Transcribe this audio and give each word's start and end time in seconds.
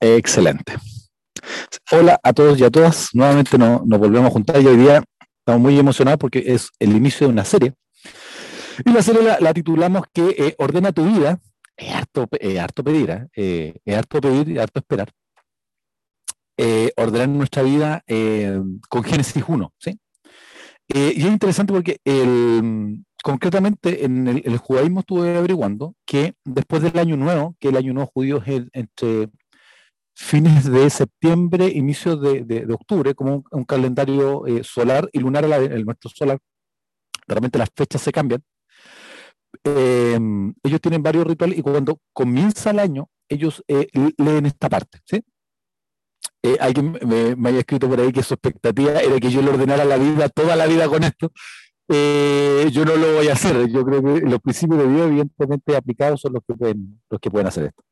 Excelente. 0.00 0.76
Hola 1.92 2.18
a 2.22 2.32
todos 2.32 2.58
y 2.58 2.64
a 2.64 2.70
todas. 2.70 3.10
Nuevamente 3.12 3.58
nos, 3.58 3.82
volvemos 3.82 4.28
a 4.28 4.30
juntar 4.30 4.60
y 4.60 4.66
hoy 4.66 4.78
día 4.78 5.02
estamos 5.40 5.60
muy 5.60 5.78
emocionados 5.78 6.18
porque 6.18 6.42
es 6.46 6.70
el 6.78 6.96
inicio 6.96 7.26
de 7.26 7.32
una 7.34 7.44
serie. 7.44 7.74
Y 8.86 8.92
la 8.92 9.02
serie 9.02 9.20
la, 9.22 9.52
titulamos 9.52 10.04
que 10.12 10.34
eh, 10.38 10.54
ordena 10.58 10.92
tu 10.92 11.04
vida. 11.04 11.38
Es 11.76 11.94
harto, 11.94 12.26
harto 12.60 12.84
pedir, 12.84 13.10
¿eh? 13.10 13.26
¿eh? 13.36 13.74
es 13.84 13.96
harto 13.96 14.20
pedir 14.22 14.48
y 14.48 14.58
harto 14.58 14.80
esperar. 14.80 15.10
Eh, 16.56 16.92
ordenar 16.96 17.28
nuestra 17.28 17.62
vida 17.62 18.02
con 18.88 19.04
Génesis 19.04 19.44
1. 19.46 19.72
¿sí? 19.78 19.98
y 20.92 21.20
es 21.22 21.26
interesante 21.26 21.72
porque 21.72 21.98
el, 22.04 23.04
concretamente 23.22 24.04
en 24.04 24.26
el, 24.28 24.56
judaísmo 24.56 25.00
estuve 25.00 25.36
averiguando 25.36 25.94
que 26.04 26.34
después 26.44 26.82
del 26.82 26.98
año 26.98 27.16
nuevo, 27.16 27.54
que 27.60 27.68
el 27.68 27.76
año 27.76 27.92
nuevo 27.92 28.10
judío 28.12 28.42
es 28.44 28.64
entre 28.72 29.28
fines 30.20 30.70
de 30.70 30.90
septiembre, 30.90 31.66
inicios 31.66 32.20
de, 32.20 32.66
octubre, 32.72 33.14
como 33.14 33.42
un, 33.50 33.64
calendario 33.64 34.46
eh, 34.46 34.62
solar 34.62 35.08
y 35.12 35.18
lunar, 35.18 35.44
el 35.44 35.84
nuestro 35.84 36.10
solar, 36.10 36.38
realmente 37.26 37.58
las 37.58 37.70
fechas 37.74 38.02
se 38.02 38.12
cambian. 38.12 38.42
Em, 39.64 40.52
ellos 40.62 40.80
tienen 40.80 41.02
varios 41.02 41.26
rituales 41.26 41.58
y 41.58 41.62
cuando 41.62 41.98
comienza 42.12 42.70
el 42.70 42.80
año, 42.80 43.08
ellos 43.28 43.64
eh, 43.66 43.88
leen 44.18 44.46
esta 44.46 44.68
parte. 44.68 44.98
¿sí? 45.06 45.22
Eh, 46.42 46.58
alguien 46.60 46.98
me, 47.02 47.34
me, 47.34 47.48
haya 47.48 47.60
escrito 47.60 47.88
por 47.88 47.98
ahí 47.98 48.12
que 48.12 48.22
su 48.22 48.34
expectativa 48.34 49.00
era 49.00 49.18
que 49.18 49.30
yo 49.30 49.40
le 49.40 49.50
ordenara 49.50 49.86
la 49.86 49.96
vida, 49.96 50.28
toda 50.28 50.54
la 50.54 50.66
vida 50.66 50.86
con 50.88 51.02
esto. 51.02 51.32
Yo 51.88 52.84
no 52.84 52.94
lo 52.94 53.14
voy 53.14 53.28
a 53.28 53.32
hacer. 53.32 53.68
Yo 53.68 53.84
creo 53.84 54.02
que 54.02 54.20
los 54.20 54.38
principios 54.40 54.78
de 54.80 54.92
Dios, 54.92 55.08
evidentemente 55.08 55.76
aplicados, 55.76 56.20
son 56.20 56.34
los 56.34 56.42
que 56.46 56.54
pueden, 56.54 57.00
los 57.08 57.18
que 57.20 57.30
pueden 57.30 57.48
hacer 57.48 57.64
esto. 57.64 57.82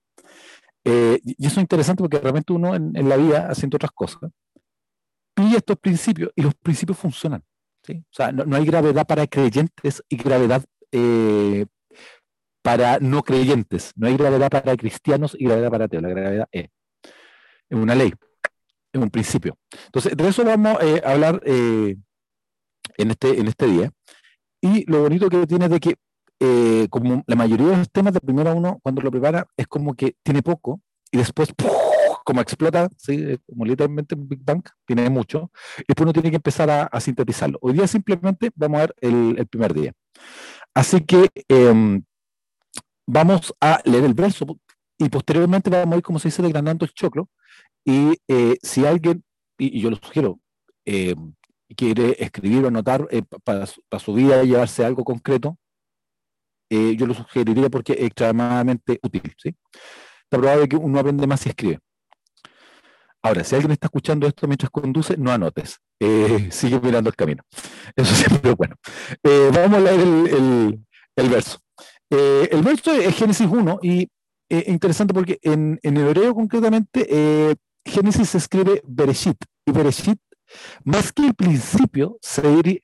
Eh, 0.91 1.21
y 1.23 1.47
eso 1.47 1.61
es 1.61 1.65
interesante 1.65 2.03
porque 2.03 2.19
realmente 2.19 2.51
uno 2.55 2.75
en, 2.75 3.09
la 3.09 3.19
vida, 3.19 3.49
haciendo 3.51 3.77
otras 3.77 3.93
cosas, 3.93 4.31
pide 5.35 5.59
estos 5.59 5.77
principios 5.77 6.31
y 6.35 6.41
los 6.41 6.55
principios 6.55 6.97
funcionan. 6.97 7.45
¿sí? 7.83 7.99
O 7.99 8.15
sea, 8.15 8.33
no, 8.33 8.57
hay 8.57 8.65
gravedad 8.65 9.07
para 9.07 9.27
creyentes 9.27 10.03
y 10.09 10.17
gravedad 10.17 10.65
eh, 10.91 11.67
para 12.63 12.99
no 13.01 13.23
creyentes. 13.23 13.93
No 13.97 14.07
hay 14.07 14.17
gravedad 14.17 14.49
para 14.49 14.75
cristianos 14.79 15.37
y 15.39 15.45
gravedad 15.45 15.71
para 15.71 15.85
ateos. 15.85 16.03
La 16.03 16.09
gravedad 16.09 16.49
es, 16.51 16.71
es 17.69 17.79
una 17.79 17.95
ley, 17.95 18.15
es 18.91 19.03
un 19.03 19.11
principio. 19.11 19.59
Entonces, 19.85 20.17
de 20.17 20.27
eso 20.27 20.43
vamos 20.43 20.79
a 20.81 21.13
hablar 21.13 21.43
en 21.45 22.01
este, 22.97 23.39
en 23.39 23.47
este 23.47 23.67
día. 23.67 23.91
Y 24.63 24.91
lo 24.91 25.03
bonito 25.03 25.29
que 25.29 25.47
tiene 25.47 25.67
es 25.67 25.71
de 25.71 25.81
que, 25.81 25.97
eh, 26.41 26.87
como 26.91 27.23
la 27.27 27.37
mayoría 27.37 27.69
de 27.69 27.77
los 27.79 27.91
temas 27.91 28.13
de 28.13 28.21
primero 28.21 28.55
uno, 28.55 28.79
cuando 28.83 29.03
lo 29.03 29.11
prepara, 29.11 29.47
es 29.57 29.67
como 29.67 29.95
que 29.95 30.17
tiene 30.23 30.43
poco 30.43 30.81
y 31.11 31.19
después, 31.19 31.53
como 32.25 32.41
explota, 32.41 32.89
¿sí? 32.97 33.39
como 33.47 33.65
literalmente 33.65 34.15
un 34.15 34.29
Big 34.29 34.41
Bang, 34.45 34.63
tiene 34.87 35.09
mucho, 35.11 35.51
y 35.79 35.85
después 35.89 36.05
uno 36.05 36.13
tiene 36.13 36.31
que 36.31 36.37
empezar 36.37 36.71
a, 36.71 37.01
sintetizarlo. 37.01 37.59
Hoy 37.63 37.75
día 37.75 37.87
simplemente 37.87 38.51
vamos 38.55 38.79
a 38.79 38.81
ver 38.81 38.95
el, 39.01 39.39
el 39.39 39.47
primer 39.47 39.75
día. 39.75 39.93
Así 40.75 41.01
que 41.01 41.29
em, 41.49 42.03
vamos 43.07 43.55
a 43.61 43.81
leer 43.85 44.05
el 44.05 44.15
verso 44.15 44.47
y 44.99 45.09
posteriormente 45.09 45.71
vamos 45.71 45.95
a 45.95 45.97
ir, 45.99 46.03
como 46.03 46.19
se 46.19 46.29
dice, 46.29 46.43
desgranando 46.43 46.85
el 46.85 46.93
choclo. 46.93 47.29
Y 47.85 48.19
eh, 48.29 48.59
si 48.63 48.85
alguien, 48.85 49.25
y, 49.59 49.81
yo 49.81 49.91
lo 49.91 49.97
sugiero, 49.97 50.41
eh, 50.85 51.15
quiere 51.77 52.17
escribir 52.19 52.65
o 52.65 52.69
anotar 52.69 53.07
eh, 53.11 53.23
para, 53.45 53.67
su 53.67 54.13
vida 54.13 54.43
y 54.43 54.49
llevarse 54.49 54.85
algo 54.85 55.05
concreto, 55.05 55.57
eh, 56.71 56.97
yo 56.97 57.07
lo 57.07 57.15
sugeriría 57.15 57.69
porque 57.69 57.93
es 57.93 58.01
extremadamente 58.01 58.99
útil. 59.03 59.23
Está 59.25 60.39
probable 60.39 60.69
que 60.69 60.77
uno 60.77 60.99
aprende 60.99 61.27
más 61.27 61.41
si 61.41 61.49
escribe. 61.49 61.79
Ahora, 63.23 63.43
si 63.43 63.55
alguien 63.55 63.73
está 63.73 63.87
escuchando 63.87 64.27
esto 64.27 64.47
mientras 64.47 64.71
conduce, 64.71 65.17
no 65.17 65.31
anotes. 65.31 65.79
Eh, 65.99 66.49
sigue 66.53 66.81
mirando 66.81 67.11
el 67.11 67.17
camino. 67.17 67.43
Eso 67.97 68.15
siempre 68.15 68.51
es 68.51 68.57
bueno. 68.59 68.77
vamos 69.53 69.79
a 69.79 69.81
leer 69.81 70.01
el, 71.17 71.29
verso. 71.29 71.59
el 72.11 72.63
verso 72.63 72.93
es 72.93 73.15
Génesis 73.17 73.47
1 73.47 73.81
y 73.83 74.09
es 74.49 74.69
interesante 74.69 75.13
porque 75.13 75.39
en, 75.43 75.79
en 75.83 75.97
hebreo 75.97 76.35
concretamente 76.35 77.57
Génesis 77.85 78.31
se 78.31 78.39
escribe 78.39 78.83
Bereshit 78.87 79.37
y 79.67 79.73
Bereshit 79.73 80.19
más 80.85 81.13
que 81.13 81.27
el 81.27 81.35
principio, 81.35 82.19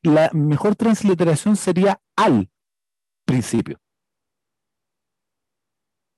la 0.03 0.31
mejor 0.33 0.77
transliteración 0.77 1.57
sería 1.57 2.01
al 2.17 2.51
principio. 3.25 3.79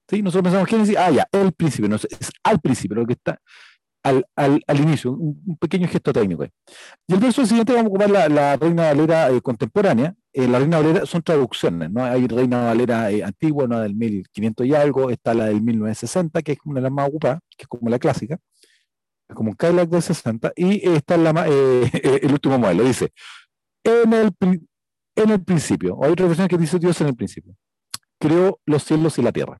¿Sí? 0.08 0.22
Nosotros 0.22 0.44
pensamos 0.44 0.68
Génesis, 0.68 0.96
ah, 0.96 1.10
ya, 1.10 1.26
el 1.32 1.52
principio, 1.52 1.88
no, 1.88 1.96
es 1.96 2.30
al 2.44 2.60
principio, 2.60 2.96
lo 2.96 3.06
que 3.06 3.14
está 3.14 3.40
al, 4.04 4.24
al, 4.36 4.62
al 4.68 4.80
inicio, 4.80 5.10
un, 5.12 5.56
pequeño 5.58 5.88
gesto 5.88 6.12
técnico. 6.12 6.44
Y 7.08 7.14
el 7.14 7.18
verso 7.18 7.44
siguiente 7.44 7.72
vamos 7.72 7.86
a 7.86 7.88
ocupar 7.88 8.10
la, 8.10 8.28
la 8.28 8.56
Reina 8.56 8.84
Valera 8.84 9.30
eh, 9.30 9.40
contemporánea. 9.40 10.14
Eh, 10.32 10.46
la 10.46 10.60
Reina 10.60 10.78
Valera 10.78 11.06
son 11.06 11.22
traducciones, 11.22 11.90
¿no? 11.90 12.04
Hay 12.04 12.28
Reina 12.28 12.66
Valera 12.66 13.10
eh, 13.10 13.24
antigua, 13.24 13.64
una 13.64 13.80
del 13.80 13.96
1500 13.96 14.64
y 14.64 14.74
algo, 14.74 15.10
está 15.10 15.34
la 15.34 15.46
del 15.46 15.60
1960, 15.60 16.40
que 16.42 16.52
es 16.52 16.58
una 16.64 16.76
de 16.76 16.82
las 16.82 16.92
más 16.92 17.08
ocupadas, 17.08 17.40
que 17.56 17.64
es 17.64 17.68
como 17.68 17.90
la 17.90 17.98
clásica 17.98 18.38
como 19.34 19.50
un 19.50 19.56
Cadillac 19.56 19.88
de 19.88 20.00
60, 20.00 20.52
y 20.56 20.88
está 20.88 21.16
la, 21.16 21.46
eh, 21.48 21.90
el 22.22 22.32
último 22.32 22.58
modelo. 22.58 22.84
Dice, 22.84 23.12
en 23.84 24.12
el, 24.12 24.32
en 25.16 25.30
el 25.30 25.42
principio, 25.42 25.98
hay 26.02 26.12
otra 26.12 26.26
versión 26.26 26.48
que 26.48 26.58
dice 26.58 26.78
Dios 26.78 27.00
en 27.00 27.08
el 27.08 27.16
principio, 27.16 27.56
creó 28.20 28.60
los 28.66 28.84
cielos 28.84 29.18
y 29.18 29.22
la 29.22 29.32
tierra. 29.32 29.58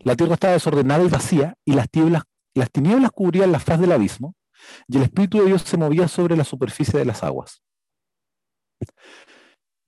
La 0.00 0.14
tierra 0.14 0.34
estaba 0.34 0.52
desordenada 0.52 1.02
y 1.04 1.08
vacía, 1.08 1.56
y 1.64 1.72
las 1.72 1.88
las 2.54 2.70
tinieblas 2.70 3.10
cubrían 3.12 3.52
la 3.52 3.60
faz 3.60 3.80
del 3.80 3.92
abismo, 3.92 4.34
y 4.88 4.98
el 4.98 5.04
Espíritu 5.04 5.38
de 5.38 5.46
Dios 5.46 5.62
se 5.62 5.76
movía 5.76 6.08
sobre 6.08 6.36
la 6.36 6.44
superficie 6.44 6.98
de 6.98 7.04
las 7.04 7.22
aguas. 7.22 7.62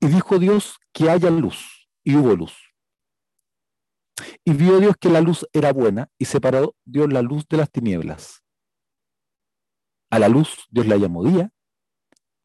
Y 0.01 0.07
dijo 0.07 0.39
Dios 0.39 0.79
que 0.93 1.11
haya 1.11 1.31
luz, 1.31 1.89
y 2.05 2.17
hubo 2.17 2.35
luz. 2.35 2.55
Y 4.45 4.53
vio 4.53 4.79
Dios 4.81 4.97
que 4.99 5.09
la 5.09 5.21
luz 5.21 5.47
era 5.53 5.73
buena 5.73 6.09
y 6.19 6.27
separó 6.27 6.75
Dios 6.85 7.13
la 7.13 7.23
luz 7.23 7.47
de 7.49 7.57
las 7.57 7.71
tinieblas. 7.71 8.43
A 10.11 10.19
la 10.19 10.29
luz 10.29 10.67
Dios 10.71 10.87
la 10.87 10.97
llamó 10.97 11.25
día 11.25 11.51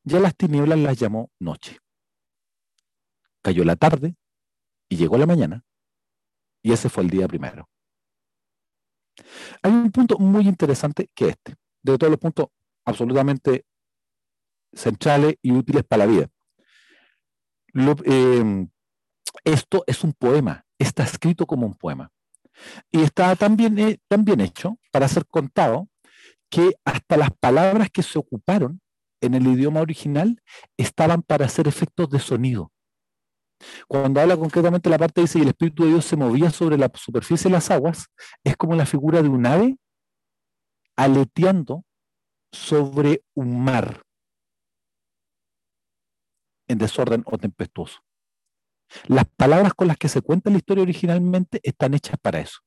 y 0.07 0.15
a 0.15 0.19
las 0.21 0.35
tinieblas 0.35 0.79
las 0.79 0.97
llamó 0.97 1.31
noche. 1.37 1.79
Cayó 3.41 3.65
la 3.65 3.75
tarde 3.75 4.15
y 4.87 4.95
llegó 4.95 5.17
la 5.17 5.25
mañana 5.25 5.65
y 6.61 6.71
ese 6.71 6.87
fue 6.87 7.03
el 7.03 7.09
día 7.09 7.27
primero. 7.27 7.69
Hay 9.61 9.71
un 9.71 9.91
punto 9.91 10.17
muy 10.17 10.47
interesante 10.47 11.09
que 11.13 11.29
este, 11.29 11.55
de 11.83 11.97
todos 11.97 12.09
los 12.09 12.19
puntos 12.19 12.47
absolutamente 12.85 13.65
centrales 14.73 15.35
y 15.41 15.51
útiles 15.51 15.83
para 15.83 16.05
la 16.05 16.11
vida. 16.11 16.29
Eh, 18.05 18.67
esto 19.43 19.83
es 19.87 20.03
un 20.05 20.13
poema, 20.13 20.65
está 20.79 21.03
escrito 21.03 21.45
como 21.45 21.67
un 21.67 21.75
poema. 21.75 22.09
Y 22.91 23.01
está 23.01 23.35
tan 23.35 23.57
bien, 23.57 23.77
eh, 23.77 23.99
hecho 24.39 24.79
para 24.91 25.07
ser 25.09 25.27
contado 25.27 25.89
que 26.49 26.75
hasta 26.85 27.17
las 27.17 27.31
palabras 27.31 27.89
que 27.91 28.03
se 28.03 28.17
ocuparon 28.17 28.81
en 29.21 29.33
el 29.33 29.47
idioma 29.47 29.81
original 29.81 30.41
estaban 30.77 31.21
para 31.21 31.45
hacer 31.45 31.67
efectos 31.67 32.09
de 32.09 32.19
sonido. 32.19 32.71
Cuando 33.87 34.21
habla 34.21 34.37
concretamente 34.37 34.89
la 34.89 34.99
parte 34.99 35.21
dice, 35.21 35.39
y 35.39 35.41
el 35.41 35.49
Espíritu 35.49 35.83
de 35.83 35.89
Dios 35.89 36.05
se 36.05 36.15
movía 36.15 36.51
sobre 36.51 36.77
la 36.77 36.91
superficie 36.93 37.49
de 37.49 37.53
las 37.53 37.71
aguas, 37.71 38.07
es 38.43 38.55
como 38.55 38.75
la 38.75 38.85
figura 38.85 39.21
de 39.21 39.29
un 39.29 39.45
ave 39.45 39.77
aleteando 40.95 41.83
sobre 42.51 43.23
un 43.35 43.63
mar 43.63 44.01
en 46.67 46.77
desorden 46.77 47.23
o 47.25 47.37
tempestuoso. 47.37 47.99
Las 49.07 49.25
palabras 49.35 49.73
con 49.73 49.87
las 49.87 49.97
que 49.97 50.09
se 50.09 50.21
cuenta 50.21 50.49
la 50.49 50.57
historia 50.57 50.83
originalmente 50.83 51.59
están 51.63 51.93
hechas 51.93 52.17
para 52.21 52.39
eso. 52.39 52.59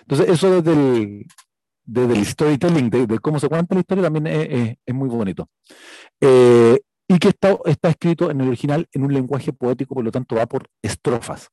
Entonces, 0.00 0.28
eso 0.28 0.62
desde 0.62 0.72
el, 0.72 1.26
desde 1.84 2.14
el 2.14 2.24
storytelling, 2.24 2.90
de, 2.90 3.18
cómo 3.18 3.38
se 3.38 3.48
cuenta 3.48 3.74
la 3.74 3.80
historia, 3.80 4.04
también 4.04 4.26
es, 4.26 4.94
muy 4.94 5.08
bonito. 5.08 5.48
Eh, 6.20 6.78
y 7.06 7.18
que 7.18 7.28
está, 7.28 7.58
escrito 7.82 8.30
en 8.30 8.40
el 8.40 8.48
original 8.48 8.88
en 8.92 9.04
un 9.04 9.12
lenguaje 9.12 9.52
poético, 9.52 9.94
por 9.94 10.04
lo 10.04 10.10
tanto 10.10 10.36
va 10.36 10.46
por 10.46 10.68
estrofas. 10.82 11.48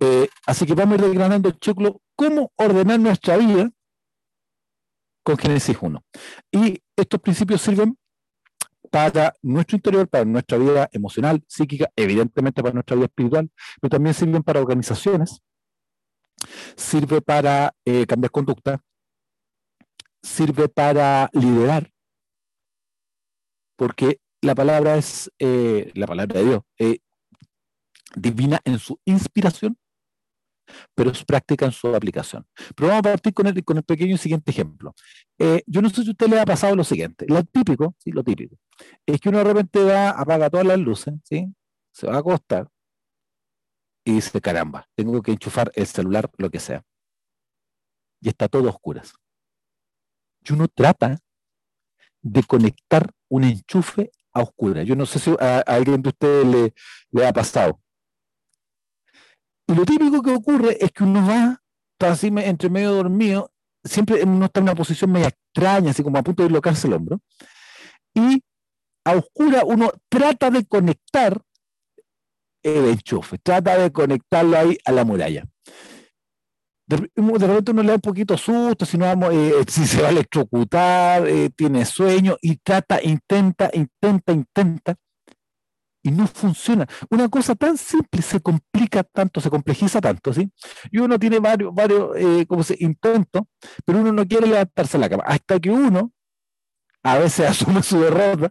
Eh, 0.00 0.28
así 0.46 0.66
que 0.66 0.74
vamos 0.74 0.98
a 0.98 1.06
desgranando 1.06 1.48
el 1.48 1.58
choclo, 1.58 2.00
cómo 2.16 2.52
ordenar 2.56 2.98
nuestra 3.00 3.36
vida 3.36 3.70
con 5.22 5.36
Génesis 5.36 5.76
1. 5.80 6.02
Y 6.52 6.80
estos 6.96 7.20
principios 7.20 7.60
sirven 7.60 7.96
para 8.90 9.34
nuestro 9.42 9.76
interior, 9.76 10.08
para 10.08 10.24
nuestra 10.24 10.58
vida 10.58 10.88
emocional, 10.92 11.42
psíquica, 11.46 11.90
evidentemente 11.94 12.62
para 12.62 12.74
nuestra 12.74 12.96
vida 12.96 13.06
espiritual, 13.06 13.50
pero 13.80 13.90
también 13.90 14.14
sirven 14.14 14.42
para 14.42 14.60
organizaciones, 14.60 15.40
sirve 16.76 17.20
para 17.20 17.74
eh, 17.84 18.06
cambiar 18.06 18.30
conducta, 18.30 18.82
sirve 20.22 20.68
para 20.68 21.30
liderar, 21.32 21.90
porque 23.76 24.20
la 24.42 24.54
palabra 24.54 24.96
es 24.96 25.30
eh, 25.38 25.90
la 25.94 26.06
palabra 26.06 26.40
de 26.40 26.46
Dios, 26.46 26.62
eh, 26.78 26.98
divina 28.14 28.60
en 28.64 28.78
su 28.78 28.98
inspiración, 29.04 29.76
pero 30.94 31.10
es 31.10 31.24
práctica 31.24 31.64
en 31.66 31.72
su 31.72 31.94
aplicación. 31.94 32.46
Pero 32.76 32.88
vamos 32.88 33.00
a 33.00 33.10
partir 33.10 33.32
con 33.32 33.46
el, 33.46 33.64
con 33.64 33.78
el 33.78 33.82
pequeño 33.82 34.16
siguiente 34.16 34.50
ejemplo. 34.50 34.94
Eh, 35.38 35.62
yo 35.66 35.80
no 35.80 35.88
sé 35.88 36.02
si 36.02 36.08
a 36.08 36.10
usted 36.10 36.28
le 36.28 36.40
ha 36.40 36.44
pasado 36.44 36.76
lo 36.76 36.84
siguiente. 36.84 37.24
Lo 37.28 37.42
típico, 37.44 37.94
sí, 37.98 38.12
lo 38.12 38.22
típico, 38.22 38.56
es 39.06 39.20
que 39.20 39.28
uno 39.30 39.38
de 39.38 39.44
repente 39.44 39.82
va, 39.82 40.10
apaga 40.10 40.50
todas 40.50 40.66
las 40.66 40.78
luces, 40.78 41.14
¿sí? 41.24 41.52
se 41.92 42.06
va 42.06 42.16
a 42.16 42.18
acostar 42.18 42.68
y 44.08 44.12
dice, 44.12 44.40
caramba, 44.40 44.88
tengo 44.94 45.20
que 45.20 45.32
enchufar 45.32 45.70
el 45.74 45.86
celular, 45.86 46.30
lo 46.38 46.48
que 46.48 46.60
sea. 46.60 46.82
Y 48.22 48.30
está 48.30 48.48
todo 48.48 48.66
a 48.66 48.70
oscuras. 48.70 49.12
Y 50.42 50.54
uno 50.54 50.66
trata 50.66 51.18
de 52.22 52.42
conectar 52.44 53.10
un 53.28 53.44
enchufe 53.44 54.10
a 54.32 54.40
oscuras. 54.40 54.86
Yo 54.86 54.96
no 54.96 55.04
sé 55.04 55.18
si 55.18 55.36
a, 55.38 55.58
alguien 55.58 56.00
de 56.00 56.08
ustedes 56.08 56.74
le, 57.12 57.26
ha 57.26 57.34
pasado. 57.34 57.82
Y 59.66 59.74
lo 59.74 59.84
típico 59.84 60.22
que 60.22 60.32
ocurre 60.32 60.82
es 60.82 60.90
que 60.90 61.04
uno 61.04 61.26
va, 61.26 61.62
está 61.92 62.12
así 62.12 62.28
entre 62.28 62.70
medio 62.70 62.92
dormido, 62.92 63.52
siempre 63.84 64.24
uno 64.24 64.46
está 64.46 64.60
en 64.60 64.64
una 64.64 64.74
posición 64.74 65.12
media 65.12 65.28
extraña, 65.28 65.90
así 65.90 66.02
como 66.02 66.16
a 66.16 66.22
punto 66.22 66.42
de 66.42 66.48
dislocarse 66.48 66.86
el 66.86 66.94
hombro, 66.94 67.20
y 68.14 68.42
a 69.04 69.16
oscura 69.16 69.64
uno 69.66 69.92
trata 70.08 70.50
de 70.50 70.64
conectar 70.64 71.42
el 72.62 72.86
enchufe, 72.86 73.38
trata 73.38 73.78
de 73.78 73.92
conectarlo 73.92 74.56
ahí 74.58 74.78
a 74.84 74.92
la 74.92 75.04
muralla. 75.04 75.44
De, 76.86 76.96
repente 76.96 77.72
uno 77.72 77.82
le 77.82 77.88
da 77.88 77.94
un 77.96 78.00
poquito 78.00 78.36
susto, 78.38 78.86
si, 78.86 78.96
no 78.96 79.06
eh, 79.30 79.52
se 79.68 80.00
va 80.00 80.08
a 80.08 80.10
electrocutar, 80.10 81.28
eh, 81.28 81.50
tiene 81.54 81.84
sueño 81.84 82.36
y 82.40 82.56
trata, 82.56 83.02
intenta, 83.02 83.70
intenta, 83.74 84.32
intenta 84.32 84.96
y 86.02 86.10
no 86.10 86.26
funciona. 86.26 86.86
Una 87.10 87.28
cosa 87.28 87.54
tan 87.54 87.76
simple 87.76 88.22
se 88.22 88.40
complica 88.40 89.02
tanto, 89.04 89.40
se 89.40 89.50
complejiza 89.50 90.00
tanto, 90.00 90.32
¿sí? 90.32 90.50
Y 90.90 90.98
uno 90.98 91.18
tiene 91.18 91.38
varios, 91.38 91.74
varios 91.74 92.16
eh, 92.16 92.46
como 92.46 92.62
se, 92.62 92.76
intentos, 92.78 93.42
pero 93.84 94.00
uno 94.00 94.12
no 94.12 94.26
quiere 94.26 94.46
levantarse 94.46 94.96
a 94.96 95.00
la 95.00 95.08
cama. 95.08 95.24
Hasta 95.26 95.60
que 95.60 95.70
uno 95.70 96.12
a 97.02 97.18
veces 97.18 97.48
asume 97.50 97.82
su 97.82 98.00
derrota, 98.00 98.50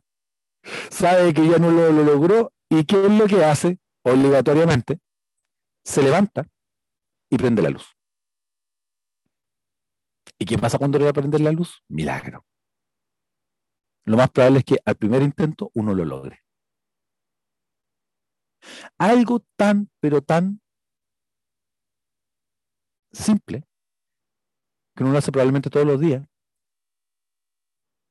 sabe 0.89 1.33
que 1.33 1.47
ya 1.47 1.57
no 1.57 1.71
lo 1.71 1.91
logró, 1.91 2.53
y 2.69 2.83
¿qué 2.83 3.05
es 3.05 3.11
lo 3.11 3.27
que 3.27 3.43
hace? 3.43 3.79
Obligatoriamente, 4.07 5.01
se 5.83 6.01
levanta 6.01 6.47
y 7.29 7.37
prende 7.37 7.61
la 7.61 7.69
luz. 7.69 7.97
¿Y 10.39 10.45
qué 10.45 10.57
pasa 10.57 10.77
cuando 10.77 10.97
le 10.97 11.03
va 11.03 11.09
a 11.09 11.13
prender 11.13 11.41
la 11.41 11.51
luz? 11.51 11.83
Milagro. 11.89 12.45
Lo 14.05 14.15
más 14.15 14.29
probable 14.29 14.59
es 14.59 14.65
que 14.65 14.77
al 14.85 14.95
primer 14.95 15.21
intento 15.21 15.71
uno 15.73 15.93
lo 15.93 16.05
logre. 16.05 16.39
Algo 18.97 19.43
tan, 19.57 19.89
pero 19.99 20.21
tan 20.21 20.61
simple, 23.11 23.65
que 24.95 25.03
uno 25.03 25.11
lo 25.11 25.17
hace 25.17 25.31
probablemente 25.33 25.69
todos 25.69 25.85
los 25.85 25.99
días, 25.99 26.25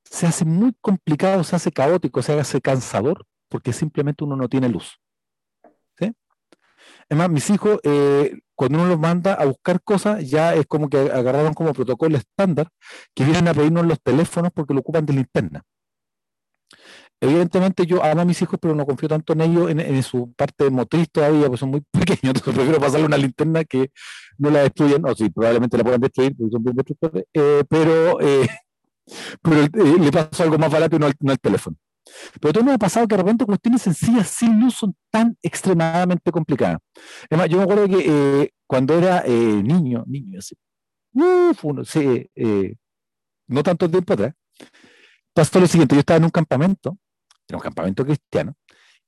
se 0.05 0.27
hace 0.27 0.45
muy 0.45 0.75
complicado, 0.83 1.43
se 1.43 1.57
hace 1.57 1.73
caótico, 1.73 2.21
se 2.23 2.39
hace 2.39 2.61
cansador, 2.61 3.27
porque 3.49 3.73
simplemente 3.73 4.25
uno 4.25 4.37
no 4.37 4.49
tiene 4.49 4.69
luz. 4.69 5.01
¿Sí? 7.09 7.15
Es 7.15 7.17
más, 7.17 7.31
mis 7.31 7.49
hijos, 7.51 7.79
eh, 7.85 8.39
cuando 8.55 8.79
uno 8.79 8.89
los 8.89 8.99
manda 8.99 9.35
a 9.35 9.45
buscar 9.45 9.81
cosas, 9.83 10.29
ya 10.29 10.55
es 10.55 10.67
como 10.67 10.89
que 10.89 10.99
agarraron 10.99 11.55
como 11.55 11.73
protocolo 11.73 12.17
estándar 12.17 12.69
que 13.15 13.25
vienen 13.25 13.49
a 13.49 13.55
pedirnos 13.55 13.87
los 13.87 14.01
teléfonos 14.01 14.53
porque 14.55 14.75
lo 14.75 14.81
ocupan 14.81 15.07
de 15.07 15.13
linterna 15.15 15.63
evidentemente 17.21 17.87
yo 17.87 18.05
amo 18.05 18.23
a 18.23 18.25
mis 18.25 18.41
hijos, 18.43 18.59
pero 18.61 18.75
no 18.75 18.87
confío 18.87 19.09
tanto 19.09 19.33
en 19.33 19.41
ellos, 19.43 19.71
en, 19.71 20.03
su 20.03 20.33
parte 20.35 20.71
motriz 20.71 21.09
todavía, 21.11 21.49
pues 21.49 21.61
son 21.61 21.71
muy 21.71 21.81
pequeños, 21.91 22.21
entonces 22.23 22.55
prefiero 22.55 22.81
pasarle 22.81 23.07
una 23.07 23.17
linterna 23.17 23.65
que 23.65 23.91
no 24.39 24.51
la 24.51 24.61
destruyen, 24.61 25.05
o 25.07 25.15
sí, 25.15 25.31
probablemente 25.31 25.77
la 25.77 25.85
puedan 25.85 26.01
destruir, 26.01 26.37
porque 26.37 26.53
son 26.53 26.65
bien 26.65 26.77
destructores, 26.77 27.25
eh, 27.33 27.65
pero, 27.69 28.21
eh, 28.21 28.49
pero 29.43 29.63
eh, 29.63 29.99
le 30.01 30.13
paso 30.13 30.43
algo 30.43 30.59
más 30.59 30.71
barato 30.71 30.97
y 30.97 30.99
no 30.99 31.07
al, 31.07 31.39
teléfono. 31.39 31.77
Pero 32.41 32.53
todo 32.53 32.65
me 32.65 32.73
ha 32.73 32.79
pasado 32.79 33.07
que 33.07 33.17
de 33.17 33.23
repente 33.23 33.45
cuestiones 33.45 33.83
sencillas 33.83 34.29
sin 34.29 34.61
luz 34.61 34.75
son 34.75 34.95
tan 35.11 35.37
extremadamente 35.43 36.31
complicadas. 36.31 36.79
Es 37.29 37.39
más, 37.39 37.49
yo 37.49 37.59
me 37.59 37.65
acuerdo 37.65 37.89
que 37.89 38.51
cuando 38.67 38.95
era 38.99 39.25
niño, 39.27 40.05
niño, 40.07 40.39
así, 40.39 40.57
uf, 41.13 41.65
uno, 41.65 41.85
sí, 41.85 42.29
no 43.49 43.63
tanto 43.63 43.91
tiempo 43.91 44.13
atrás, 44.13 44.35
pasó 45.33 45.61
lo 45.61 45.67
siguiente, 45.67 45.95
yo 45.95 46.01
estaba 46.01 46.19
en 46.19 46.25
un 46.25 46.31
campamento 46.31 46.99
era 47.49 47.59
un 47.59 47.63
campamento 47.63 48.05
cristiano, 48.05 48.55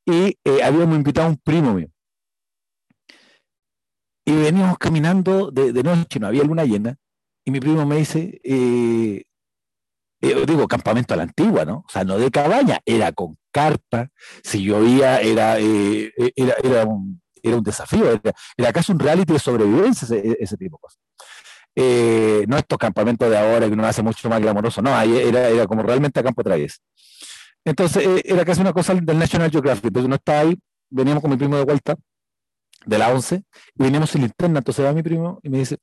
y 0.06 0.38
eh, 0.44 0.62
habíamos 0.62 0.96
invitado 0.96 1.26
a 1.26 1.30
un 1.30 1.36
primo 1.38 1.74
mío. 1.74 1.88
Y 4.24 4.32
veníamos 4.32 4.78
caminando 4.78 5.50
de, 5.50 5.82
noche, 5.82 6.20
no 6.20 6.26
había 6.26 6.44
luna 6.44 6.64
llena, 6.64 6.96
y 7.44 7.50
mi 7.50 7.60
primo 7.60 7.84
me 7.86 7.96
dice, 7.96 8.40
eh, 8.44 9.24
eh, 10.20 10.44
digo, 10.46 10.66
campamento 10.66 11.14
a 11.14 11.16
la 11.16 11.24
antigua, 11.24 11.64
¿no? 11.64 11.84
O 11.86 11.88
sea, 11.88 12.04
no 12.04 12.18
de 12.18 12.30
cabaña, 12.30 12.80
era 12.84 13.12
con 13.12 13.36
carpa, 13.50 14.08
si 14.42 14.62
llovía 14.64 15.20
era, 15.20 15.58
era, 15.58 16.54
era, 16.62 16.84
un, 16.84 17.20
era 17.42 17.56
un 17.56 17.62
desafío, 17.62 18.10
era, 18.10 18.32
era 18.56 18.72
casi 18.72 18.92
un 18.92 18.98
reality 18.98 19.32
de 19.32 19.38
sobrevivencia 19.38 20.04
ese, 20.16 20.56
tipo 20.56 20.76
de 20.76 20.80
cosas. 20.80 21.00
no 22.48 22.56
estos 22.58 22.78
campamentos 22.78 23.30
de 23.30 23.38
ahora 23.38 23.66
que 23.66 23.72
uno 23.72 23.86
hace 23.86 24.02
mucho 24.02 24.28
más 24.28 24.40
glamoroso, 24.40 24.82
no, 24.82 24.90
era, 25.00 25.48
era 25.48 25.66
como 25.66 25.82
realmente 25.82 26.20
a 26.20 26.22
campo 26.22 26.42
traviesa. 26.42 26.78
Entonces 27.68 28.06
eh, 28.06 28.22
era 28.24 28.44
casi 28.44 28.60
una 28.60 28.72
cosa 28.72 28.94
del 28.94 29.18
National 29.18 29.50
Geographic. 29.50 29.86
Entonces 29.86 30.08
no 30.08 30.14
estaba 30.16 30.40
ahí, 30.40 30.58
veníamos 30.90 31.20
con 31.20 31.30
mi 31.30 31.36
primo 31.36 31.56
de 31.56 31.64
vuelta, 31.64 31.96
de 32.86 32.98
la 32.98 33.10
11, 33.10 33.36
y 33.36 33.82
veníamos 33.82 34.10
sin 34.10 34.22
linterna. 34.22 34.58
Entonces 34.58 34.84
va 34.84 34.92
mi 34.92 35.02
primo 35.02 35.38
y 35.42 35.50
me 35.50 35.58
dice, 35.58 35.76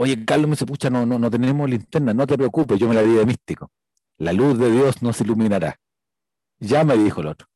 oye, 0.00 0.24
Carlos 0.24 0.48
me 0.48 0.52
dice, 0.52 0.64
pucha, 0.64 0.88
no, 0.88 1.04
no, 1.04 1.18
no 1.18 1.30
tenemos 1.30 1.68
linterna, 1.68 2.14
no 2.14 2.26
te 2.26 2.38
preocupes, 2.38 2.80
yo 2.80 2.88
me 2.88 2.94
la 2.94 3.02
di 3.02 3.12
de 3.12 3.26
místico. 3.26 3.70
La 4.16 4.32
luz 4.32 4.58
de 4.58 4.70
Dios 4.70 5.02
nos 5.02 5.20
iluminará. 5.20 5.78
Ya 6.58 6.84
me 6.84 6.96
dijo 6.96 7.20
el 7.20 7.26
otro. 7.26 7.46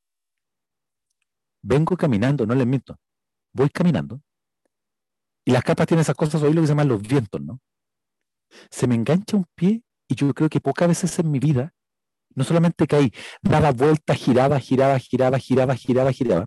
Vengo 1.62 1.96
caminando, 1.96 2.44
no 2.44 2.55
les 2.55 2.67
miento. 2.67 2.99
Voy 3.55 3.70
caminando. 3.70 4.20
Y 5.46 5.52
las 5.52 5.64
capas 5.64 5.87
tienen 5.87 6.02
esas 6.02 6.17
cosas, 6.17 6.43
hoy 6.43 6.52
lo 6.52 6.61
que 6.61 6.67
se 6.67 6.73
llaman 6.73 6.88
los 6.88 7.00
vientos, 7.00 7.41
¿no? 7.41 7.61
Se 8.70 8.87
me 8.87 8.94
engancha 8.94 9.38
un 9.38 9.46
pie 9.55 9.82
y 10.06 10.14
yo 10.14 10.35
creo 10.35 10.50
que 10.50 10.61
pocas 10.61 10.88
veces 10.88 11.19
en 11.19 11.31
mi 11.31 11.38
vida 11.38 11.73
no 12.35 12.44
solamente 12.44 12.87
caí, 12.87 13.11
daba 13.41 13.73
vueltas, 13.73 14.19
giraba, 14.19 14.61
giraba, 14.61 14.99
giraba, 14.99 15.38
giraba, 15.38 15.75
giraba, 15.76 16.12
giraba. 16.12 16.46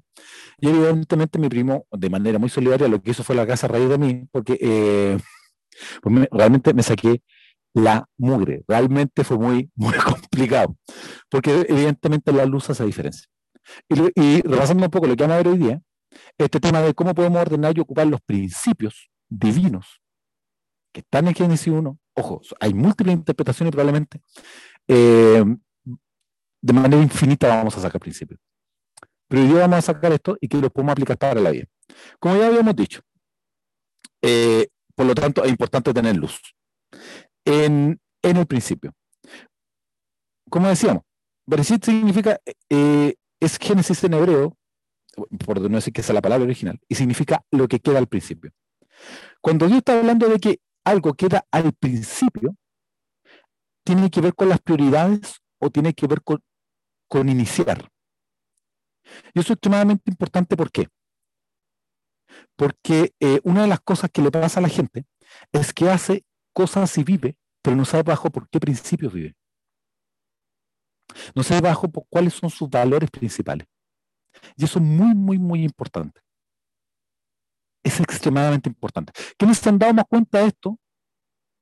Y 0.59 0.67
evidentemente 0.69 1.39
mi 1.39 1.49
primo, 1.49 1.87
de 1.89 2.09
manera 2.11 2.37
muy 2.37 2.49
solidaria, 2.49 2.87
lo 2.87 3.01
que 3.01 3.11
hizo 3.11 3.23
fue 3.23 3.35
la 3.35 3.47
casa 3.47 3.65
a 3.65 3.69
raíz 3.69 3.89
de 3.89 3.97
mí, 3.97 4.27
porque 4.31 4.59
eh, 4.61 5.17
pues 6.01 6.27
realmente 6.31 6.73
me 6.73 6.83
saqué 6.83 7.21
la 7.73 8.07
mugre. 8.17 8.63
Realmente 8.67 9.23
fue 9.23 9.37
muy, 9.37 9.71
muy 9.75 9.93
complicado, 9.93 10.75
porque 11.29 11.65
evidentemente 11.67 12.31
la 12.31 12.45
luz 12.45 12.69
hace 12.69 12.85
diferencia. 12.85 13.27
Y, 13.89 14.21
y 14.21 14.41
repasando 14.41 14.85
un 14.85 14.91
poco 14.91 15.07
lo 15.07 15.15
que 15.15 15.23
vamos 15.23 15.35
a 15.35 15.37
ver 15.37 15.47
hoy 15.47 15.57
día, 15.57 15.81
este 16.37 16.59
tema 16.59 16.81
de 16.81 16.93
cómo 16.93 17.13
podemos 17.13 17.41
ordenar 17.41 17.77
y 17.77 17.81
ocupar 17.81 18.07
los 18.07 18.21
principios 18.21 19.09
divinos 19.29 20.01
que 20.91 21.01
están 21.01 21.27
en 21.27 21.35
Génesis 21.35 21.67
1, 21.67 21.99
ojo, 22.15 22.41
hay 22.59 22.73
múltiples 22.73 23.15
interpretaciones 23.15 23.71
probablemente, 23.71 24.21
eh, 24.87 25.43
de 26.61 26.73
manera 26.73 27.01
infinita 27.01 27.47
vamos 27.49 27.77
a 27.77 27.81
sacar 27.81 28.01
principios. 28.01 28.39
Pero 29.27 29.41
hoy 29.41 29.49
día 29.49 29.59
vamos 29.59 29.79
a 29.79 29.81
sacar 29.81 30.11
esto 30.13 30.37
y 30.39 30.47
que 30.47 30.57
lo 30.57 30.69
podemos 30.69 30.93
aplicar 30.93 31.17
para 31.17 31.41
la 31.41 31.51
vida. 31.51 31.65
Como 32.19 32.37
ya 32.37 32.47
habíamos 32.47 32.75
dicho, 32.75 33.01
eh, 34.21 34.67
por 34.97 35.05
lo 35.05 35.13
tanto 35.13 35.43
es 35.43 35.51
importante 35.51 35.93
tener 35.93 36.15
luz. 36.15 36.41
En, 37.45 37.99
el 38.23 38.47
principio. 38.47 38.93
Como 40.49 40.67
decíamos, 40.67 41.03
Bereshit 41.45 41.85
significa, 41.85 42.39
eh, 42.69 43.13
es 43.39 43.57
Génesis 43.57 44.03
en 44.03 44.15
hebreo, 44.15 44.57
por 45.45 45.61
no 45.61 45.77
decir 45.77 45.93
que 45.93 46.01
es 46.01 46.09
la 46.09 46.21
palabra 46.21 46.43
original, 46.43 46.79
y 46.89 46.95
significa 46.95 47.43
lo 47.51 47.67
que 47.67 47.79
queda 47.79 47.99
al 47.99 48.07
principio. 48.07 48.51
Cuando 49.39 49.67
Dios 49.67 49.77
está 49.77 49.97
hablando 49.97 50.27
de 50.27 50.39
que 50.39 50.59
algo 50.83 51.13
queda 51.13 51.45
al 51.51 51.71
principio, 51.73 52.55
tiene 53.85 54.09
que 54.09 54.19
ver 54.19 54.33
con 54.33 54.49
las 54.49 54.59
prioridades 54.59 55.37
o 55.59 55.69
tiene 55.69 55.93
que 55.93 56.07
ver 56.07 56.23
con, 56.23 56.39
con 57.07 57.29
iniciar. 57.29 57.87
Y 59.33 59.39
eso 59.39 59.53
es 59.53 59.57
extremadamente 59.57 60.09
importante, 60.09 60.57
¿por 60.57 60.71
qué? 60.71 60.87
Porque 62.55 63.13
eh, 63.19 63.39
una 63.43 63.63
de 63.63 63.67
las 63.67 63.79
cosas 63.81 64.09
que 64.11 64.21
le 64.21 64.31
pasa 64.31 64.59
a 64.59 64.63
la 64.63 64.69
gente 64.69 65.05
es 65.51 65.73
que 65.73 65.89
hace 65.89 66.25
cosas 66.53 66.97
y 66.97 67.03
vive, 67.03 67.37
pero 67.61 67.75
no 67.75 67.85
sabe 67.85 68.03
bajo 68.03 68.29
por 68.29 68.49
qué 68.49 68.59
principios 68.59 69.13
vive. 69.13 69.35
No 71.35 71.43
sabe 71.43 71.61
bajo 71.61 71.89
por 71.89 72.05
cuáles 72.09 72.33
son 72.33 72.49
sus 72.49 72.69
valores 72.69 73.09
principales. 73.09 73.67
Y 74.55 74.65
eso 74.65 74.79
es 74.79 74.85
muy, 74.85 75.15
muy, 75.15 75.39
muy 75.39 75.63
importante. 75.63 76.21
Es 77.83 77.99
extremadamente 77.99 78.69
importante. 78.69 79.13
¿Quiénes 79.37 79.57
se 79.57 79.69
han 79.69 79.79
dado 79.79 79.93
más 79.93 80.05
cuenta 80.09 80.39
de 80.39 80.47
esto? 80.47 80.77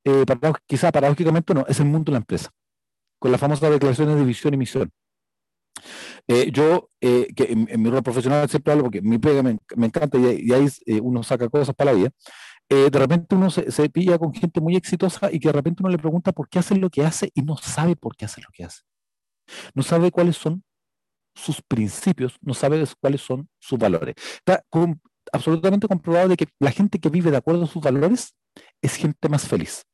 Eh, 0.04 0.24
quizá 0.66 0.92
paradójicamente 0.92 1.54
no, 1.54 1.64
es 1.66 1.80
el 1.80 1.86
mundo 1.86 2.10
de 2.10 2.12
la 2.12 2.18
empresa 2.18 2.50
con 3.18 3.32
las 3.32 3.40
famosas 3.40 3.70
declaraciones 3.70 4.16
de 4.16 4.24
visión 4.24 4.54
y 4.54 4.56
misión. 4.56 4.90
Eh, 6.26 6.50
yo, 6.52 6.90
eh, 7.00 7.28
que 7.34 7.44
en, 7.44 7.82
mi 7.82 7.90
rol 7.90 8.02
profesional 8.02 8.48
siempre 8.48 8.72
hablo 8.72 8.84
porque 8.84 9.02
mi 9.02 9.18
pega 9.18 9.42
me, 9.42 9.58
encanta 9.76 10.18
y, 10.18 10.52
ahí 10.52 10.68
eh, 10.86 11.00
uno 11.00 11.22
saca 11.22 11.48
cosas 11.48 11.74
para 11.74 11.92
la 11.92 11.98
vida. 11.98 12.10
de 12.68 12.98
repente 12.98 13.34
uno 13.34 13.50
se, 13.50 13.70
se, 13.70 13.88
pilla 13.88 14.18
con 14.18 14.34
gente 14.34 14.60
muy 14.60 14.76
exitosa 14.76 15.30
y 15.32 15.38
que 15.38 15.48
de 15.48 15.52
repente 15.52 15.82
uno 15.82 15.90
le 15.90 15.98
pregunta 15.98 16.32
por 16.32 16.48
qué 16.48 16.58
hace 16.58 16.76
lo 16.76 16.90
que 16.90 17.04
hace 17.04 17.30
y 17.34 17.42
no 17.42 17.56
sabe 17.56 17.96
por 17.96 18.16
qué 18.16 18.24
hace 18.24 18.40
lo 18.40 18.48
que 18.52 18.64
hace. 18.64 18.82
No 19.74 19.82
sabe 19.82 20.10
cuáles 20.10 20.36
son 20.36 20.64
sus 21.34 21.62
principios, 21.62 22.36
no 22.40 22.54
sabe 22.54 22.84
cuáles 23.00 23.20
son 23.20 23.48
sus 23.60 23.78
valores. 23.78 24.14
Está 24.38 24.64
absolutamente 25.32 25.86
comprobado 25.86 26.28
de 26.28 26.36
que 26.36 26.48
la 26.58 26.72
gente 26.72 26.98
que 26.98 27.10
vive 27.10 27.30
de 27.30 27.36
acuerdo 27.36 27.64
a 27.64 27.66
sus 27.68 27.82
valores 27.82 28.34
es 28.82 28.96
gente 28.96 29.28
más 29.28 29.46
feliz 29.46 29.84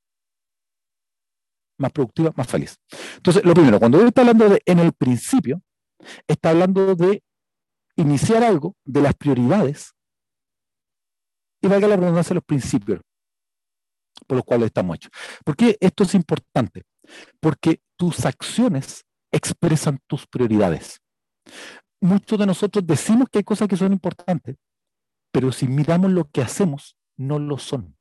más 1.82 1.92
productiva, 1.92 2.32
más 2.36 2.46
feliz. 2.46 2.78
Entonces, 3.16 3.44
lo 3.44 3.52
primero, 3.52 3.78
cuando 3.78 3.98
uno 3.98 4.08
está 4.08 4.22
hablando 4.22 4.48
de 4.48 4.62
en 4.64 4.78
el 4.78 4.92
principio, 4.92 5.60
está 6.26 6.50
hablando 6.50 6.94
de 6.94 7.22
iniciar 7.96 8.42
algo 8.42 8.74
de 8.84 9.02
las 9.02 9.14
prioridades 9.14 9.92
y 11.60 11.68
valga 11.68 11.88
la 11.88 11.96
redundancia 11.96 12.34
los 12.34 12.44
principios 12.44 13.00
por 14.26 14.36
los 14.36 14.44
cuales 14.44 14.66
estamos 14.66 14.96
hechos. 14.96 15.12
¿Por 15.44 15.56
qué 15.56 15.76
esto 15.80 16.04
es 16.04 16.14
importante? 16.14 16.84
Porque 17.40 17.80
tus 17.96 18.24
acciones 18.24 19.04
expresan 19.30 19.98
tus 20.06 20.26
prioridades. 20.26 21.00
Muchos 22.00 22.38
de 22.38 22.46
nosotros 22.46 22.86
decimos 22.86 23.28
que 23.30 23.38
hay 23.38 23.44
cosas 23.44 23.68
que 23.68 23.76
son 23.76 23.92
importantes, 23.92 24.56
pero 25.32 25.52
si 25.52 25.66
miramos 25.66 26.10
lo 26.10 26.24
que 26.30 26.42
hacemos, 26.42 26.96
no 27.16 27.38
lo 27.38 27.58
son. 27.58 27.96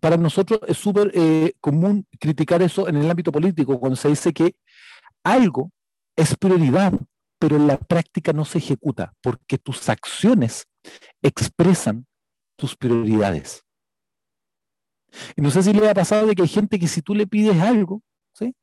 Para 0.00 0.16
nosotros 0.16 0.60
es 0.66 0.76
súper 0.76 1.10
eh, 1.14 1.52
común 1.60 2.06
criticar 2.18 2.62
eso 2.62 2.88
en 2.88 2.96
el 2.96 3.10
ámbito 3.10 3.30
político, 3.30 3.78
cuando 3.78 3.96
se 3.96 4.08
dice 4.08 4.32
que 4.32 4.56
algo 5.24 5.70
es 6.16 6.36
prioridad, 6.36 6.92
pero 7.38 7.56
en 7.56 7.66
la 7.66 7.76
práctica 7.76 8.32
no 8.32 8.44
se 8.44 8.58
ejecuta, 8.58 9.12
porque 9.20 9.58
tus 9.58 9.88
acciones 9.88 10.66
expresan 11.22 12.06
tus 12.56 12.76
prioridades. 12.76 13.62
Y 15.36 15.42
no 15.42 15.50
sé 15.50 15.62
si 15.62 15.72
le 15.72 15.88
ha 15.88 15.94
pasado 15.94 16.26
de 16.26 16.34
que 16.34 16.42
hay 16.42 16.48
gente 16.48 16.78
que 16.78 16.88
si 16.88 17.02
tú 17.02 17.14
le 17.14 17.26
pides 17.26 17.60
algo, 17.60 18.02
¿sí? 18.32 18.54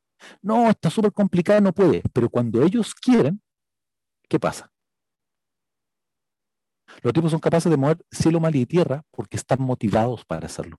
no, 0.42 0.70
está 0.70 0.90
súper 0.90 1.14
complicado, 1.14 1.62
no 1.62 1.74
puede, 1.74 2.04
pero 2.12 2.30
cuando 2.30 2.62
ellos 2.64 2.94
quieren, 2.94 3.42
¿qué 4.28 4.40
pasa? 4.40 4.73
Los 7.02 7.14
tipos 7.14 7.32
son 7.32 7.40
capaces 7.40 7.70
de 7.70 7.78
mover 7.78 7.98
cielo, 8.12 8.40
mal 8.40 8.56
y 8.56 8.66
tierra 8.66 9.04
porque 9.12 9.38
están 9.38 9.62
motivados 9.62 10.26
para 10.26 10.46
hacerlo. 10.46 10.78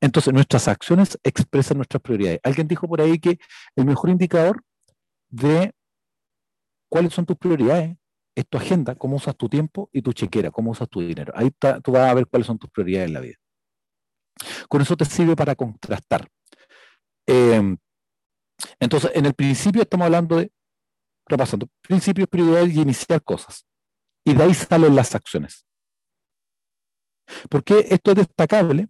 Entonces, 0.00 0.32
nuestras 0.32 0.68
acciones 0.68 1.18
expresan 1.22 1.78
nuestras 1.78 2.02
prioridades. 2.02 2.40
Alguien 2.42 2.68
dijo 2.68 2.86
por 2.86 3.00
ahí 3.00 3.18
que 3.18 3.38
el 3.76 3.86
mejor 3.86 4.10
indicador 4.10 4.62
de 5.28 5.72
cuáles 6.88 7.12
son 7.14 7.26
tus 7.26 7.36
prioridades 7.36 7.96
es 8.36 8.48
tu 8.48 8.58
agenda, 8.58 8.94
cómo 8.94 9.16
usas 9.16 9.36
tu 9.36 9.48
tiempo 9.48 9.88
y 9.92 10.02
tu 10.02 10.12
chequera, 10.12 10.50
cómo 10.50 10.72
usas 10.72 10.88
tu 10.88 11.00
dinero. 11.00 11.32
Ahí 11.36 11.50
tú 11.82 11.92
vas 11.92 12.10
a 12.10 12.14
ver 12.14 12.26
cuáles 12.26 12.46
son 12.46 12.58
tus 12.58 12.70
prioridades 12.70 13.08
en 13.08 13.14
la 13.14 13.20
vida. 13.20 13.36
Con 14.68 14.82
eso 14.82 14.96
te 14.96 15.04
sirve 15.04 15.36
para 15.36 15.54
contrastar. 15.54 16.28
Em, 17.26 17.76
entonces, 18.80 19.10
en 19.14 19.26
el 19.26 19.34
principio 19.34 19.82
estamos 19.82 20.04
hablando 20.04 20.36
de, 20.36 20.52
repasando, 21.26 21.68
principios, 21.80 22.28
prioridades 22.28 22.74
y 22.74 22.80
iniciar 22.80 23.22
cosas. 23.22 23.64
Y 24.24 24.34
de 24.34 24.42
ahí 24.42 24.54
salen 24.54 24.96
las 24.96 25.14
acciones. 25.14 25.66
¿Por 27.48 27.62
qué 27.64 27.86
esto 27.90 28.12
es 28.12 28.16
destacable? 28.18 28.88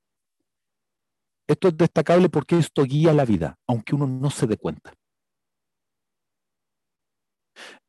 Esto 1.47 1.69
es 1.69 1.77
destacable 1.77 2.29
porque 2.29 2.59
esto 2.59 2.85
guía 2.85 3.13
la 3.13 3.25
vida, 3.25 3.59
aunque 3.67 3.95
uno 3.95 4.07
no 4.07 4.31
se 4.31 4.47
dé 4.47 4.57
cuenta. 4.57 4.95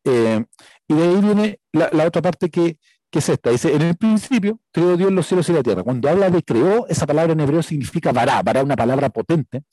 Eh, 0.03 0.43
y 0.87 0.93
de 0.93 1.03
ahí 1.03 1.21
viene 1.21 1.59
la, 1.71 2.05
otra 2.05 2.21
parte 2.21 2.49
que, 2.49 2.77
es 3.11 3.29
esta. 3.29 3.49
Dice, 3.49 3.73
en 3.73 3.81
el 3.81 3.95
principio 3.95 4.59
creó 4.73 4.97
Dios 4.97 5.09
los 5.09 5.25
cielos 5.25 5.47
y 5.47 5.53
la 5.53 5.63
tierra. 5.63 5.83
Cuando 5.83 6.09
habla 6.09 6.29
de 6.29 6.43
creó, 6.43 6.85
esa 6.89 7.07
palabra 7.07 7.31
en 7.31 7.39
hebreo 7.39 7.63
significa 7.63 8.11
vará. 8.11 8.41
Vará 8.43 8.61
una 8.61 8.75
palabra 8.75 9.09
potente. 9.09 9.63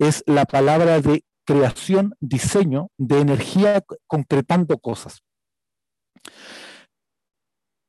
Es 0.00 0.24
la 0.26 0.44
palabra 0.44 1.00
de 1.00 1.22
creación, 1.46 2.16
diseño, 2.18 2.90
de 2.98 3.20
energía 3.20 3.84
concretando 4.08 4.78
cosas. 4.78 5.22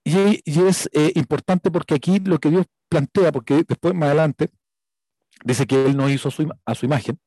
Y, 0.10 0.42
es 0.68 0.90
eh, 0.94 1.12
importante 1.16 1.70
porque 1.70 1.94
aquí 1.94 2.20
lo 2.20 2.40
que 2.40 2.50
Dios 2.50 2.66
plantea, 2.90 3.32
porque 3.32 3.64
después 3.68 3.94
más 3.94 4.08
adelante 4.08 4.50
dice 5.44 5.68
que 5.68 5.86
Él 5.86 5.96
nos 5.96 6.10
hizo 6.10 6.30
a 6.66 6.76
su, 6.76 6.86
imagen, 6.86 7.20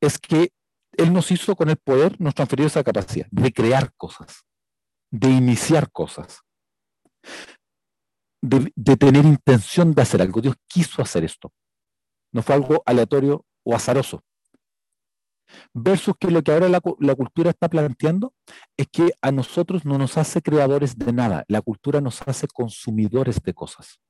es 0.00 0.18
que 0.18 0.52
Él 0.98 1.12
nos 1.14 1.30
hizo 1.30 1.56
con 1.56 1.70
el 1.70 1.78
poder, 1.78 2.20
nos 2.20 2.34
transfirió 2.34 2.66
esa 2.66 2.84
capacidad 2.84 3.26
de 3.30 3.52
crear 3.52 3.94
cosas, 3.96 4.44
de 5.10 5.30
iniciar 5.30 5.90
cosas, 5.90 6.42
de 8.42 8.96
tener 8.98 9.24
intención 9.24 9.94
de 9.94 10.02
hacer 10.02 10.20
algo. 10.20 10.42
Dios 10.42 10.56
quiso 10.66 11.00
hacer 11.00 11.24
esto. 11.24 11.52
No 12.32 12.42
fue 12.42 12.54
algo 12.54 12.82
aleatorio 12.84 13.46
o 13.64 13.74
azaroso 13.74 14.22
versus 15.72 16.14
que 16.18 16.30
lo 16.30 16.42
que 16.42 16.52
ahora 16.52 16.68
la, 16.68 16.80
cultura 16.80 17.50
está 17.50 17.68
planteando 17.68 18.34
es 18.76 18.86
que 18.88 19.12
a 19.20 19.32
nosotros 19.32 19.84
no 19.84 19.98
nos 19.98 20.16
hace 20.18 20.42
creadores 20.42 20.96
de 20.98 21.12
nada, 21.12 21.44
la 21.48 21.62
cultura 21.62 22.00
nos 22.00 22.22
hace 22.22 22.46
consumidores 22.48 23.40
de 23.42 23.54
cosas. 23.54 24.00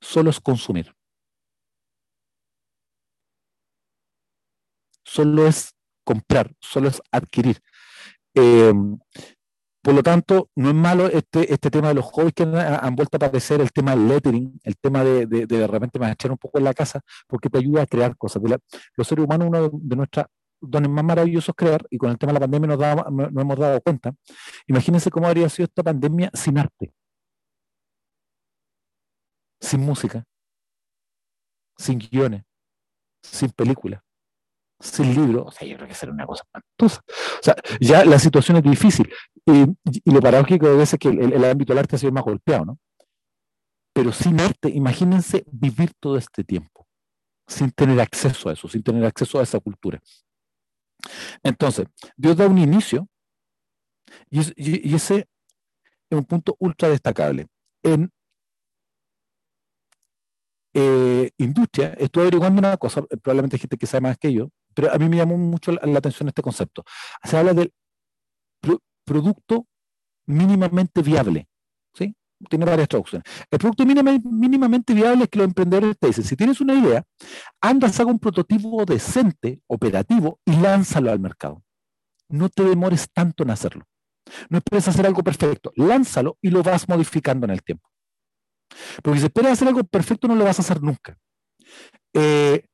Solo 0.00 0.30
es 0.30 0.40
consumir. 0.40 0.94
Solo 5.04 5.46
es 5.46 5.74
comprar, 6.04 6.54
solo 6.60 6.88
es 6.88 7.00
adquirir. 7.10 7.60
Em, 8.34 8.98
por 9.86 9.94
lo 9.94 10.02
tanto, 10.02 10.50
no 10.56 10.70
es 10.70 10.74
malo 10.74 11.06
este, 11.06 11.52
este 11.52 11.70
tema 11.70 11.86
de 11.86 11.94
los 11.94 12.04
hobbies 12.06 12.32
que 12.34 12.42
han, 12.42 12.96
vuelto 12.96 13.18
a 13.20 13.24
aparecer, 13.24 13.60
el 13.60 13.70
tema 13.70 13.92
del 13.92 14.08
lettering, 14.08 14.58
el 14.64 14.76
tema 14.78 15.04
de 15.04 15.26
de, 15.26 15.46
de, 15.46 15.58
de 15.58 15.66
repente 15.68 16.00
echar 16.10 16.32
un 16.32 16.38
poco 16.38 16.58
en 16.58 16.64
la 16.64 16.74
casa, 16.74 17.02
porque 17.28 17.48
te 17.48 17.58
ayuda 17.58 17.82
a 17.82 17.86
crear 17.86 18.16
cosas. 18.16 18.42
los 18.96 19.06
seres 19.06 19.24
humanos, 19.24 19.46
uno 19.46 19.70
de 19.72 19.96
nuestros 19.96 20.26
dones 20.60 20.90
más 20.90 21.04
maravillosos 21.04 21.50
es 21.50 21.54
crear, 21.54 21.86
y 21.88 21.98
con 21.98 22.10
el 22.10 22.18
tema 22.18 22.32
de 22.32 22.34
la 22.34 22.40
pandemia 22.40 22.76
nos, 22.76 23.12
nos 23.12 23.42
hemos 23.44 23.58
dado 23.60 23.80
cuenta. 23.80 24.12
Imagínense 24.66 25.08
cómo 25.08 25.28
habría 25.28 25.48
sido 25.48 25.66
esta 25.66 25.84
pandemia 25.84 26.32
sin 26.34 26.58
arte, 26.58 26.92
sin 29.60 29.82
música, 29.82 30.24
sin 31.76 32.00
guiones, 32.00 32.42
sin 33.22 33.50
películas 33.50 34.05
sin 34.78 35.14
libro, 35.14 35.44
o 35.44 35.50
sea, 35.50 35.66
yo 35.66 35.76
creo 35.76 35.88
que 35.88 35.94
será 35.94 36.12
una 36.12 36.26
cosa 36.26 36.44
espantosa. 36.44 37.02
O 37.08 37.42
sea, 37.42 37.56
ya 37.80 38.04
la 38.04 38.18
situación 38.18 38.58
es 38.58 38.62
difícil. 38.62 39.10
Y, 39.46 40.10
lo 40.10 40.20
paradójico 40.20 40.66
de 40.66 40.76
veces 40.76 40.94
es 40.94 40.98
que 40.98 41.08
el, 41.08 41.44
ámbito 41.44 41.72
del 41.72 41.78
arte 41.78 41.96
ha 41.96 41.98
sido 41.98 42.12
más 42.12 42.24
golpeado, 42.24 42.64
¿no? 42.64 42.78
Pero 43.94 44.12
sin 44.12 44.40
arte, 44.40 44.68
imagínense 44.68 45.44
vivir 45.50 45.92
todo 45.98 46.18
este 46.18 46.44
tiempo, 46.44 46.86
sin 47.46 47.70
tener 47.70 48.00
acceso 48.00 48.50
a 48.50 48.52
eso, 48.52 48.68
sin 48.68 48.82
tener 48.82 49.04
acceso 49.04 49.38
a 49.38 49.42
esa 49.42 49.58
cultura. 49.60 50.00
Entonces, 51.42 51.86
Dios 52.16 52.36
da 52.36 52.46
un 52.46 52.58
inicio, 52.58 53.08
y, 54.30 54.94
ese 54.94 55.28
es 56.10 56.18
un 56.18 56.24
punto 56.24 56.56
ultra 56.58 56.88
destacable. 56.88 57.46
En 57.82 58.10
eh, 60.74 61.30
industria, 61.38 61.94
estoy 61.94 62.22
averiguando 62.22 62.58
una 62.58 62.76
cosa, 62.76 63.02
probablemente 63.22 63.56
hay 63.56 63.60
gente 63.60 63.78
que 63.78 63.86
sabe 63.86 64.02
más 64.02 64.18
que 64.18 64.32
yo, 64.32 64.50
pero 64.76 64.92
a 64.92 64.98
mí 64.98 65.08
me 65.08 65.16
llamó 65.16 65.38
mucho 65.38 65.72
la, 65.72 65.98
atención 65.98 66.28
este 66.28 66.42
concepto. 66.42 66.84
Se 67.24 67.38
habla 67.38 67.54
del 67.54 67.72
producto 69.06 69.66
mínimamente 70.26 71.00
viable. 71.00 71.48
¿sí? 71.94 72.14
Tiene 72.50 72.66
varias 72.66 72.86
traducciones. 72.86 73.26
El 73.50 73.58
producto 73.58 73.86
mínimamente 73.86 74.92
viable 74.92 75.24
es 75.24 75.30
que 75.30 75.38
los 75.38 75.46
emprendedores 75.46 75.96
te 75.98 76.08
dicen, 76.08 76.24
si 76.24 76.36
tienes 76.36 76.60
una 76.60 76.74
idea, 76.74 77.02
anda, 77.62 77.88
haga 77.88 78.04
un 78.04 78.18
prototipo 78.18 78.84
decente, 78.84 79.62
operativo, 79.66 80.40
y 80.44 80.56
lánzalo 80.56 81.10
al 81.10 81.20
mercado. 81.20 81.62
No 82.28 82.50
te 82.50 82.62
demores 82.62 83.08
tanto 83.14 83.44
en 83.44 83.50
hacerlo. 83.50 83.84
No 84.50 84.58
esperes 84.58 84.88
hacer 84.88 85.06
algo 85.06 85.22
perfecto. 85.22 85.72
Lánzalo 85.76 86.36
y 86.42 86.50
lo 86.50 86.62
vas 86.62 86.86
modificando 86.86 87.46
en 87.46 87.52
el 87.52 87.62
tiempo. 87.62 87.88
Porque 89.02 89.20
si 89.20 89.26
esperas 89.26 89.52
hacer 89.52 89.68
algo 89.68 89.84
perfecto, 89.84 90.28
no 90.28 90.34
lo 90.34 90.44
vas 90.44 90.58
a 90.58 90.62
hacer 90.62 90.82
nunca. 90.82 91.16
Eh, 92.12 92.66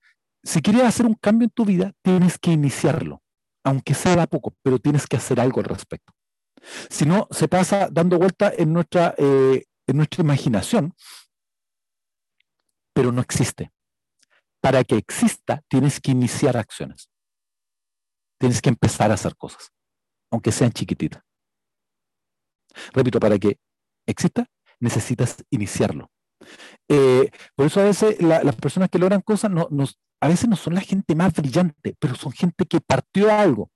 si 0.44 0.60
quieres 0.60 0.82
hacer 0.82 1.06
un 1.06 1.14
cambio 1.14 1.46
en 1.46 1.50
tu 1.50 1.64
vida, 1.64 1.92
tienes 2.02 2.38
que 2.38 2.50
iniciarlo, 2.50 3.22
aunque 3.64 3.94
sea 3.94 4.26
poco, 4.26 4.54
pero 4.62 4.78
tienes 4.78 5.06
que 5.06 5.16
hacer 5.16 5.40
algo 5.40 5.60
al 5.60 5.66
respecto. 5.66 6.12
Si 6.90 7.04
no, 7.04 7.28
se 7.30 7.48
pasa 7.48 7.88
dando 7.90 8.18
vuelta 8.18 8.52
en 8.56 8.72
nuestra, 8.72 9.14
eh, 9.18 9.64
en 9.86 9.96
nuestra 9.96 10.22
imaginación, 10.22 10.94
pero 12.94 13.12
no 13.12 13.20
existe. 13.20 13.72
Para 14.60 14.84
que 14.84 14.96
exista, 14.96 15.62
tienes 15.68 16.00
que 16.00 16.12
iniciar 16.12 16.56
acciones. 16.56 17.08
Tienes 18.38 18.60
que 18.60 18.68
empezar 18.68 19.10
a 19.10 19.14
hacer 19.14 19.36
cosas, 19.36 19.72
aunque 20.30 20.52
sean 20.52 20.72
chiquititas. 20.72 21.22
Repito, 22.92 23.18
para 23.20 23.38
que 23.38 23.58
exista, 24.06 24.46
necesitas 24.80 25.44
iniciarlo. 25.50 26.10
Eh, 26.88 27.30
por 27.54 27.66
eso 27.66 27.80
a 27.80 27.84
veces 27.84 28.20
las 28.20 28.56
personas 28.56 28.88
que 28.88 28.98
logran 28.98 29.20
cosas 29.20 29.50
no, 29.50 29.68
nos 29.70 29.98
a 30.22 30.28
veces 30.28 30.48
no 30.48 30.54
son 30.54 30.74
la 30.76 30.80
gente 30.80 31.16
más 31.16 31.32
brillante, 31.32 31.96
pero 31.98 32.14
son 32.14 32.30
gente 32.30 32.64
que 32.64 32.80
partió 32.80 33.28
algo. 33.32 33.72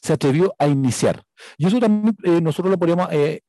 Se 0.00 0.12
atrevió 0.12 0.54
a 0.60 0.68
iniciar. 0.68 1.24
Y 1.58 1.66
eso 1.66 1.80
también 1.80 2.16
eh, 2.22 2.40
nosotros 2.40 2.70
lo 2.70 2.78
podríamos, 2.78 3.08
eh, 3.10 3.42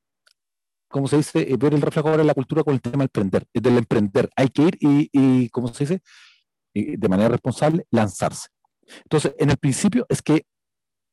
como 0.88 1.08
se 1.08 1.17
dice, 1.17 1.46
ver 1.60 1.75
el 1.75 1.82
reflejo 1.82 2.10
ahora 2.10 2.22
en 2.22 2.27
la 2.27 2.34
cultura 2.34 2.63
con 2.63 2.74
el 2.74 2.82
tema 2.82 3.03
del 3.03 3.03
emprender, 3.03 3.46
del 3.53 3.77
emprender. 3.77 4.32
Hay 4.36 4.50
que 4.50 4.63
ir 4.63 4.77
y 4.82 5.50
como 5.50 5.72
se 5.72 5.84
dice, 5.84 6.01
de 6.74 7.08
manera 7.08 7.29
responsable, 7.29 7.86
lanzarse. 7.91 8.48
Entonces, 9.03 9.36
en 9.38 9.51
el 9.51 9.58
principio 9.58 10.08
es 10.10 10.24
que 10.24 10.44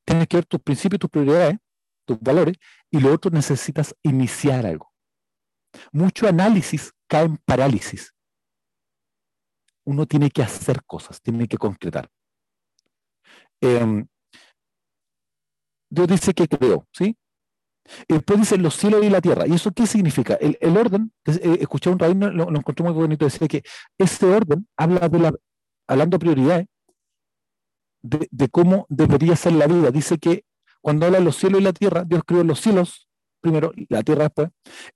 tienes 0.06 0.26
que 0.26 0.38
ver 0.38 0.46
tus 0.46 0.60
principios, 0.60 1.00
tus 1.00 1.10
prioridades, 1.10 1.58
tus 2.06 2.18
valores, 2.18 2.56
y 2.90 2.98
lo 2.98 3.12
otro 3.12 3.30
necesitas 3.30 3.94
iniciar 4.02 4.64
algo. 4.64 4.90
Mucho 5.92 6.26
análisis 6.26 6.92
cae 7.08 7.24
en 7.24 7.36
parálisis. 7.36 8.13
Uno 9.84 10.06
tiene 10.06 10.30
que 10.30 10.42
hacer 10.42 10.84
cosas, 10.84 11.20
tiene 11.20 11.46
que 11.48 11.58
concretar. 11.58 12.08
Em, 13.60 14.06
Dios 15.90 16.08
dice 16.08 16.34
que 16.34 16.48
creó, 16.48 16.86
¿sí? 16.92 17.16
Y 18.08 18.14
después 18.14 18.40
dice 18.40 18.56
los 18.56 18.74
cielos 18.76 19.04
y 19.04 19.10
la 19.10 19.20
tierra. 19.20 19.46
¿Y 19.46 19.54
eso 19.54 19.70
qué 19.72 19.86
significa? 19.86 20.34
El, 20.34 20.76
orden, 20.76 21.12
eh, 21.26 21.58
escuché 21.60 21.90
un 21.90 21.98
rabino, 21.98 22.30
lo, 22.30 22.50
lo, 22.50 22.58
encontré 22.58 22.84
muy 22.84 22.94
bonito, 22.94 23.24
decía 23.26 23.46
que 23.46 23.62
ese 23.98 24.26
orden 24.26 24.66
habla 24.76 25.08
de 25.08 25.18
la, 25.18 25.34
hablando 25.86 26.16
de 26.16 26.18
prioridades, 26.20 26.66
de, 28.02 28.48
cómo 28.48 28.86
debería 28.88 29.36
ser 29.36 29.52
la 29.52 29.66
vida. 29.66 29.90
Dice 29.90 30.18
que 30.18 30.44
cuando 30.80 31.06
habla 31.06 31.18
de 31.18 31.24
los 31.24 31.36
cielos 31.36 31.60
y 31.60 31.64
la 31.64 31.72
tierra, 31.72 32.04
Dios 32.04 32.22
creó 32.26 32.44
los 32.44 32.60
cielos 32.60 33.08
primero 33.40 33.72
la 33.90 34.02
tierra 34.02 34.24
después, 34.24 34.48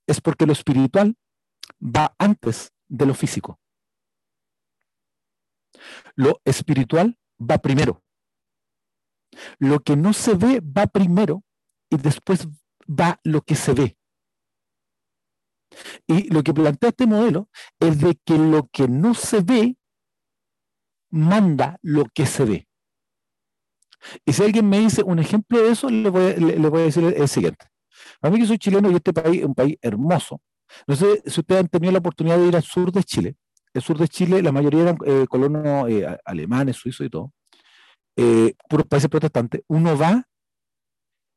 es 0.07 0.21
porque 0.23 0.47
lo 0.47 0.52
espiritual 0.52 1.14
va 1.83 2.14
antes 2.18 2.73
de 2.88 3.04
lo 3.04 3.14
físico. 3.14 3.61
Lo 6.15 6.41
espiritual 6.45 7.19
va 7.39 7.59
primero. 7.59 8.03
Lo 9.59 9.81
que 9.81 9.97
no 9.97 10.13
se 10.13 10.35
ve 10.35 10.61
va 10.61 10.87
primero 10.87 11.45
y 11.91 11.97
después 11.97 12.49
va 12.89 13.21
lo 13.25 13.43
que 13.43 13.55
se 13.55 13.73
ve. 13.75 13.99
Y 16.07 16.33
lo 16.33 16.43
que 16.43 16.55
plantea 16.55 16.91
este 16.91 17.07
modelo 17.07 17.49
es 17.79 18.01
de 18.01 18.19
que 18.25 18.39
lo 18.39 18.69
que 18.69 18.89
no 18.89 19.15
se 19.15 19.43
ve 19.43 19.77
manda 21.11 21.79
lo 21.83 22.05
que 22.07 22.27
se 22.27 22.45
ve. 22.45 22.69
Y 24.25 24.33
si 24.33 24.43
alguien 24.43 24.69
me 24.69 24.79
dice 24.79 25.03
un 25.03 25.19
ejemplo 25.19 25.61
de 25.61 25.73
eso, 25.73 25.91
le 25.91 26.09
voy, 26.09 26.23
a 26.23 26.85
decir 26.85 27.05
el, 27.05 27.29
siguiente. 27.29 27.67
A 28.23 28.31
mí 28.31 28.39
que 28.39 28.47
soy 28.47 28.59
chileno 28.59 28.91
y 28.91 28.97
este 28.97 29.13
país 29.13 29.41
es 29.41 29.47
un 29.47 29.55
país 29.55 29.77
hermoso. 29.83 30.41
No 30.87 30.95
sé 30.95 31.23
si 31.27 31.41
ustedes 31.41 31.61
han 31.61 31.69
tenido 31.69 31.93
la 31.93 31.99
oportunidad 31.99 32.39
de 32.39 32.47
ir 32.47 32.57
al 32.57 32.63
sur 32.63 32.93
de 32.93 33.03
Chile. 33.03 33.37
El 33.75 33.83
sur 33.83 33.99
de 33.99 34.09
Chile, 34.09 34.43
la 34.43 34.53
mayoría 34.53 34.83
eran 34.83 34.99
eh, 35.05 35.27
colonos 35.29 35.89
eh, 35.89 36.07
alemanes, 36.25 36.77
suizos 36.77 37.07
y 37.07 37.11
todo. 37.11 37.33
Eh, 38.17 38.55
puros 38.69 38.87
países 38.87 39.09
protestantes. 39.09 39.63
Uno 39.69 39.97
va 39.97 40.25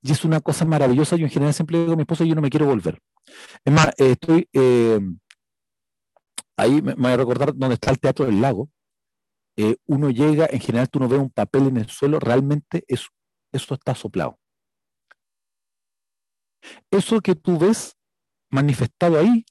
y 0.01 0.11
es 0.11 0.25
una 0.25 0.41
cosa 0.41 0.65
maravillosa. 0.65 1.15
Yo 1.15 1.25
en 1.25 1.31
general 1.31 1.53
siempre 1.53 1.79
digo 1.79 1.93
a 1.93 1.95
mi 1.95 2.01
esposa, 2.01 2.23
yo 2.23 2.35
no 2.35 2.41
me 2.41 2.49
quiero 2.49 2.65
volver. 2.65 2.99
Es 3.63 3.73
más, 3.73 3.91
estoy 3.97 4.47
ahí, 6.57 6.81
me, 6.81 6.93
voy 6.93 7.11
a 7.11 7.17
recordar 7.17 7.53
dónde 7.55 7.75
está 7.75 7.91
el 7.91 7.99
Teatro 7.99 8.25
del 8.25 8.41
Lago. 8.41 8.69
Eh, 9.57 9.77
uno 9.85 10.09
llega, 10.09 10.47
en 10.49 10.59
general 10.59 10.89
tú 10.89 10.99
no 10.99 11.07
ves 11.07 11.19
un 11.19 11.29
papel 11.29 11.67
en 11.67 11.77
el 11.77 11.89
suelo, 11.89 12.19
realmente 12.19 12.83
eso, 12.87 13.09
eso 13.51 13.73
está 13.73 13.95
soplado. 13.95 14.39
Eso 16.89 17.21
que 17.21 17.35
tú 17.35 17.57
ves 17.57 17.97
manifestado 18.49 19.19
ahí 19.19 19.45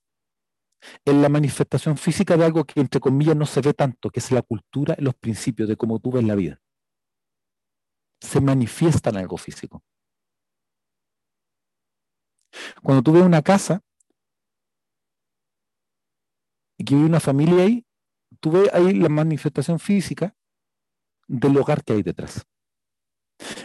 es 1.05 1.15
la 1.15 1.29
manifestación 1.29 1.97
física 1.97 2.37
de 2.37 2.45
algo 2.45 2.65
que 2.65 2.81
entre 2.81 3.01
comillas 3.01 3.37
no 3.37 3.47
se 3.47 3.61
ve 3.61 3.75
tanto, 3.75 4.11
que 4.11 4.21
es 4.21 4.31
la 4.33 4.43
cultura 4.43 4.95
y 4.99 5.03
los 5.03 5.15
principios 5.15 5.69
de 5.69 5.77
cómo 5.77 5.99
tú 5.99 6.13
ves 6.13 6.25
la 6.25 6.35
vida. 6.35 6.61
Se 8.21 8.41
manifiesta 8.41 9.11
en 9.11 9.17
algo 9.17 9.37
físico. 9.37 9.83
Cuando 12.83 13.03
tú 13.03 13.13
ves 13.13 13.23
una 13.23 13.43
casa 13.43 13.83
y 16.77 16.85
que 16.85 16.95
vive 16.95 17.07
una 17.07 17.21
familia 17.21 17.65
ahí, 17.65 17.87
tú 18.41 18.53
ves 18.53 18.73
ahí 18.73 18.95
la 18.95 19.09
manifestación 19.09 19.79
física 19.79 20.35
del 21.27 21.57
hogar 21.57 21.85
que 21.85 21.93
hay 21.93 22.03
detrás. 22.03 22.45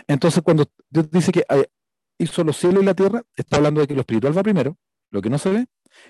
Entonces, 0.07 0.43
cuando 0.43 0.65
Dios 0.89 1.09
dice 1.09 1.31
que 1.31 1.45
hizo 2.17 2.43
los 2.43 2.57
cielos 2.57 2.83
y 2.83 2.85
la 2.85 2.93
tierra, 2.93 3.23
está 3.35 3.57
hablando 3.57 3.81
de 3.81 3.87
que 3.87 3.93
lo 3.93 4.01
espiritual 4.01 4.37
va 4.37 4.43
primero, 4.43 4.77
lo 5.11 5.21
que 5.21 5.29
no 5.29 5.37
se 5.37 5.49
ve, 5.49 5.67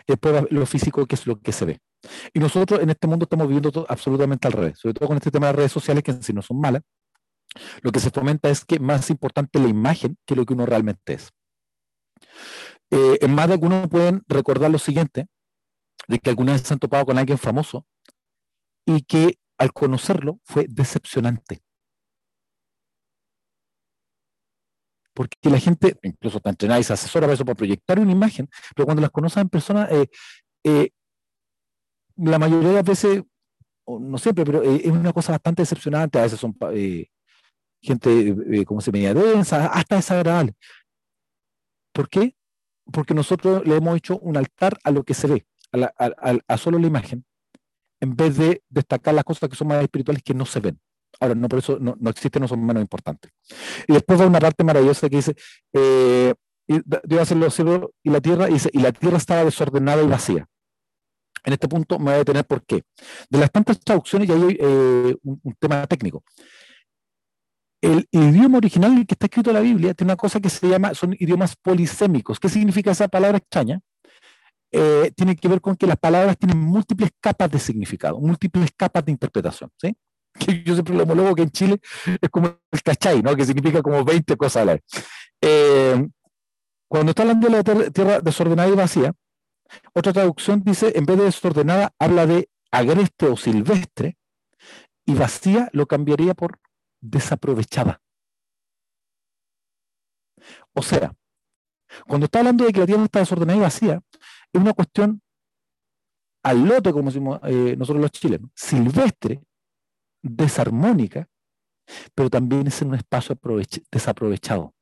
después 0.07 0.45
lo 0.49 0.65
físico, 0.65 1.05
que 1.05 1.15
es 1.15 1.27
lo 1.27 1.39
que 1.39 1.51
se 1.51 1.65
ve. 1.65 1.79
Y 2.33 2.39
nosotros 2.39 2.81
en 2.81 2.89
este 2.89 3.07
mundo 3.07 3.23
estamos 3.23 3.47
viviendo 3.47 3.71
todo 3.71 3.85
absolutamente 3.89 4.47
al 4.47 4.53
revés, 4.53 4.79
sobre 4.79 4.93
todo 4.93 5.07
con 5.07 5.17
este 5.17 5.31
tema 5.31 5.47
de 5.47 5.53
redes 5.53 5.71
sociales, 5.71 6.03
que 6.03 6.13
sí 6.13 6.33
no 6.33 6.41
son 6.41 6.59
malas. 6.59 6.83
Lo 7.81 7.91
que 7.91 7.99
se 7.99 8.11
fomenta 8.11 8.49
es 8.49 8.65
que 8.65 8.79
más 8.79 9.09
importante 9.09 9.59
la 9.59 9.67
imagen 9.67 10.17
que 10.25 10.35
lo 10.35 10.45
que 10.45 10.53
uno 10.53 10.65
realmente 10.65 11.13
es. 11.13 11.31
Eh, 12.91 13.17
en 13.21 13.33
más 13.33 13.47
de 13.47 13.53
algunos 13.53 13.87
pueden 13.87 14.23
recordar 14.27 14.69
lo 14.69 14.79
siguiente, 14.79 15.27
de 16.07 16.19
que 16.19 16.29
alguna 16.29 16.53
vez 16.53 16.61
se 16.61 16.73
han 16.73 16.79
topado 16.79 17.05
con 17.05 17.17
alguien 17.17 17.37
famoso 17.37 17.85
y 18.85 19.01
que 19.03 19.39
al 19.57 19.73
conocerlo 19.73 20.39
fue 20.43 20.65
decepcionante. 20.69 21.64
Porque 25.15 25.49
la 25.49 25.59
gente, 25.59 25.97
incluso 26.03 26.37
está 26.37 26.49
entrenada 26.49 26.79
y 26.79 26.83
se 26.83 26.93
asesora 26.93 27.25
para 27.25 27.33
eso, 27.33 27.45
para 27.45 27.55
proyectar 27.55 27.99
una 27.99 28.11
imagen, 28.11 28.49
pero 28.75 28.85
cuando 28.85 29.01
las 29.01 29.11
conoces 29.11 29.37
en 29.37 29.49
persona, 29.49 29.87
eh, 29.89 30.07
eh, 30.65 30.89
la 32.17 32.37
mayoría 32.37 32.69
de 32.69 32.75
las 32.75 32.83
veces, 32.83 33.23
no 33.87 34.17
siempre, 34.17 34.43
pero 34.43 34.61
eh, 34.61 34.81
es 34.83 34.91
una 34.91 35.13
cosa 35.13 35.31
bastante 35.31 35.61
decepcionante. 35.61 36.19
A 36.19 36.23
veces 36.23 36.39
son 36.39 36.53
gente, 37.81 38.65
como 38.65 38.81
se 38.81 38.91
media 38.91 39.13
densa, 39.13 39.67
hasta 39.67 39.95
desagradable. 39.95 40.53
¿Por 41.93 42.09
qué? 42.09 42.35
Porque 42.91 43.13
nosotros 43.13 43.65
le 43.65 43.77
hemos 43.77 43.95
hecho 43.95 44.19
un 44.19 44.35
altar 44.35 44.77
a 44.83 44.91
lo 44.91 45.03
que 45.03 45.13
se 45.13 45.27
ve, 45.27 45.45
a 45.71 46.57
solo 46.57 46.77
la 46.77 46.87
imagen 46.87 47.25
en 48.01 48.15
vez 48.15 48.37
de 48.37 48.63
destacar 48.69 49.13
las 49.13 49.23
cosas 49.23 49.49
que 49.49 49.55
son 49.55 49.69
más 49.69 49.81
espirituales 49.81 50.21
que 50.23 50.33
no 50.33 50.45
se 50.45 50.59
ven. 50.59 50.79
Ahora, 51.19 51.35
no 51.35 51.47
por 51.47 51.59
eso 51.59 51.77
no, 51.79 51.95
existen, 52.09 52.41
no 52.41 52.47
son 52.47 52.65
menos 52.65 52.81
importantes. 52.81 53.31
Y 53.87 53.93
después 53.93 54.19
va 54.19 54.27
una 54.27 54.39
parte 54.39 54.63
maravillosa 54.63 55.09
que 55.09 55.15
dice, 55.17 55.35
eh, 55.73 56.33
Dios 56.67 57.21
hace 57.21 57.35
los 57.35 57.53
cielos 57.53 57.81
y 58.03 58.09
la 58.09 58.21
tierra, 58.21 58.49
y, 58.49 58.53
dice, 58.53 58.69
y 58.73 58.79
la 58.79 58.91
tierra 58.91 59.17
estaba 59.17 59.43
desordenada 59.43 60.01
y 60.03 60.07
vacía. 60.07 60.47
En 61.43 61.53
este 61.53 61.67
punto 61.67 61.99
me 61.99 62.05
voy 62.05 62.13
a 62.13 62.17
detener 62.17 62.45
por 62.45 62.65
qué. 62.65 62.83
De 63.29 63.37
las 63.37 63.51
tantas 63.51 63.79
traducciones, 63.79 64.27
ya 64.27 64.35
hay 64.35 64.57
eh, 64.59 65.15
un, 65.23 65.55
tema 65.59 65.85
técnico. 65.85 66.23
El 67.81 68.07
idioma 68.09 68.57
original 68.57 69.05
que 69.05 69.13
está 69.13 69.27
escrito 69.27 69.51
en 69.51 69.55
la 69.55 69.59
Biblia 69.59 69.93
tiene 69.93 70.11
una 70.11 70.17
cosa 70.17 70.39
que 70.39 70.49
se 70.49 70.67
llama, 70.67 70.95
son 70.95 71.15
idiomas 71.19 71.55
polisémicos. 71.55 72.39
¿Qué 72.39 72.49
significa 72.49 72.91
esa 72.91 73.07
palabra 73.07 73.37
extraña? 73.37 73.79
Eh, 74.71 75.11
tiene 75.15 75.35
que 75.35 75.47
ver 75.47 75.61
con 75.61 75.75
que 75.75 75.85
las 75.85 75.97
palabras 75.97 76.35
tienen 76.37 76.57
múltiples 76.57 77.11
capas 77.21 77.51
de 77.51 77.59
significado, 77.59 78.19
múltiples 78.19 78.71
capas 78.75 79.05
de 79.05 79.11
interpretación. 79.11 79.69
¿sí? 79.79 79.95
Yo 80.65 80.73
siempre 80.73 80.95
lo 80.95 81.03
homologo 81.03 81.35
que 81.35 81.43
en 81.43 81.51
Chile 81.51 81.79
es 82.21 82.29
como 82.29 82.59
el 82.71 82.83
cachay, 82.83 83.21
¿no? 83.21 83.35
que 83.35 83.45
significa 83.45 83.81
como 83.81 84.03
20 84.03 84.35
cosas 84.37 84.61
a 84.61 84.65
la 84.65 84.73
vez. 84.73 84.83
Eh, 85.41 86.07
cuando 86.87 87.11
está 87.11 87.23
hablando 87.23 87.47
de 87.47 87.53
la 87.53 87.91
tierra 87.91 88.19
desordenada 88.19 88.69
y 88.69 88.73
vacía, 88.73 89.13
otra 89.93 90.13
traducción 90.13 90.63
dice, 90.63 90.93
en 90.95 91.05
vez 91.05 91.17
de 91.17 91.23
desordenada, 91.25 91.93
habla 91.99 92.25
de 92.25 92.49
agreste 92.71 93.27
o 93.27 93.35
silvestre, 93.35 94.17
y 95.05 95.13
vacía 95.13 95.69
lo 95.71 95.85
cambiaría 95.85 96.33
por 96.33 96.59
desaprovechada. 97.01 98.01
O 100.73 100.81
sea, 100.81 101.13
cuando 102.07 102.25
está 102.25 102.39
hablando 102.39 102.65
de 102.65 102.73
que 102.73 102.79
la 102.79 102.85
tierra 102.85 103.03
está 103.03 103.19
desordenada 103.19 103.57
y 103.57 103.61
vacía, 103.61 104.01
es 104.51 104.61
una 104.61 104.73
cuestión 104.73 105.21
al 106.43 106.63
lote, 106.63 106.91
como 106.91 107.09
decimos 107.09 107.39
eh, 107.43 107.75
nosotros 107.77 108.01
los 108.01 108.11
chilenos, 108.11 108.51
silvestre, 108.53 109.41
desarmónica, 110.25 111.27
pero 112.13 112.29
también 112.29 112.67
es 112.67 112.81
en 112.81 112.89
un 112.89 112.95
espacio 112.95 113.37
desaprovechado. 113.91 114.73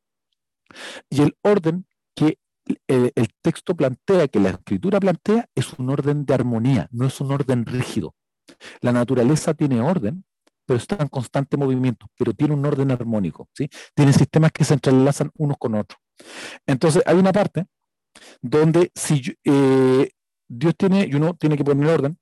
Y 1.09 1.21
el 1.21 1.37
orden 1.41 1.85
que 2.15 2.39
el, 2.87 3.11
el, 3.15 3.27
texto 3.41 3.75
plantea, 3.75 4.27
que 4.27 4.39
la 4.39 4.51
escritura 4.51 4.99
plantea, 4.99 5.49
es 5.53 5.73
un 5.73 5.89
orden 5.89 6.25
de 6.25 6.33
armonía, 6.33 6.87
no 6.91 7.05
es 7.05 7.19
un 7.19 7.31
orden 7.31 7.65
rígido. 7.65 8.15
La 8.81 8.91
naturaleza 8.91 9.53
tiene 9.53 9.81
orden, 9.81 10.23
pero 10.65 10.77
está 10.77 10.97
en 10.99 11.09
constante 11.09 11.57
movimiento, 11.57 12.07
pero 12.17 12.33
tiene 12.33 12.53
un 12.53 12.65
orden 12.65 12.91
armónico, 12.91 13.49
¿sí? 13.53 13.69
Tiene 13.93 14.13
sistemas 14.13 14.51
que 14.51 14.63
se 14.63 14.75
entrelazan 14.75 15.29
unos 15.35 15.57
con 15.57 15.75
otros. 15.75 15.99
Entonces, 16.65 17.03
hay 17.05 17.17
una 17.17 17.33
parte 17.33 17.65
donde 18.41 18.91
si 18.95 19.35
eh, 19.43 20.09
Dios 20.47 20.75
tiene, 20.77 21.05
y 21.05 21.15
uno 21.15 21.35
tiene 21.35 21.57
que 21.57 21.65
poner 21.65 21.89
orden 21.89 22.17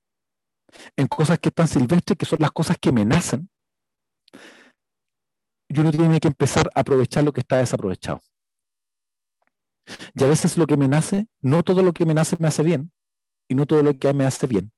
en 0.96 1.06
cosas 1.06 1.38
que 1.38 1.48
están 1.48 1.68
silvestres, 1.68 2.16
que 2.18 2.26
son 2.26 2.38
las 2.40 2.52
cosas 2.52 2.76
que 2.80 2.92
me 2.92 3.04
nacen, 3.04 3.50
y 5.68 5.80
uno 5.80 5.90
tiene 5.90 6.20
que 6.20 6.28
empezar 6.28 6.70
a 6.74 6.80
aprovechar 6.80 7.24
lo 7.24 7.32
que 7.32 7.40
está 7.40 7.58
desaprovechado. 7.58 8.20
Y 10.14 10.22
a 10.22 10.26
veces 10.26 10.56
lo 10.58 10.66
que 10.66 10.76
me 10.76 10.88
nace, 10.88 11.26
no 11.40 11.62
todo 11.62 11.82
lo 11.82 11.92
que 11.92 12.06
me 12.06 12.14
nace 12.14 12.36
me 12.38 12.48
hace 12.48 12.62
bien, 12.62 12.92
y 13.48 13.54
no 13.54 13.66
todo 13.66 13.82
lo 13.82 13.98
que 13.98 14.12
me 14.12 14.24
hace 14.24 14.46
bien, 14.46 14.72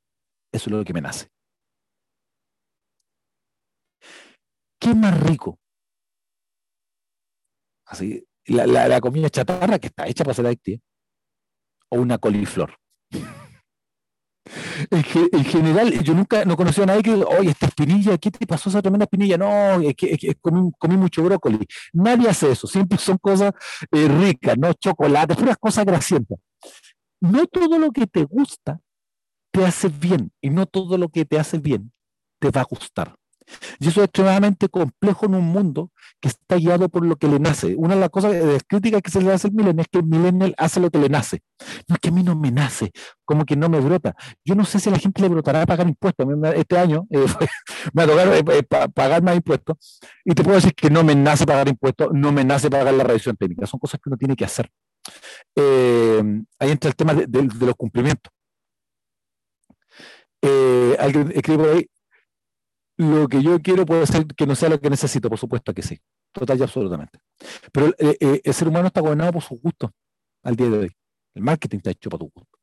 eso 0.53 0.71
es 0.71 0.77
lo 0.77 0.85
que 0.85 0.93
me 0.93 1.01
nace. 1.01 1.29
¿qué 4.85 4.95
más 4.95 5.19
rico? 5.19 5.59
Así, 7.87 8.27
la, 8.45 9.01
comida 9.01 9.31
chatarra 9.31 9.79
que 9.79 9.87
está 9.87 10.07
hecha 10.07 10.25
para 10.25 10.35
ser 10.35 10.47
adictiva, 10.47 10.83
o 11.89 12.01
una 12.01 12.19
coliflor. 12.19 12.77
En, 14.95 15.45
general, 15.45 16.05
yo 16.05 16.15
nunca 16.15 16.45
no 16.45 16.57
conocí 16.57 16.81
a 16.81 16.87
nadie 16.87 17.03
que 17.03 17.15
oye, 17.15 17.51
esta 17.51 17.67
espinilla, 17.67 18.17
¿qué 18.17 18.31
te 18.31 18.47
pasó 18.47 18.69
esa 18.71 18.81
tremenda 18.81 19.05
espinilla? 19.05 19.37
No, 19.37 19.81
es 19.81 19.97
que, 19.97 20.37
comí, 20.41 20.97
mucho 20.97 21.25
brócoli. 21.25 21.67
Nadie 21.93 22.29
hace 22.29 22.53
eso, 22.53 22.69
siempre 22.69 22.97
son 22.99 23.19
cosas 23.19 23.53
eh, 23.91 24.07
ricas, 24.07 24.57
no 24.57 24.73
chocolate, 24.73 25.35
puras 25.35 25.57
cosas 25.59 25.85
grasientas. 25.85 26.39
No 27.21 27.47
todo 27.47 27.79
lo 27.79 27.91
que 27.91 28.07
te 28.07 28.23
gusta 28.25 28.81
te 29.51 29.65
hace 29.65 29.89
bien 29.89 30.31
y 30.41 30.51
no 30.51 30.67
todo 30.67 30.97
lo 30.97 31.09
que 31.09 31.25
te 31.25 31.41
hace 31.41 31.59
bien 31.59 31.93
te 32.39 32.51
va 32.51 32.61
a 32.61 32.65
gustar. 32.65 33.17
Y 33.79 33.89
eso 33.89 34.01
es 34.01 34.07
extremadamente 34.07 34.69
complejo 34.69 35.27
en 35.27 35.35
un 35.35 35.45
mundo 35.45 35.91
que 36.21 36.29
está 36.29 36.57
guiado 36.57 36.89
por 36.89 37.05
lo 37.05 37.17
que 37.17 37.29
le 37.29 37.39
nace. 37.39 37.75
Una 37.77 37.95
de 37.95 38.01
las 38.01 38.11
cosas 38.11 38.33
de 38.33 38.61
críticas 38.67 39.03
que 39.03 39.11
se 39.11 39.21
le 39.21 39.33
hace 39.33 39.49
al 39.49 39.53
millennial 39.53 39.81
es 39.81 39.89
que 39.89 39.99
el 39.99 40.07
millennial 40.07 40.55
hace 40.57 40.81
lo 40.81 40.91
que 40.91 40.99
le 40.99 41.09
nace. 41.09 41.43
No 41.89 41.95
es 41.95 42.01
que 42.01 42.09
a 42.09 42.13
mí 42.13 42.23
no 42.23 42.35
me 42.35 42.51
nace, 42.51 42.93
como 43.25 43.45
que 43.45 43.57
no 43.57 43.69
me 43.69 43.81
brota. 43.81 44.15
Yo 44.45 44.55
no 44.55 44.65
sé 44.65 44.81
si 44.81 44.91
la 44.91 44.99
gente 44.99 45.21
le 45.21 45.29
brotará 45.29 45.63
a 45.63 45.67
pagar 45.67 45.87
impuestos. 45.87 46.27
Este 46.55 46.79
año 46.79 47.07
eh, 47.11 47.27
me 47.93 48.03
ha 48.03 48.07
tocado 48.07 48.35
eh, 48.35 48.45
eh, 48.49 48.63
pagar 48.63 49.23
más 49.23 49.37
impuestos 49.37 50.01
y 50.25 50.35
te 50.35 50.43
puedo 50.43 50.57
decir 50.57 50.75
que 50.75 50.91
no 50.91 51.05
me 51.05 51.15
nace 51.15 51.47
pagar 51.47 51.69
impuestos, 51.69 52.09
no 52.13 52.33
me 52.33 52.45
nace 52.45 52.71
pagar 52.71 52.95
la 52.95 53.05
revisión 53.05 53.37
técnica. 53.37 53.67
Son 53.67 53.79
cosas 53.79 54.01
que 54.03 54.09
uno 54.09 54.17
tiene 54.17 54.37
que 54.37 54.45
hacer. 54.45 54.71
ahí 55.57 56.71
entra 56.71 56.89
el 56.89 56.97
tema 56.97 57.15
de, 57.15 57.43
los 57.43 57.75
cumplimientos. 57.77 58.33
alguien 60.99 61.33
escribe 61.35 61.59
por 61.59 61.69
ahí, 61.77 61.87
lo 62.97 63.29
que 63.29 63.43
yo 63.43 63.61
quiero 63.61 63.85
puede 63.85 64.07
ser 64.07 64.27
que 64.27 64.47
no 64.47 64.55
sea 64.55 64.69
lo 64.69 64.81
que 64.81 64.91
necesito, 64.91 65.29
por 65.29 65.39
supuesto 65.39 65.75
que 65.75 65.83
sí, 65.83 66.01
total 66.33 66.59
y 66.59 66.63
absolutamente. 66.63 67.19
Pero 67.73 67.89
eh, 67.99 68.17
eh, 68.21 68.41
el 68.45 68.55
ser 68.55 68.69
humano 68.69 68.87
está 68.87 69.01
gobernado 69.01 69.33
por 69.33 69.43
sus 69.43 69.61
gustos 69.61 69.91
al 70.43 70.57
día 70.57 70.71
de 70.71 70.79
hoy. 70.79 70.93
El 71.35 71.43
marketing 71.43 71.79
está 71.79 71.91
hecho 71.91 72.11
para 72.11 72.21
tu 72.21 72.31
gusto. 72.33 72.59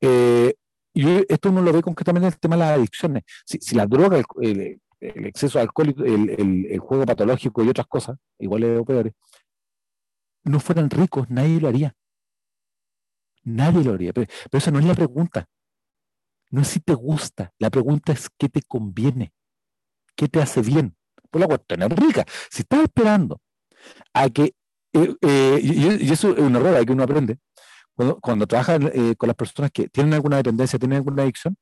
Eh, 0.00 0.54
y 0.94 1.32
esto 1.32 1.50
uno 1.50 1.62
lo 1.62 1.72
ve 1.72 1.82
concretamente 1.82 2.26
en 2.26 2.32
el 2.32 2.40
tema 2.40 2.56
de 2.56 2.60
las 2.60 2.78
adicciones. 2.78 3.22
Si, 3.44 3.74
la 3.74 3.86
droga, 3.86 4.22
el, 4.40 4.80
exceso 5.00 5.58
de 5.58 5.62
alcohol, 5.62 5.94
el, 6.04 6.78
juego 6.78 7.04
patológico 7.04 7.62
y 7.62 7.68
otras 7.68 7.86
cosas, 7.86 8.16
iguales 8.38 8.80
o 8.80 8.84
peores, 8.84 9.12
no 10.44 10.60
fueran 10.60 10.88
ricos, 10.88 11.28
nadie 11.28 11.60
lo 11.60 11.68
haría. 11.68 11.94
Nadie 13.44 13.84
lo 13.84 13.92
haría. 13.92 14.12
pero 14.12 14.28
esa 14.52 14.70
no 14.70 14.78
es 14.78 14.86
la 14.86 14.94
pregunta. 14.94 15.46
No 16.50 16.62
es 16.62 16.68
si 16.68 16.80
te 16.80 16.94
gusta, 16.94 17.52
la 17.58 17.70
pregunta 17.70 18.12
es 18.12 18.28
qué 18.38 18.48
te 18.48 18.62
conviene, 18.62 19.32
qué 20.16 20.28
te 20.28 20.40
hace 20.40 20.62
bien. 20.62 20.96
Por 21.30 21.40
la 21.40 21.46
cuestión 21.46 21.82
es 21.82 21.90
rica. 21.90 22.24
Si 22.50 22.62
estás 22.62 22.84
esperando 22.84 23.40
a 24.14 24.30
que, 24.30 24.54
eh, 24.94 25.14
eh, 25.20 25.60
y, 25.62 26.10
eso 26.10 26.32
es 26.32 26.38
un 26.38 26.56
error 26.56 26.84
que 26.86 26.92
uno 26.92 27.02
aprende, 27.02 27.38
cuando, 27.94 28.18
cuando 28.20 28.46
trabajas 28.46 28.80
eh, 28.94 29.14
con 29.16 29.26
las 29.26 29.36
personas 29.36 29.70
que 29.72 29.88
tienen 29.88 30.14
alguna 30.14 30.38
dependencia, 30.38 30.78
tienen 30.78 30.96
alguna 30.96 31.22
adicción, 31.22 31.56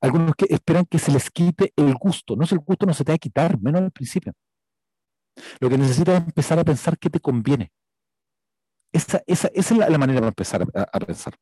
algunos 0.00 0.34
que 0.34 0.46
esperan 0.48 0.86
que 0.86 0.98
se 0.98 1.12
les 1.12 1.30
quite 1.30 1.72
el 1.76 1.94
gusto. 1.94 2.34
No 2.34 2.44
es 2.44 2.52
el 2.52 2.60
gusto, 2.60 2.86
no 2.86 2.94
se 2.94 3.04
te 3.04 3.12
va 3.12 3.16
a 3.16 3.18
quitar, 3.18 3.60
menos 3.60 3.82
al 3.82 3.90
principio. 3.90 4.32
Lo 5.60 5.68
que 5.68 5.76
necesitas 5.76 6.20
es 6.20 6.26
empezar 6.28 6.58
a 6.58 6.64
pensar 6.64 6.98
qué 6.98 7.10
te 7.10 7.20
conviene. 7.20 7.70
Esa 8.92 9.22
es 9.26 9.70
la, 9.70 9.98
manera 9.98 10.20
para 10.20 10.28
empezar 10.28 10.62
a 10.74 11.00
pensar 11.00 11.34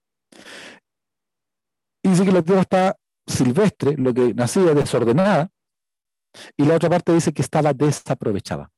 dice 2.10 2.24
que 2.24 2.32
la 2.32 2.42
tierra 2.42 2.62
está 2.62 2.96
silvestre, 3.26 3.94
lo 3.96 4.12
que 4.14 4.34
nacía 4.34 4.74
desordenada, 4.74 5.50
y 6.56 6.64
la 6.64 6.76
otra 6.76 6.90
parte 6.90 7.12
dice 7.12 7.32
que 7.32 7.42
estaba 7.42 7.72
desaprovechada. 7.72 8.70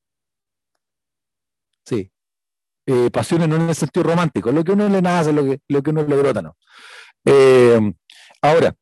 Sí. 1.85 2.11
Eh, 2.87 3.11
pasiones 3.11 3.49
no 3.49 3.57
en 3.57 3.69
el 3.69 3.75
sentido 3.75 4.05
romántico, 4.05 4.51
lo 4.51 4.65
que 4.65 4.73
uno 4.73 4.89
le 4.89 5.03
nace, 5.03 5.33
lo 5.33 5.45
que, 5.45 5.61
lo 5.69 5.83
que 5.83 5.91
uno 5.91 6.03
le 6.03 6.17
brota, 6.17 6.43
¿no? 6.43 6.57
Eh, 7.25 7.93
ahora, 8.43 8.75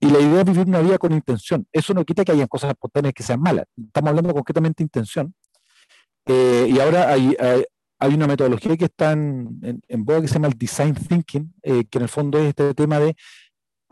y 0.00 0.06
la 0.10 0.20
idea 0.20 0.40
es 0.40 0.46
vivir 0.46 0.66
una 0.66 0.80
vida 0.80 0.98
con 0.98 1.12
intención. 1.12 1.66
Eso 1.72 1.92
no 1.94 2.04
quita 2.04 2.24
que 2.24 2.32
hayan 2.32 2.48
cosas 2.48 2.70
espontáneas 2.70 3.14
que 3.14 3.22
sean 3.22 3.40
malas. 3.40 3.66
Estamos 3.76 4.10
hablando 4.10 4.32
concretamente 4.32 4.82
de 4.82 4.84
intención. 4.84 5.34
Eh, 6.26 6.68
y 6.70 6.80
ahora 6.80 7.10
hay, 7.10 7.36
hay, 7.98 8.14
una 8.14 8.26
metodología 8.26 8.76
que 8.76 8.86
está 8.86 9.12
en, 9.12 9.60
en, 9.62 10.06
que 10.06 10.28
se 10.28 10.34
llama 10.34 10.48
el 10.48 10.54
design 10.54 10.94
thinking, 10.94 11.54
que 11.62 11.98
en 11.98 12.02
el 12.02 12.08
fondo 12.08 12.38
es 12.38 12.48
este 12.48 12.74
tema 12.74 12.98
de 12.98 13.16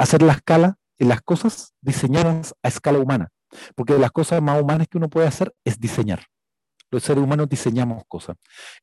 hacer 0.00 0.22
la 0.22 0.32
escala 0.32 0.76
en 0.98 1.08
las 1.08 1.20
cosas 1.20 1.74
diseñadas 1.80 2.54
a 2.62 2.68
escala 2.68 2.98
humana. 2.98 3.28
Porque 3.74 3.98
las 3.98 4.10
cosas 4.10 4.40
más 4.40 4.60
humanas 4.60 4.86
que 4.88 4.96
uno 4.98 5.10
puede 5.10 5.26
hacer 5.26 5.52
es 5.64 5.78
diseñar. 5.78 6.24
Los 6.90 7.02
seres 7.02 7.22
humanos 7.22 7.48
diseñamos 7.48 8.02
cosas. 8.08 8.36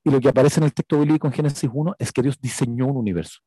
Y 0.03 0.11
lo 0.11 0.19
que 0.19 0.29
aparece 0.29 0.59
en 0.59 0.65
el 0.65 0.73
texto 0.73 0.99
bíblico 0.99 1.27
en 1.27 1.33
Génesis 1.33 1.69
1 1.73 1.95
es 1.97 2.11
que 2.11 2.21
Dios 2.21 2.39
diseñó 2.39 2.85
un 2.87 2.97
universo. 2.97 3.39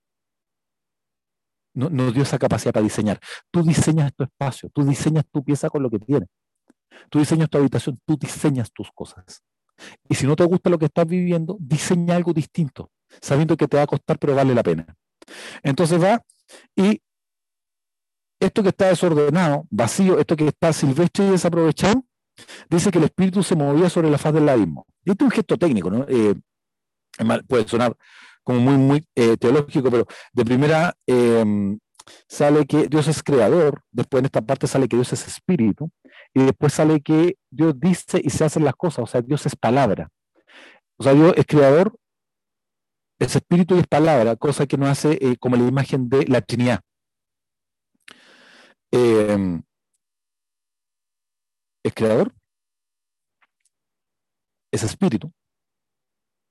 No, 1.75 1.89
nos 1.89 2.13
dio 2.13 2.25
esa 2.25 2.39
capacidad 2.39 2.73
para 2.73 2.83
diseñar. 2.83 3.21
Tú 3.51 3.63
diseñas 3.63 4.13
tu 4.15 4.25
espacio, 4.25 4.69
tú 4.71 4.85
diseñas 4.85 5.25
tu 5.31 5.45
pieza 5.45 5.71
con 5.71 5.83
lo 5.83 5.91
que 5.91 6.01
tienes. 6.01 6.29
Tú 7.09 7.21
diseñas 7.21 7.49
tu 7.49 7.59
habitación, 7.59 7.99
tú 8.05 8.17
diseñas 8.17 8.73
tus 8.73 8.91
cosas. 8.93 9.43
Y 10.09 10.17
si 10.17 10.27
no 10.27 10.35
te 10.35 10.45
gusta 10.45 10.69
lo 10.69 10.79
que 10.79 10.87
estás 10.87 11.07
viviendo, 11.07 11.57
diseña 11.61 12.17
algo 12.17 12.33
distinto, 12.33 12.91
sabiendo 13.21 13.57
que 13.57 13.69
te 13.69 13.77
va 13.77 13.85
a 13.85 13.87
costar, 13.87 14.19
pero 14.19 14.35
vale 14.35 14.55
la 14.55 14.63
pena. 14.63 14.97
Entonces 15.63 16.03
va 16.03 16.21
y 16.75 17.01
esto 18.41 18.63
que 18.63 18.71
está 18.71 18.89
desordenado, 18.89 19.67
vacío, 19.71 20.19
esto 20.19 20.35
que 20.35 20.49
está 20.49 20.73
silvestre 20.73 21.27
y 21.27 21.31
desaprovechado, 21.31 22.05
dice 22.69 22.91
que 22.91 22.99
el 22.99 23.05
espíritu 23.05 23.43
se 23.43 23.55
movía 23.55 23.91
sobre 23.91 24.11
la 24.11 24.19
faz 24.19 24.33
del 24.33 24.49
abismo. 24.49 24.87
Este 25.05 25.25
es 25.25 25.27
un 25.27 25.31
gesto 25.31 25.57
técnico, 25.59 25.91
¿no? 25.91 26.07
Eh, 26.09 26.35
puede 27.47 27.69
sonar 27.69 27.95
como 28.43 28.61
muy, 28.61 28.79
muy 28.79 29.07
eh, 29.15 29.37
teológico, 29.37 29.91
pero 29.91 30.07
de 30.33 30.45
primera 30.45 30.95
em, 31.07 31.79
sale 32.29 32.67
que 32.67 32.89
Dios 32.89 33.09
es 33.09 33.23
creador, 33.23 33.83
después 33.93 34.21
en 34.21 34.27
esta 34.27 34.41
parte 34.41 34.67
sale 34.67 34.89
que 34.89 34.97
Dios 34.97 35.13
es 35.13 35.27
espíritu, 35.27 35.91
y 36.35 36.43
después 36.43 36.73
sale 36.73 37.01
que 37.01 37.37
Dios 37.51 37.75
dice 37.79 38.21
y 38.23 38.31
se 38.31 38.45
hacen 38.45 38.65
las 38.65 38.75
cosas, 38.75 39.05
o 39.05 39.07
sea, 39.07 39.21
Dios 39.21 39.45
es 39.47 39.57
palabra. 39.57 40.09
O 40.97 41.03
sea, 41.03 41.15
Dios 41.15 41.35
es 41.37 41.47
creador, 41.47 41.97
es 43.19 43.37
espíritu 43.37 43.77
y 43.77 43.81
es 43.81 43.87
palabra, 43.87 44.37
cosa 44.37 44.67
que 44.67 44.79
nos 44.79 44.89
hace 44.89 45.19
eh, 45.21 45.37
como 45.39 45.57
la 45.57 45.67
imagen 45.67 46.09
de 46.09 46.27
la 46.27 46.41
Trinidad. 46.41 46.81
Em, 48.93 49.63
es 51.85 51.95
creador, 51.95 52.35
es 54.73 54.83
espíritu 54.83 55.33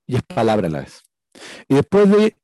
y 0.06 0.16
es 0.16 0.22
palabra 0.22 0.66
a 0.68 0.70
la 0.70 0.80
vez. 0.80 1.02
Y 1.68 1.74
después 1.74 2.10
de 2.10 2.36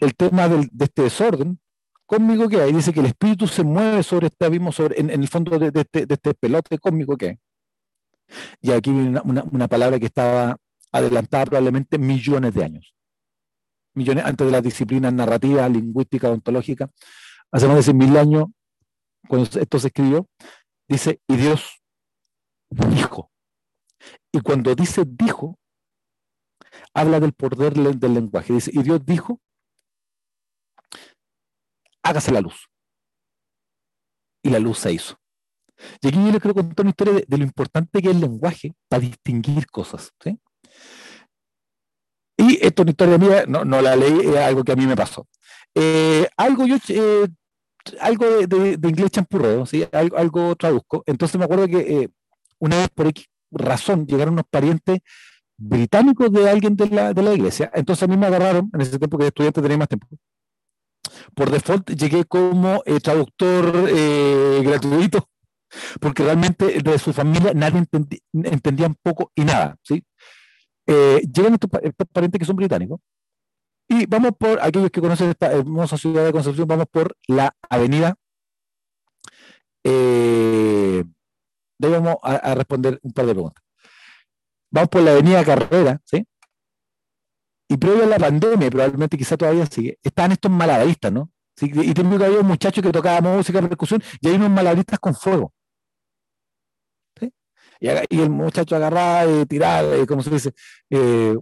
el 0.00 0.14
tema 0.14 0.48
de 0.48 0.68
este 0.80 1.02
desorden, 1.02 1.58
conmigo 2.06 2.48
que 2.48 2.60
hay, 2.60 2.72
dice 2.72 2.92
que 2.92 3.00
el 3.00 3.06
espíritu 3.06 3.46
se 3.46 3.64
mueve 3.64 4.02
sobre 4.02 4.26
este 4.26 4.44
abismo, 4.44 4.72
sobre, 4.72 5.00
en, 5.00 5.10
el 5.10 5.28
fondo 5.28 5.58
de, 5.58 5.68
este, 5.68 6.06
de, 6.06 6.14
este, 6.14 6.34
pelote 6.34 6.78
cósmico 6.78 7.16
que 7.16 7.28
hay. 7.28 7.38
Y 8.60 8.72
aquí 8.72 8.90
viene 8.90 9.20
una, 9.24 9.68
palabra 9.68 9.98
que 9.98 10.06
estaba 10.06 10.56
adelantada 10.92 11.46
probablemente 11.46 11.98
millones 11.98 12.54
de 12.54 12.64
años. 12.64 12.94
Millones 13.94 14.24
antes 14.24 14.46
de 14.46 14.52
las 14.52 14.62
disciplinas 14.62 15.12
narrativas, 15.12 15.70
lingüísticas, 15.70 16.30
ontológicas. 16.30 16.90
Hace 17.52 17.66
más 17.68 17.76
de 17.76 17.82
100 17.84 17.96
mil 17.96 18.16
años 18.16 18.46
cuando 19.28 19.60
esto 19.60 19.78
se 19.78 19.88
escribió, 19.88 20.28
dice, 20.88 21.20
y 21.28 21.36
Dios 21.36 21.82
dijo. 22.70 23.30
Y 24.32 24.40
cuando 24.40 24.74
dice 24.74 25.04
dijo, 25.06 25.58
habla 26.92 27.20
del 27.20 27.32
poder 27.32 27.74
del 27.74 28.14
lenguaje. 28.14 28.52
Dice, 28.52 28.70
y 28.72 28.82
Dios 28.82 29.04
dijo, 29.04 29.40
hágase 32.02 32.32
la 32.32 32.40
luz. 32.40 32.68
Y 34.42 34.50
la 34.50 34.58
luz 34.58 34.78
se 34.78 34.92
hizo. 34.92 35.18
Y 36.00 36.08
aquí 36.08 36.24
yo 36.24 36.32
le 36.32 36.40
quiero 36.40 36.54
contar 36.54 36.84
una 36.84 36.90
historia 36.90 37.14
de, 37.26 37.38
lo 37.38 37.44
importante 37.44 38.00
que 38.00 38.08
es 38.08 38.14
el 38.14 38.20
lenguaje 38.20 38.74
para 38.88 39.00
distinguir 39.00 39.66
cosas. 39.66 40.12
Y 42.36 42.54
esto 42.64 42.82
es 42.82 42.84
una 42.84 42.90
historia 42.90 43.18
mía, 43.18 43.44
no, 43.46 43.64
la 43.80 43.96
leí, 43.96 44.20
es 44.20 44.36
algo 44.36 44.64
que 44.64 44.72
a 44.72 44.76
mí 44.76 44.86
me 44.86 44.96
pasó. 44.96 45.26
Eh, 45.74 46.28
algo 46.36 46.66
yo 46.66 46.76
eh, 46.88 47.28
algo 48.00 48.46
de, 48.46 48.88
inglés 48.88 49.10
champurrado, 49.10 49.66
¿sí? 49.66 49.86
algo, 49.92 50.54
traduzco. 50.56 51.02
Entonces 51.06 51.38
me 51.38 51.44
acuerdo 51.44 51.66
que 51.66 51.78
eh, 51.78 52.08
una 52.58 52.76
vez 52.78 52.88
por 52.90 53.06
X 53.08 53.26
razón 53.50 54.06
llegaron 54.06 54.34
unos 54.34 54.46
parientes 54.50 55.00
británicos 55.56 56.32
de 56.32 56.48
alguien 56.50 56.76
de 56.76 56.88
la, 56.88 57.12
de 57.12 57.22
la 57.22 57.34
iglesia. 57.34 57.70
Entonces 57.74 58.02
a 58.02 58.06
mí 58.06 58.16
me 58.16 58.26
agarraron, 58.26 58.70
en 58.72 58.80
ese 58.80 58.98
tiempo 58.98 59.18
que 59.18 59.26
estudiante 59.26 59.62
tenía 59.62 59.78
más 59.78 59.88
tiempo. 59.88 60.08
Por 61.34 61.50
default 61.50 61.90
llegué 61.90 62.24
como 62.24 62.82
eh, 62.86 63.00
traductor 63.00 63.86
eh, 63.88 64.60
gratuito, 64.64 65.28
porque 66.00 66.24
realmente 66.24 66.82
de 66.82 66.98
su 66.98 67.12
familia 67.12 67.52
nadie 67.54 67.84
entendía 68.32 68.86
un 68.86 68.96
poco 69.02 69.30
y 69.34 69.44
nada. 69.44 69.76
¿sí? 69.82 70.04
llegan 70.86 71.54
estos 71.54 72.08
parientes 72.12 72.38
que 72.38 72.44
son 72.44 72.56
británicos 72.56 73.00
y 73.88 74.06
vamos 74.06 74.32
por, 74.38 74.60
aquellos 74.62 74.90
que 74.90 75.00
conocen 75.00 75.30
esta 75.30 75.52
hermosa 75.52 75.98
ciudad 75.98 76.24
de 76.24 76.32
Concepción, 76.32 76.66
vamos 76.66 76.86
por 76.90 77.16
la 77.28 77.54
avenida 77.68 78.16
eh, 79.84 81.04
Le 81.78 81.88
vamos 81.88 82.16
a, 82.22 82.54
responder 82.54 82.98
un 83.02 83.12
par 83.12 83.26
de 83.26 83.34
preguntas. 83.34 83.62
Vamos 84.70 84.88
por 84.88 85.02
la 85.02 85.12
avenida 85.12 85.44
Carrera, 85.44 86.00
¿sí? 86.04 86.26
Y 87.68 87.76
previo 87.76 88.04
a 88.04 88.06
la 88.06 88.18
pandemia, 88.18 88.70
probablemente 88.70 89.16
quizá 89.16 89.36
todavía 89.36 89.66
sigue, 89.66 89.98
estaban 90.02 90.32
estos 90.32 90.50
malabaristas, 90.50 91.12
¿no? 91.12 91.30
Y 91.60 91.94
tengo 91.94 92.18
que 92.18 92.24
había 92.24 92.40
un 92.40 92.46
muchacho 92.46 92.82
que 92.82 92.90
tocaba 92.90 93.20
música, 93.20 93.60
percusión, 93.62 94.02
y 94.20 94.28
hay 94.28 94.34
unos 94.34 94.50
malabaristas 94.50 94.98
con 94.98 95.14
fuego. 95.14 95.52
Y, 97.80 97.88
el 97.88 98.30
muchacho 98.30 98.76
agarraba 98.76 99.26
y 99.26 99.46
tiraba, 99.46 100.06
como 100.06 100.22
se 100.22 100.30
dice, 100.30 100.52
eh, 100.90 101.36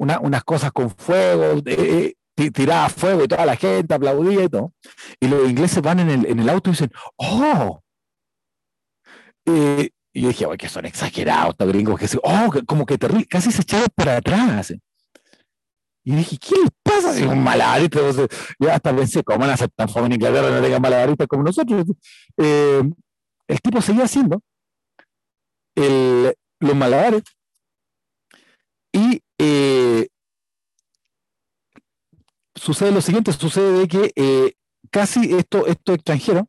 unas 0.00 0.44
cosas 0.44 0.72
con 0.72 0.90
fuego, 0.90 1.62
eh, 1.66 2.14
tiraba 2.34 2.88
fuego 2.88 3.24
y 3.24 3.28
toda 3.28 3.44
la 3.44 3.56
gente 3.56 3.94
aplaudía 3.94 4.44
y 4.44 4.48
todo. 4.48 4.72
Y 5.20 5.28
los 5.28 5.48
ingleses 5.48 5.82
van 5.82 6.00
en 6.00 6.10
el, 6.10 6.26
en 6.26 6.38
el 6.40 6.48
auto 6.48 6.70
y 6.70 6.72
dicen, 6.72 6.90
¡oh! 7.16 7.82
y 9.44 10.22
yo 10.22 10.28
dije, 10.28 10.46
que 10.58 10.68
son 10.68 10.86
exagerados 10.86 11.50
estos 11.50 11.68
gringos, 11.68 11.98
que 11.98 12.06
oh, 12.22 12.50
como 12.66 12.86
que 12.86 12.98
terrible, 12.98 13.26
casi 13.26 13.50
se 13.52 13.62
echaron 13.62 13.88
para 13.94 14.16
atrás. 14.16 14.72
Y 16.02 16.14
dije, 16.14 16.38
¿qué 16.38 16.54
les 16.56 16.70
pasa 16.82 17.12
si 17.12 17.24
un 17.24 17.42
malabarista? 17.42 18.00
yo 18.58 18.72
hasta 18.72 18.96
pensé, 18.96 19.22
¿cómo 19.22 19.40
van 19.40 19.50
a 19.50 19.56
ser 19.56 19.68
tan 19.70 19.88
jóvenes 19.88 20.16
en 20.16 20.22
Inglaterra 20.22 20.50
no 20.50 20.62
tengan 20.62 20.82
malabaristas 20.82 21.26
como 21.26 21.42
nosotros? 21.42 21.84
Eh, 22.38 22.82
el 23.48 23.60
tipo 23.60 23.82
seguía 23.82 24.04
haciendo 24.04 24.42
los 26.60 26.76
malabares 26.76 27.22
y 28.92 29.20
eh, 29.40 30.08
sucede 32.54 32.92
lo 32.92 33.00
siguiente, 33.00 33.32
sucede 33.32 33.80
de 33.80 33.88
que 33.88 34.12
eh, 34.14 34.52
casi 34.90 35.34
estos 35.34 35.66
esto 35.68 35.94
extranjeros 35.94 36.44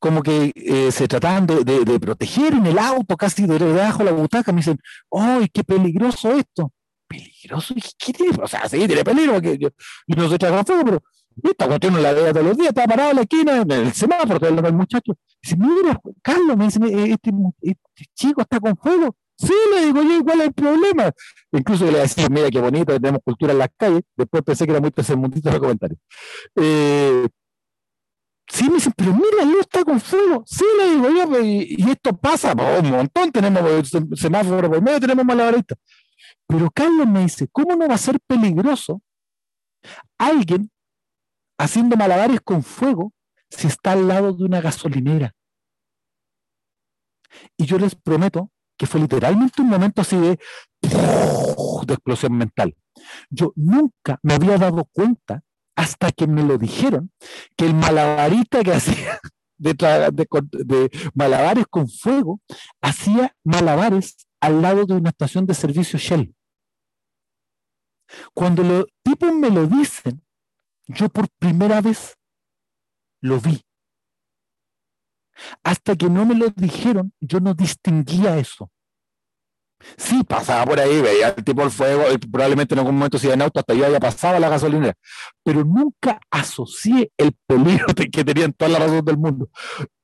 como 0.00 0.22
que 0.22 0.52
se 0.92 1.08
trataban 1.08 1.44
de, 1.44 1.98
proteger 2.00 2.52
en 2.54 2.66
el 2.66 2.78
auto, 2.78 3.16
casi 3.16 3.46
de 3.46 3.58
debajo 3.58 3.98
de 3.98 4.04
la 4.04 4.12
butaca, 4.12 4.52
me 4.52 4.58
dicen, 4.58 4.78
¡ay, 5.10 5.48
qué 5.52 5.64
peligroso 5.64 6.30
esto! 6.36 6.72
peligroso. 7.08 7.74
¿Y 7.74 7.82
qué 7.98 8.12
tiene? 8.12 8.38
O 8.40 8.46
sea, 8.46 8.68
sí, 8.68 8.86
tiene 8.86 9.02
peligro. 9.02 9.40
Que 9.40 9.58
yo, 9.58 9.70
y 10.06 10.14
no 10.14 10.28
con 10.28 10.66
fuego, 10.66 10.84
pero 10.84 11.02
esta 11.42 11.66
cuestión 11.66 11.94
no 11.94 12.00
la 12.00 12.12
veo 12.12 12.32
todos 12.32 12.46
los 12.46 12.56
días. 12.56 12.68
Está 12.68 12.86
parado 12.86 13.10
en 13.10 13.16
la 13.16 13.22
esquina, 13.22 13.56
en 13.62 13.70
el 13.70 13.92
semáforo, 13.92 14.46
el 14.46 14.72
muchacho. 14.74 15.16
Dice, 15.42 15.56
mira, 15.56 15.98
Carlos, 16.22 16.56
me 16.56 16.66
dice, 16.66 16.80
este, 16.84 17.30
este, 17.62 18.04
chico 18.14 18.42
está 18.42 18.60
con 18.60 18.76
fuego. 18.76 19.16
Sí, 19.38 19.52
le 19.72 19.86
digo 19.86 20.02
yo, 20.02 20.24
¿cuál 20.24 20.40
es 20.40 20.46
el 20.48 20.52
problema? 20.52 21.12
Incluso 21.52 21.88
le 21.90 22.00
decía, 22.00 22.28
mira 22.28 22.50
qué 22.50 22.60
bonito, 22.60 22.92
tenemos 22.94 23.22
cultura 23.22 23.52
en 23.52 23.58
las 23.58 23.68
calles. 23.76 24.02
Después 24.16 24.42
pensé 24.42 24.64
que 24.64 24.72
era 24.72 24.80
muy 24.80 24.90
tercermundista 24.90 25.52
el 25.52 25.60
comentario. 25.60 25.96
Eh, 26.56 27.28
sí, 28.48 28.68
me 28.68 28.74
dicen, 28.74 28.92
pero 28.96 29.14
mira, 29.14 29.42
él 29.42 29.54
está 29.60 29.84
con 29.84 30.00
fuego. 30.00 30.42
Sí, 30.44 30.64
le 30.78 30.90
digo 30.90 31.08
yo, 31.10 31.40
y, 31.40 31.88
esto 31.88 32.16
pasa 32.16 32.52
un 32.52 32.90
montón. 32.90 33.30
Tenemos 33.30 33.88
semáforo 34.16 34.68
por 34.68 34.82
medio, 34.82 34.98
tenemos 34.98 35.24
malabaristas. 35.24 35.78
Pero 36.48 36.68
Carlos 36.72 37.06
me 37.06 37.20
dice, 37.20 37.46
¿cómo 37.52 37.76
no 37.76 37.86
va 37.86 37.94
a 37.94 37.98
ser 37.98 38.18
peligroso 38.26 39.02
alguien 40.18 40.70
haciendo 41.58 41.96
malabares 41.96 42.40
con 42.40 42.64
fuego 42.64 43.12
si 43.50 43.68
está 43.68 43.92
al 43.92 44.08
lado 44.08 44.32
de 44.32 44.44
una 44.44 44.60
gasolinera? 44.60 45.32
Y 47.56 47.66
yo 47.66 47.78
les 47.78 47.94
prometo 47.94 48.50
que 48.78 48.86
fue 48.86 49.00
literalmente 49.00 49.60
un 49.60 49.68
momento 49.68 50.00
así 50.00 50.16
de, 50.16 50.38
explosión 51.88 52.36
mental. 52.36 52.76
Yo 53.28 53.52
nunca 53.56 54.18
me 54.22 54.34
había 54.34 54.56
dado 54.56 54.88
cuenta 54.92 55.42
hasta 55.76 56.12
que 56.12 56.26
me 56.26 56.42
lo 56.42 56.58
dijeron 56.58 57.10
que 57.56 57.66
el 57.66 57.74
malabarista 57.74 58.62
que 58.62 58.72
hacía 58.74 59.20
de, 59.58 60.90
malabares 61.14 61.66
con 61.68 61.88
fuego 61.88 62.40
hacía 62.80 63.34
malabares 63.44 64.16
al 64.40 64.62
lado 64.62 64.86
de 64.86 64.94
una 64.94 65.10
estación 65.10 65.46
de 65.46 65.54
servicio 65.54 65.98
Shell. 65.98 66.34
Cuando 68.32 68.62
los 68.62 68.86
tipos 69.02 69.34
me 69.34 69.50
lo 69.50 69.66
dicen, 69.66 70.22
yo 70.86 71.08
por 71.08 71.28
primera 71.38 71.80
vez 71.80 72.16
lo 73.20 73.40
vi. 73.40 73.62
Hasta 75.62 75.96
que 75.96 76.08
no 76.08 76.26
me 76.26 76.34
lo 76.34 76.48
dijeron, 76.50 77.12
yo 77.20 77.40
no 77.40 77.54
distinguía 77.54 78.38
eso. 78.38 78.70
Sí, 79.96 80.24
pasaba 80.24 80.66
por 80.66 80.80
ahí, 80.80 81.00
veía 81.00 81.28
el 81.28 81.44
tipo 81.44 81.60
del 81.60 81.70
fuego, 81.70 82.02
probablemente 82.32 82.74
en 82.74 82.80
algún 82.80 82.96
momento 82.96 83.16
si 83.16 83.30
en 83.30 83.40
auto 83.40 83.60
hasta 83.60 83.74
yo 83.74 83.86
había 83.86 84.00
pasado 84.00 84.38
la 84.40 84.48
gasolinera, 84.48 84.94
pero 85.44 85.64
nunca 85.64 86.20
asocié 86.32 87.12
el 87.16 87.32
peligro 87.46 87.86
que 88.12 88.24
tenían 88.24 88.52
toda 88.52 88.72
la 88.72 88.80
razón 88.80 89.04
del 89.04 89.18
mundo. 89.18 89.48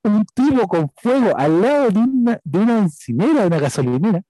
Un 0.04 0.24
tipo 0.32 0.68
con 0.68 0.90
fuego 0.96 1.36
al 1.36 1.60
lado 1.60 1.90
de 1.90 1.98
una, 1.98 2.40
de 2.44 2.58
una 2.60 2.86
de 2.86 3.46
una 3.46 3.58
gasolinera, 3.58 4.22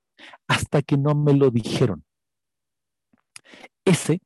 hasta 0.49 0.81
que 0.81 0.97
no 0.97 1.15
me 1.15 1.35
lo 1.35 1.51
dijeron. 1.51 2.05
Ese 3.85 4.21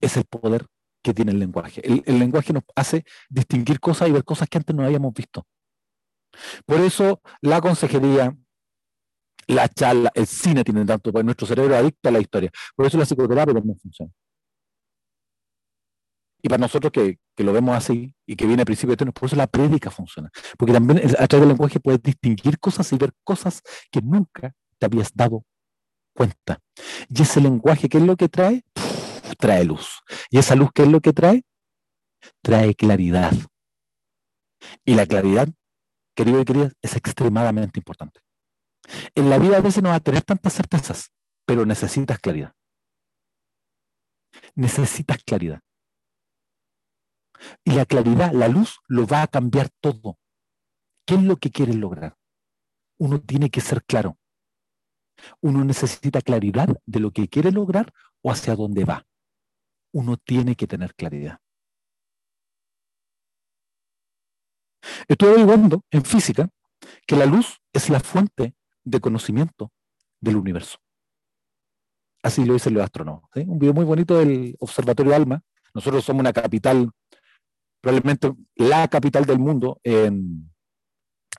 es 0.00 0.16
el 0.16 0.24
poder 0.24 0.66
que 1.02 1.12
tiene 1.12 1.32
el 1.32 1.38
lenguaje. 1.38 1.82
El, 1.84 2.18
lenguaje 2.18 2.52
nos 2.52 2.64
hace 2.74 3.04
distinguir 3.28 3.78
cosas 3.78 4.08
y 4.08 4.12
ver 4.12 4.24
cosas 4.24 4.48
que 4.48 4.58
antes 4.58 4.74
no 4.74 4.84
habíamos 4.84 5.12
visto. 5.12 5.46
Por 6.66 6.80
eso 6.80 7.20
la 7.40 7.60
consejería, 7.60 8.36
la 9.46 9.68
charla, 9.68 10.10
el 10.14 10.26
cine 10.26 10.64
tienen 10.64 10.86
tanto, 10.86 11.12
porque 11.12 11.24
nuestro 11.24 11.46
cerebro 11.46 11.76
adicto 11.76 12.08
a 12.08 12.12
la 12.12 12.20
historia. 12.20 12.50
Por 12.74 12.86
eso 12.86 12.98
la 12.98 13.04
psicoterapia 13.04 13.54
también 13.54 13.78
funciona. 13.78 14.12
Y 16.42 16.48
para 16.48 16.60
nosotros 16.60 16.92
que, 16.92 17.18
lo 17.38 17.52
vemos 17.52 17.74
así 17.74 18.14
y 18.26 18.36
que 18.36 18.46
viene 18.46 18.62
a 18.62 18.66
principio 18.66 18.94
de 18.94 19.12
por 19.12 19.26
eso 19.26 19.36
la 19.36 19.46
prédica 19.46 19.90
funciona. 19.90 20.30
Porque 20.58 20.74
también 20.74 20.98
a 21.18 21.26
través 21.26 21.40
del 21.40 21.48
lenguaje 21.48 21.80
puedes 21.80 22.02
distinguir 22.02 22.58
cosas 22.58 22.92
y 22.92 22.98
ver 22.98 23.12
cosas 23.24 23.62
que 23.90 24.02
nunca 24.02 24.52
te 24.78 24.86
habías 24.86 25.10
dado 25.14 25.44
cuenta. 26.14 26.60
Y 27.08 27.22
ese 27.22 27.40
lenguaje, 27.40 27.88
¿qué 27.88 27.96
es 27.96 28.04
lo 28.04 28.16
que 28.16 28.28
trae? 28.28 28.62
trae 29.36 29.64
luz. 29.64 30.02
¿Y 30.30 30.38
esa 30.38 30.54
luz 30.54 30.70
qué 30.74 30.82
es 30.82 30.88
lo 30.88 31.00
que 31.00 31.12
trae? 31.12 31.44
Trae 32.42 32.74
claridad. 32.74 33.32
Y 34.84 34.94
la 34.94 35.06
claridad, 35.06 35.48
querido 36.14 36.40
y 36.40 36.44
queridas, 36.44 36.72
es 36.82 36.96
extremadamente 36.96 37.80
importante. 37.80 38.20
En 39.14 39.30
la 39.30 39.38
vida 39.38 39.58
a 39.58 39.60
veces 39.60 39.82
no 39.82 39.90
va 39.90 39.96
a 39.96 40.00
tener 40.00 40.22
tantas 40.22 40.54
certezas, 40.54 41.12
pero 41.46 41.66
necesitas 41.66 42.18
claridad. 42.18 42.54
Necesitas 44.54 45.22
claridad. 45.24 45.60
Y 47.64 47.72
la 47.72 47.86
claridad, 47.86 48.32
la 48.32 48.48
luz, 48.48 48.78
lo 48.88 49.06
va 49.06 49.22
a 49.22 49.26
cambiar 49.26 49.68
todo. 49.80 50.18
¿Qué 51.06 51.14
es 51.14 51.22
lo 51.22 51.36
que 51.36 51.50
quieres 51.50 51.76
lograr? 51.76 52.16
Uno 52.98 53.20
tiene 53.20 53.50
que 53.50 53.60
ser 53.60 53.84
claro. 53.84 54.18
Uno 55.40 55.64
necesita 55.64 56.20
claridad 56.20 56.68
de 56.86 57.00
lo 57.00 57.10
que 57.10 57.28
quiere 57.28 57.52
lograr 57.52 57.92
o 58.22 58.30
hacia 58.30 58.56
dónde 58.56 58.84
va. 58.84 59.06
Uno 59.92 60.16
tiene 60.16 60.56
que 60.56 60.66
tener 60.66 60.94
claridad. 60.94 61.38
Estoy 65.08 65.28
averiguando 65.28 65.82
en 65.90 66.04
física 66.04 66.48
que 67.06 67.16
la 67.16 67.26
luz 67.26 67.58
es 67.72 67.88
la 67.90 68.00
fuente 68.00 68.54
de 68.84 69.00
conocimiento 69.00 69.70
del 70.20 70.36
universo. 70.36 70.78
Así 72.22 72.44
lo 72.44 72.54
dicen 72.54 72.74
los 72.74 72.82
astrónomos. 72.82 73.24
Un 73.34 73.58
video 73.58 73.74
muy 73.74 73.84
bonito 73.84 74.18
del 74.18 74.56
Observatorio 74.58 75.14
ALMA. 75.14 75.42
Nosotros 75.74 76.04
somos 76.04 76.20
una 76.20 76.32
capital, 76.32 76.90
probablemente 77.80 78.32
la 78.56 78.88
capital 78.88 79.26
del 79.26 79.38
mundo 79.38 79.78
en, 79.82 80.50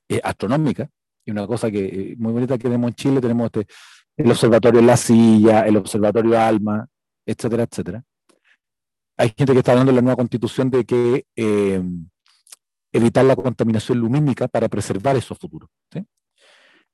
eh, 0.10 0.21
astronómica, 0.23 0.88
y 1.25 1.31
una 1.31 1.47
cosa 1.47 1.71
que 1.71 1.86
eh, 1.86 2.15
muy 2.19 2.34
bonita 2.34 2.58
que 2.58 2.63
tenemos 2.63 2.89
en 2.89 2.95
Chile, 2.95 3.21
tenemos 3.21 3.45
este, 3.47 3.65
el 4.17 4.29
observatorio 4.29 4.81
La 4.81 4.95
Silla, 4.95 5.65
el 5.65 5.77
observatorio 5.77 6.39
Alma, 6.39 6.88
etcétera, 7.25 7.63
etcétera. 7.63 8.03
Hay 9.17 9.34
gente 9.36 9.53
que 9.53 9.60
está 9.60 9.71
hablando 9.71 9.91
en 9.91 9.95
la 9.95 10.01
nueva 10.01 10.17
constitución 10.17 10.69
de 10.69 10.86
que 10.86 11.25
eh, 11.36 11.81
evitar 12.95 13.25
la 13.25 13.36
contaminación 13.36 13.99
lumínica 13.99 14.47
para 14.47 14.69
preservar 14.69 15.15
esos 15.15 15.38
futuros. 15.38 15.69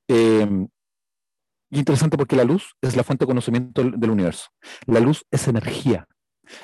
Eh, 0.07 0.67
interesante 1.69 2.17
porque 2.17 2.35
la 2.35 2.43
luz 2.43 2.75
es 2.81 2.95
la 2.95 3.03
fuente 3.03 3.25
de 3.25 3.27
conocimiento 3.27 3.83
del 3.83 4.09
universo. 4.09 4.49
La 4.85 4.99
luz 4.99 5.25
es 5.31 5.47
energía. 5.47 6.07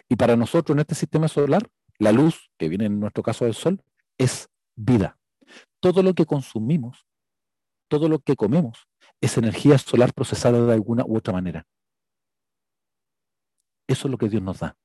Y 0.10 0.15
para 0.15 0.36
nosotros 0.36 0.76
en 0.76 0.82
este 0.82 0.95
sistema 0.95 1.28
solar, 1.28 1.69
la 2.00 2.12
luz, 2.12 2.50
que 2.58 2.69
viene 2.69 2.86
en 2.86 3.00
nuestro 3.00 3.23
caso 3.23 3.45
del 3.45 3.54
Sol, 3.54 3.82
es 4.17 4.50
vida. 4.76 5.17
Todo 5.80 6.04
lo 6.04 6.13
que 6.13 6.26
consumimos 6.26 7.08
todo 7.88 8.10
lo 8.10 8.19
que 8.19 8.36
comemos 8.36 8.88
es 9.21 9.38
energía 9.38 9.78
solar 9.78 10.13
procesada 10.13 10.65
de 10.65 10.73
alguna 10.73 11.04
u 11.06 11.17
otra 11.17 11.34
manera. 11.34 11.65
Eso 13.88 14.08
es 14.08 14.12
lo 14.12 14.17
que 14.17 14.30
Dios 14.30 14.43
nos 14.43 14.60
da. 14.60 14.76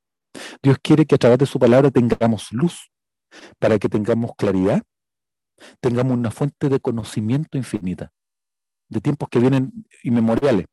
Dios 0.62 0.78
quiere 0.82 1.04
que 1.06 1.16
a 1.16 1.18
través 1.18 1.38
de 1.38 1.46
su 1.46 1.58
palabra 1.58 1.90
tengamos 1.90 2.52
luz, 2.52 2.90
para 3.58 3.78
que 3.78 3.88
tengamos 3.88 4.32
claridad, 4.36 4.82
tengamos 5.80 6.16
una 6.16 6.30
fuente 6.30 6.68
de 6.68 6.80
conocimiento 6.80 7.58
infinita, 7.58 8.12
de 8.88 9.00
tiempos 9.00 9.28
que 9.28 9.38
vienen 9.38 9.86
inmemoriales, 10.02 10.66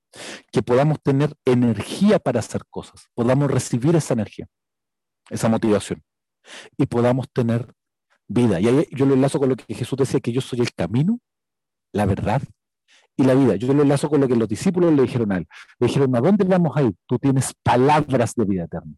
que 0.52 0.62
podamos 0.62 1.02
tener 1.02 1.36
energía 1.46 2.20
para 2.20 2.40
hacer 2.40 2.64
cosas, 2.70 3.08
podamos 3.14 3.50
recibir 3.52 3.96
esa 3.96 4.14
energía, 4.14 4.48
esa 5.30 5.50
motivación, 5.50 6.04
y 6.78 6.86
podamos 6.86 7.28
tener 7.32 7.74
vida. 8.28 8.60
Y 8.60 8.68
ahí 8.68 8.88
yo 8.92 9.06
lo 9.06 9.14
enlazo 9.14 9.40
con 9.40 9.50
lo 9.50 9.56
que 9.56 9.74
Jesús 9.74 9.98
decía, 9.98 10.20
que 10.20 10.32
yo 10.32 10.42
soy 10.42 10.62
el 10.62 10.74
camino, 10.74 11.20
la 11.92 12.06
verdad 12.06 12.42
y 13.20 13.24
la 13.24 13.36
vida. 13.36 13.56
Yo 13.56 13.74
lo 13.74 13.84
enlazo 13.84 14.10
con 14.10 14.22
lo 14.22 14.28
que 14.28 14.36
los 14.36 14.48
discípulos 14.48 14.94
le 14.94 15.02
dijeron 15.02 15.32
a 15.32 15.38
él. 15.38 15.48
Le 15.80 15.88
dijeron, 15.88 16.16
¿a 16.16 16.22
dónde 16.22 16.46
vamos 16.46 16.76
a 16.78 16.84
ir? 16.84 16.96
Tú 17.06 17.20
tienes 17.20 17.54
palabras 17.64 18.34
de 18.36 18.46
vida 18.46 18.64
eterna. 18.64 18.96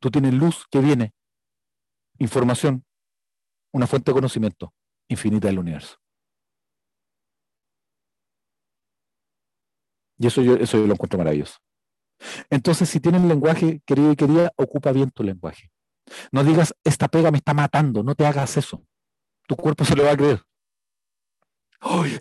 Tú 0.00 0.10
tienes 0.10 0.34
luz 0.34 0.64
que 0.70 0.80
viene, 0.80 1.12
información, 2.18 2.84
una 3.72 3.86
fuente 3.86 4.10
de 4.10 4.14
conocimiento 4.14 4.72
infinita 5.08 5.48
del 5.48 5.58
universo. 5.58 5.96
Y 10.18 10.26
eso 10.26 10.42
yo, 10.42 10.54
eso 10.54 10.78
lo 10.78 10.92
encuentro 10.92 11.18
maravilloso. 11.18 11.58
Entonces, 12.50 12.88
si 12.88 13.00
tienes 13.00 13.22
lenguaje, 13.22 13.82
querido 13.84 14.12
y 14.12 14.16
querida, 14.16 14.52
ocupa 14.56 14.92
bien 14.92 15.10
tu 15.10 15.22
lenguaje. 15.22 15.70
No 16.30 16.44
digas, 16.44 16.74
esta 16.84 17.08
pega 17.08 17.30
me 17.30 17.38
está 17.38 17.54
matando, 17.54 18.02
no 18.02 18.14
te 18.14 18.26
hagas 18.26 18.56
eso. 18.56 18.84
Tu 19.46 19.56
cuerpo 19.56 19.84
se 19.84 19.96
lo 19.96 20.04
va 20.04 20.12
a 20.12 20.16
creer. 20.16 20.42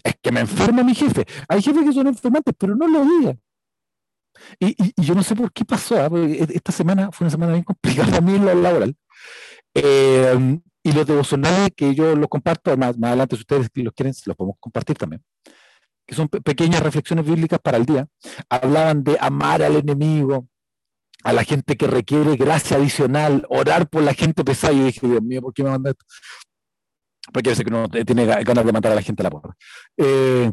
es 0.04 0.16
que 0.22 0.32
me 0.32 0.42
enferma 0.42 0.84
mi 0.84 0.96
jefe. 0.96 1.26
Hay 1.48 1.62
jefes 1.62 1.84
que 1.84 1.94
son 1.94 2.08
enfermantes, 2.08 2.54
pero 2.58 2.76
no 2.76 2.88
lo 2.88 3.06
digan. 3.06 3.42
Y, 4.60 5.02
yo 5.02 5.14
no 5.16 5.24
sé 5.24 5.36
por 5.36 5.52
qué 5.52 5.64
pasó. 5.64 5.96
¿ah? 5.98 6.10
E, 6.14 6.48
esta 6.54 6.72
semana 6.72 7.12
fue 7.12 7.26
una 7.26 7.32
semana 7.32 7.54
bien 7.54 7.64
complicada 7.64 8.18
a 8.18 8.22
mí 8.22 8.36
en 8.36 8.46
lo 8.46 8.54
laboral. 8.56 8.96
Eh, 9.74 10.60
y 10.84 10.92
los 10.92 11.08
devocionales 11.08 11.70
que 11.76 11.96
yo 11.96 12.16
los 12.16 12.28
comparto, 12.28 12.76
más, 12.78 12.98
más 12.98 13.10
adelante 13.10 13.36
si 13.36 13.42
ustedes 13.42 13.70
los 13.76 13.94
quieren, 13.94 14.14
los 14.26 14.36
podemos 14.36 14.58
compartir 14.60 14.98
también 14.98 15.24
que 16.06 16.16
son 16.16 16.28
pequeñas 16.28 16.82
reflexiones 16.82 17.26
bíblicas 17.26 17.60
para 17.60 17.78
el 17.78 17.86
día, 17.86 18.08
hablaban 18.50 19.04
de 19.04 19.18
amar 19.20 19.62
al 19.64 19.78
enemigo, 19.78 20.48
a 21.24 21.32
la 21.32 21.44
gente 21.44 21.78
que 21.78 21.88
requiere 21.88 22.36
gracia 22.36 22.78
adicional, 22.78 23.46
orar 23.50 23.88
por 23.88 24.04
la 24.04 24.14
gente 24.14 24.44
pesada. 24.44 24.74
Yo 24.74 24.86
dije, 24.86 25.08
Dios 25.08 25.22
mío, 25.22 25.42
¿por 25.42 25.54
qué 25.54 25.64
me 25.64 25.70
manda 25.70 25.92
esto? 25.92 26.06
Porque 27.32 27.50
yo 27.50 27.56
sé 27.56 27.64
que 27.64 27.74
uno 27.74 27.88
tiene 27.88 28.26
ganas 28.26 28.66
de 28.66 28.72
matar 28.74 28.92
a 28.92 28.96
la 28.96 29.02
gente 29.02 29.22
a 29.22 29.26
la 29.26 29.30
porra. 29.30 29.56
Eh, 29.96 30.52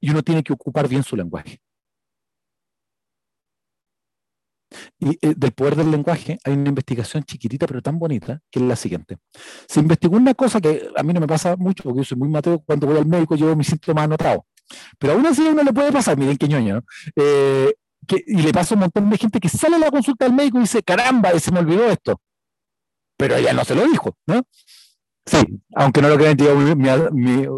y 0.00 0.10
uno 0.10 0.22
tiene 0.22 0.44
que 0.44 0.52
ocupar 0.52 0.86
bien 0.86 1.02
su 1.02 1.16
lenguaje. 1.16 1.58
Y 4.98 5.18
eh, 5.20 5.34
del 5.36 5.52
poder 5.52 5.76
del 5.76 5.90
lenguaje 5.90 6.38
hay 6.44 6.54
una 6.54 6.68
investigación 6.68 7.24
chiquitita 7.24 7.66
pero 7.66 7.82
tan 7.82 7.98
bonita 7.98 8.40
que 8.50 8.58
es 8.60 8.64
la 8.64 8.76
siguiente. 8.76 9.18
Se 9.68 9.80
investigó 9.80 10.16
una 10.16 10.34
cosa 10.34 10.60
que 10.60 10.88
a 10.96 11.02
mí 11.02 11.12
no 11.12 11.20
me 11.20 11.26
pasa 11.26 11.56
mucho 11.56 11.82
porque 11.84 11.98
yo 11.98 12.04
soy 12.04 12.18
muy 12.18 12.28
mateo, 12.28 12.60
cuando 12.60 12.86
voy 12.86 12.98
al 12.98 13.06
médico 13.06 13.36
llevo 13.36 13.54
mis 13.56 13.66
síntomas 13.66 14.04
anotados. 14.04 14.42
Pero 14.98 15.14
aún 15.14 15.26
así 15.26 15.46
a 15.46 15.50
uno 15.50 15.62
le 15.62 15.72
puede 15.72 15.92
pasar, 15.92 16.16
miren 16.16 16.36
qué 16.36 16.48
ñoño, 16.48 16.76
¿no? 16.76 16.82
Eh, 17.16 17.72
y 18.26 18.42
le 18.42 18.52
pasa 18.52 18.74
a 18.74 18.76
un 18.76 18.80
montón 18.80 19.10
de 19.10 19.18
gente 19.18 19.40
que 19.40 19.48
sale 19.48 19.76
a 19.76 19.78
la 19.78 19.90
consulta 19.90 20.26
del 20.26 20.34
médico 20.34 20.58
y 20.58 20.62
dice, 20.62 20.82
caramba, 20.82 21.36
se 21.38 21.50
me 21.50 21.60
olvidó 21.60 21.88
esto. 21.90 22.20
Pero 23.16 23.36
ella 23.36 23.52
no 23.52 23.64
se 23.64 23.74
lo 23.74 23.86
dijo, 23.86 24.16
¿no? 24.26 24.42
Sí, 25.24 25.38
aunque 25.74 26.00
no 26.00 26.08
lo 26.08 26.16
crean, 26.16 26.36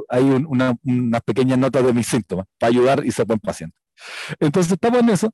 hay 0.09 0.25
una, 0.49 0.75
una, 0.85 1.21
pequeña 1.21 1.57
nota 1.57 1.83
de 1.83 1.93
mis 1.93 2.07
síntomas 2.07 2.47
para 2.59 2.71
ayudar 2.71 3.05
y 3.05 3.13
ser 3.13 3.27
buen 3.27 3.41
paciente. 3.41 3.77
Entonces 4.41 4.73
estamos 4.73 5.01
en 5.01 5.11
eso. 5.11 5.31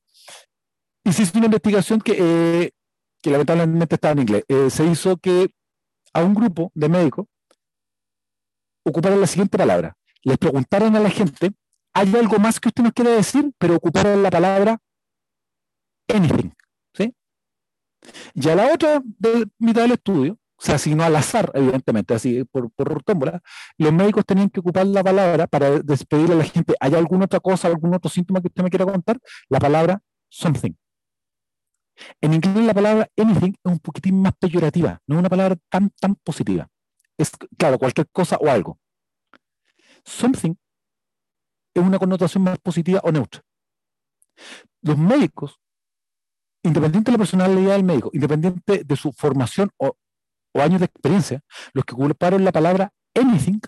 Y 1.05 1.13
se 1.13 1.23
hizo 1.23 1.39
una 1.39 1.47
investigación 1.47 2.01
que, 2.01 2.17
eh, 2.19 2.71
que 3.23 3.31
lamentablemente 3.31 3.95
estaba 3.95 4.13
en 4.13 4.21
inglés. 4.21 4.45
Eh, 4.49 4.71
se 4.71 4.85
hizo 4.87 5.17
que 5.19 5.51
a 6.13 6.23
un 6.23 6.35
grupo 6.35 6.73
de 6.75 6.89
médicos 6.89 7.27
ocuparon 8.85 9.21
la 9.21 9.27
siguiente 9.27 9.59
palabra. 9.59 9.97
Les 10.23 10.39
preguntaron 10.39 10.97
a 10.97 11.01
la 11.01 11.11
gente 11.11 11.53
hay 11.95 12.15
algo 12.17 12.39
más 12.39 12.59
que 12.59 12.69
usted 12.69 12.83
nos 12.83 12.93
quiere 12.93 13.13
decir, 13.13 13.53
pero 13.57 13.77
ocuparon 13.77 14.23
la 14.23 14.31
palabra 14.31 14.79
anything. 16.13 16.51
¿sí? 16.93 17.15
Y 18.35 18.49
a 18.49 18.57
la 18.57 18.73
otra 18.73 19.01
de 19.05 19.47
mitad 19.59 19.83
del 19.83 19.93
estudio, 19.93 20.37
se 20.59 20.73
asignó 20.73 21.05
al 21.05 21.15
azar, 21.17 21.51
evidentemente, 21.55 22.15
así 22.15 22.45
por, 22.45 22.71
por 22.73 23.03
tómbola, 23.03 23.41
los 23.79 23.93
médicos 23.93 24.25
tenían 24.25 24.51
que 24.51 24.61
ocupar 24.61 24.87
la 24.87 25.05
palabra 25.05 25.47
para 25.47 25.79
despedirle 25.81 26.35
a 26.35 26.39
la 26.39 26.45
gente, 26.45 26.75
¿hay 26.81 26.95
alguna 26.95 27.27
otra 27.27 27.41
cosa, 27.41 27.69
algún 27.69 27.95
otro 27.95 28.11
síntoma 28.11 28.41
que 28.41 28.49
usted 28.49 28.63
me 28.63 28.71
quiera 28.71 28.85
contar? 28.85 29.19
La 29.49 29.59
palabra 29.59 30.01
something. 30.29 30.73
En 32.21 32.35
inglés 32.35 32.65
la 32.65 32.75
palabra 32.75 33.09
anything 33.17 33.53
es 33.53 33.73
un 33.73 33.79
poquitín 33.79 34.21
más 34.21 34.35
peyorativa, 34.39 35.01
no 35.07 35.17
es 35.17 35.21
una 35.21 35.29
palabra 35.31 35.57
tan, 35.69 35.91
tan 36.01 36.17
positiva. 36.17 36.69
Es, 37.17 37.31
claro, 37.57 37.79
cualquier 37.79 38.09
cosa 38.11 38.37
o 38.37 38.49
algo. 38.49 38.79
Something 40.05 40.55
es 41.75 41.83
una 41.83 41.99
connotación 41.99 42.45
más 42.45 42.59
positiva 42.59 43.01
o 43.03 43.13
neutra. 43.13 43.43
Los 44.83 44.99
médicos, 44.99 45.61
independiente 46.63 47.11
de 47.11 47.13
la 47.13 47.19
personalidad 47.19 47.73
del 47.73 47.85
médico, 47.85 48.11
independiente 48.13 48.85
de 48.85 48.97
su 48.97 49.13
formación 49.13 49.71
o, 49.79 49.97
años 50.55 50.81
de 50.81 50.87
experiencia, 50.87 51.41
los 51.73 51.85
que 51.85 51.95
ocuparon 51.95 52.45
la 52.45 52.53
palabra 52.53 52.93
anything, 53.15 53.61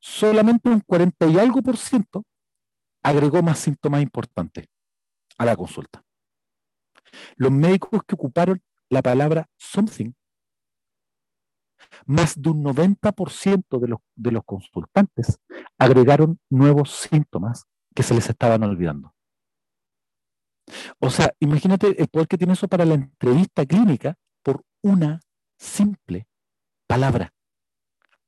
solamente 0.00 0.68
un 0.68 0.80
40 0.80 1.26
y 1.26 1.38
algo 1.38 1.62
por 1.62 1.76
ciento 1.76 2.24
agregó 3.02 3.42
más 3.42 3.58
síntomas 3.58 4.02
importantes 4.02 4.66
a 5.38 5.44
la 5.44 5.56
consulta. 5.56 6.02
Los 7.36 7.50
médicos 7.50 8.02
que 8.06 8.14
ocuparon 8.14 8.62
la 8.88 9.02
palabra 9.02 9.46
something 9.56 10.12
más 12.06 12.40
de 12.40 12.50
un 12.50 12.64
90% 12.64 13.78
de 13.80 13.88
los, 13.88 14.00
de 14.14 14.30
los 14.30 14.44
consultantes 14.44 15.38
agregaron 15.78 16.38
nuevos 16.50 16.90
síntomas 16.90 17.64
que 17.94 18.02
se 18.02 18.14
les 18.14 18.28
estaban 18.28 18.62
olvidando. 18.62 19.14
O 20.98 21.10
sea, 21.10 21.34
imagínate 21.40 22.00
el 22.00 22.08
poder 22.08 22.28
que 22.28 22.38
tiene 22.38 22.52
eso 22.54 22.68
para 22.68 22.84
la 22.84 22.94
entrevista 22.94 23.66
clínica 23.66 24.14
por 24.42 24.62
una 24.82 25.20
simple 25.58 26.26
palabra, 26.86 27.32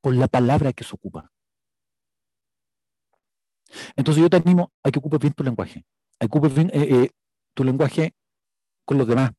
por 0.00 0.14
la 0.14 0.28
palabra 0.28 0.72
que 0.72 0.84
se 0.84 0.94
ocupa. 0.94 1.30
Entonces 3.96 4.22
yo 4.22 4.30
te 4.30 4.36
animo 4.36 4.72
a 4.82 4.90
que 4.90 4.98
ocupes 4.98 5.20
bien 5.20 5.32
tu 5.32 5.42
lenguaje, 5.42 5.84
ocupes 6.20 6.54
bien 6.54 6.70
eh, 6.72 6.88
eh, 6.90 7.10
tu 7.54 7.64
lenguaje 7.64 8.14
con 8.84 8.98
los 8.98 9.06
demás, 9.06 9.32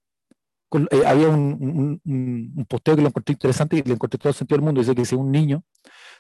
eh, 0.91 1.05
había 1.05 1.29
un, 1.29 2.65
posteo 2.67 2.95
que 2.95 3.01
lo 3.01 3.08
encontré 3.10 3.34
interesante 3.34 3.77
y 3.77 3.84
le 3.84 3.93
encontré 3.93 4.17
todo 4.17 4.29
el 4.29 4.36
sentido 4.36 4.58
del 4.58 4.65
mundo. 4.65 4.81
Dice 4.81 4.95
que 4.95 5.05
si 5.05 5.15
un 5.15 5.31
niño, 5.31 5.63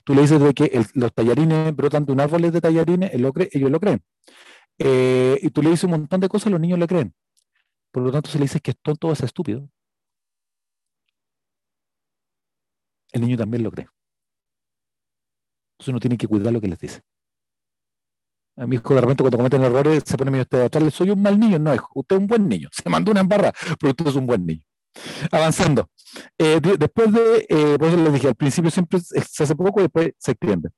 tú 0.03 0.13
le 0.13 0.21
dices 0.21 0.39
de 0.39 0.53
que 0.53 0.85
los 0.93 1.13
tallarines 1.13 1.75
brotan 1.75 2.05
de 2.05 2.13
un 2.13 2.21
árbol 2.21 2.41
de 2.51 2.61
tallarines, 2.61 3.13
él 3.13 3.21
lo 3.21 3.33
cree, 3.33 3.49
ellos 3.51 3.71
lo 3.71 3.79
creen. 3.79 4.01
Eh, 4.79 5.39
y 5.41 5.49
tú 5.49 5.61
le 5.61 5.69
dices 5.69 5.85
un 5.85 5.91
montón 5.91 6.19
de 6.21 6.29
cosas, 6.29 6.51
los 6.51 6.61
niños 6.61 6.79
le 6.79 6.87
creen. 6.87 7.13
Por 7.91 8.03
lo 8.03 8.11
tanto, 8.11 8.29
si 8.29 8.37
le 8.37 8.45
dices 8.45 8.61
que 8.61 8.71
es 8.71 8.77
tonto 8.81 9.11
es 9.11 9.21
estúpido, 9.21 9.69
el 13.13 13.21
niño 13.21 13.37
también 13.37 13.63
lo 13.63 13.71
cree. 13.71 13.87
Entonces 15.73 15.89
uno 15.89 15.99
tiene 15.99 16.17
que 16.17 16.27
cuidar 16.27 16.53
lo 16.53 16.61
que 16.61 16.67
les 16.67 16.79
dice. 16.79 17.01
A 18.57 18.65
mi 18.65 18.77
hijo 18.77 18.95
de 18.95 19.01
repente 19.01 19.21
cuando 19.23 19.37
cometen 19.37 19.63
errores 19.63 20.03
se 20.05 20.17
pone 20.17 20.31
medio 20.31 20.45
teatral, 20.45 20.91
soy 20.91 21.09
un 21.09 21.21
mal 21.21 21.37
niño, 21.37 21.59
no, 21.59 21.75
hijo, 21.75 21.89
usted 21.93 22.15
es 22.15 22.21
un 22.21 22.27
buen 22.27 22.47
niño, 22.47 22.69
se 22.71 22.89
mandó 22.89 23.11
una 23.11 23.21
embarra, 23.21 23.53
pero 23.79 23.91
usted 23.91 24.07
es 24.07 24.15
un 24.15 24.25
buen 24.25 24.45
niño. 24.45 24.63
Avanzando. 25.29 25.89
Eh, 26.37 26.61
después 26.61 27.11
de, 27.11 27.45
eh, 27.49 27.77
por 27.77 27.89
eso 27.89 27.97
les 27.97 28.13
dije, 28.13 28.27
al 28.29 28.35
principio 28.35 28.71
siempre 28.71 28.99
se 29.01 29.43
hace 29.43 29.55
poco 29.55 29.81
y 29.81 29.83
después 29.83 30.11
se 30.17 30.31
extiende, 30.31 30.69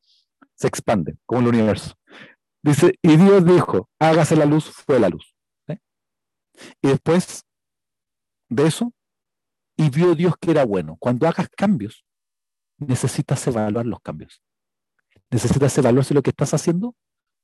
se 0.56 0.68
expande, 0.68 1.18
como 1.26 1.42
el 1.42 1.48
universo. 1.50 1.94
Dice, 2.64 2.98
y 3.04 3.16
Dios 3.16 3.46
dijo, 3.46 3.90
hágase 4.00 4.36
la 4.36 4.46
luz, 4.46 4.72
fue 4.72 5.00
la 5.00 5.10
luz. 5.10 5.36
Y 6.82 6.88
después 6.88 7.46
de 8.50 8.66
eso, 8.66 8.92
y 9.78 9.92
vio 9.92 10.16
Dios 10.16 10.34
que 10.40 10.52
era 10.52 10.66
bueno. 10.66 10.98
Cuando 11.00 11.28
hagas 11.28 11.48
cambios, 11.56 12.04
necesitas 12.80 13.46
evaluar 13.46 13.86
los 13.86 14.00
cambios. 14.00 14.42
Necesitas 15.30 15.78
evaluar 15.78 16.04
si 16.04 16.16
lo 16.16 16.24
que 16.24 16.32
estás 16.32 16.56
haciendo 16.56 16.96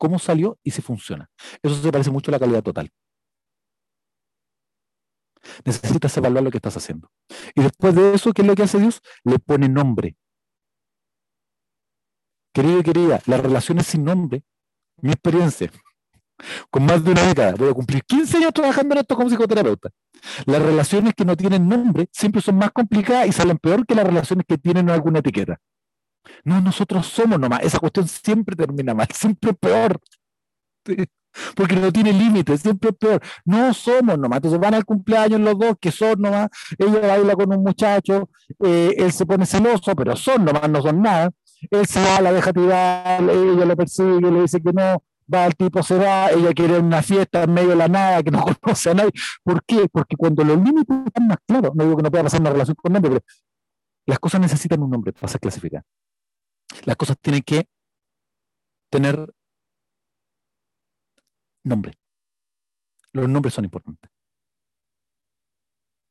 cómo 0.03 0.19
salió 0.19 0.59
y 0.65 0.71
si 0.71 0.81
funciona. 0.81 1.29
Eso 1.61 1.75
se 1.75 1.89
parece 1.89 2.11
mucho 2.11 2.29
a 2.29 2.33
la 2.33 2.39
calidad 2.39 2.61
total. 2.61 2.91
Necesitas 5.63 6.17
evaluar 6.17 6.43
lo 6.43 6.51
que 6.51 6.57
estás 6.57 6.75
haciendo. 6.75 7.09
Y 7.55 7.61
después 7.61 7.95
de 7.95 8.13
eso, 8.13 8.33
¿qué 8.33 8.41
es 8.41 8.47
lo 8.49 8.53
que 8.53 8.63
hace 8.63 8.79
Dios? 8.79 8.99
Le 9.23 9.39
pone 9.39 9.69
nombre. 9.69 10.17
Querido 12.53 12.79
y 12.79 12.83
querida, 12.83 13.21
las 13.27 13.39
relaciones 13.39 13.87
sin 13.87 14.03
nombre, 14.03 14.43
mi 14.97 15.13
experiencia, 15.13 15.71
con 16.69 16.85
más 16.85 17.01
de 17.01 17.11
una 17.11 17.25
década, 17.25 17.55
voy 17.57 17.69
a 17.69 17.73
cumplir 17.73 18.03
15 18.03 18.37
años 18.39 18.53
trabajando 18.53 18.95
en 18.95 18.99
esto 18.99 19.15
como 19.15 19.29
psicoterapeuta. 19.29 19.89
Las 20.45 20.61
relaciones 20.61 21.13
que 21.13 21.23
no 21.23 21.37
tienen 21.37 21.69
nombre 21.69 22.09
siempre 22.11 22.41
son 22.41 22.57
más 22.57 22.71
complicadas 22.73 23.27
y 23.27 23.31
salen 23.31 23.57
peor 23.57 23.85
que 23.85 23.95
las 23.95 24.05
relaciones 24.05 24.45
que 24.45 24.57
tienen 24.57 24.89
alguna 24.89 25.19
etiqueta. 25.19 25.61
No, 26.43 26.61
nosotros 26.61 27.05
somos 27.07 27.39
nomás. 27.39 27.61
Esa 27.63 27.79
cuestión 27.79 28.07
siempre 28.07 28.55
termina 28.55 28.93
mal, 28.93 29.07
siempre 29.13 29.53
peor. 29.53 29.99
Porque 31.55 31.75
no 31.75 31.91
tiene 31.91 32.13
límites, 32.13 32.61
siempre 32.61 32.93
peor. 32.93 33.21
No 33.45 33.73
somos 33.73 34.17
nomás. 34.17 34.37
Entonces 34.37 34.59
van 34.59 34.73
al 34.73 34.85
cumpleaños 34.85 35.39
los 35.39 35.57
dos, 35.57 35.75
que 35.79 35.91
son 35.91 36.21
nomás. 36.21 36.49
Ella 36.77 36.99
baila 36.99 37.35
con 37.35 37.53
un 37.53 37.63
muchacho, 37.63 38.29
eh, 38.63 38.93
él 38.97 39.11
se 39.11 39.25
pone 39.25 39.45
celoso, 39.45 39.95
pero 39.95 40.15
son 40.15 40.45
nomás, 40.45 40.69
no 40.69 40.81
son 40.81 41.01
nada. 41.01 41.31
Él 41.71 41.87
se 41.87 42.01
va, 42.01 42.21
la 42.21 42.33
deja 42.33 42.51
tirar, 42.51 43.21
ella 43.21 43.65
lo 43.65 43.75
persigue, 43.77 44.19
le 44.19 44.41
dice 44.41 44.61
que 44.61 44.73
no, 44.73 45.01
va, 45.33 45.45
el 45.45 45.55
tipo 45.55 45.81
se 45.83 45.97
va, 45.97 46.29
ella 46.31 46.53
quiere 46.53 46.79
una 46.79 47.01
fiesta 47.01 47.43
en 47.43 47.53
medio 47.53 47.69
de 47.69 47.75
la 47.75 47.87
nada, 47.87 48.23
que 48.23 48.31
no 48.31 48.43
conoce 48.61 48.89
a 48.89 48.93
nadie. 48.93 49.11
¿Por 49.43 49.63
qué? 49.63 49.87
Porque 49.91 50.15
cuando 50.15 50.43
los 50.43 50.57
límites 50.57 50.95
están 51.05 51.27
más 51.27 51.37
claros, 51.47 51.71
no 51.75 51.83
digo 51.83 51.97
que 51.97 52.03
no 52.03 52.11
pueda 52.11 52.23
pasar 52.23 52.41
una 52.41 52.49
relación 52.51 52.75
con 52.75 52.93
nadie, 52.93 53.09
pero 53.09 53.21
las 54.05 54.19
cosas 54.19 54.41
necesitan 54.41 54.81
un 54.81 54.89
nombre 54.91 55.13
para 55.13 55.27
ser 55.27 55.39
clasificadas. 55.39 55.85
Las 56.85 56.95
cosas 56.95 57.17
tienen 57.19 57.41
que 57.41 57.67
tener 58.89 59.33
nombre. 61.63 61.93
Los 63.11 63.29
nombres 63.29 63.53
son 63.53 63.65
importantes. 63.65 64.09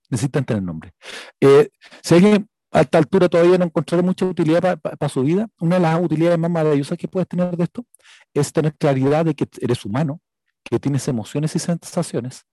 Necesitan 0.08 0.44
tener 0.44 0.62
nombre. 0.62 0.92
Eh, 1.40 1.70
alguien 2.10 2.48
a 2.70 2.80
esta 2.80 2.98
altura 2.98 3.28
todavía 3.28 3.58
no 3.58 3.66
encontrará 3.66 4.02
mucha 4.02 4.24
utilidad 4.24 4.80
para 4.80 5.08
su 5.08 5.22
vida, 5.22 5.48
una 5.58 5.76
de 5.76 5.82
las 5.82 6.00
utilidades 6.02 6.38
más 6.38 6.50
maravillosas 6.50 6.96
que 6.96 7.08
puedes 7.08 7.28
tener 7.28 7.54
de 7.56 7.64
esto 7.64 7.86
es 8.32 8.52
tener 8.52 8.74
claridad 8.76 9.24
de 9.24 9.34
que 9.34 9.46
eres 9.60 9.84
humano, 9.84 10.20
que 10.62 10.78
tienes 10.78 11.06
emociones 11.08 11.54
y 11.54 11.58
sensaciones 11.58 12.46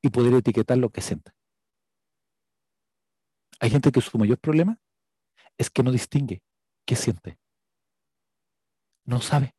y 0.00 0.10
poder 0.10 0.34
etiquetar 0.34 0.78
lo 0.78 0.90
que 0.90 1.00
sientes. 1.00 1.34
Hay 3.60 3.70
gente 3.70 3.90
que 3.90 4.00
su 4.00 4.16
mayor 4.18 4.38
problema 4.38 4.78
es 5.58 5.70
que 5.70 5.82
no 5.82 5.90
distingue 5.90 6.42
qué 6.84 6.96
siente. 6.96 7.38
No 9.04 9.20
sabe. 9.20 9.54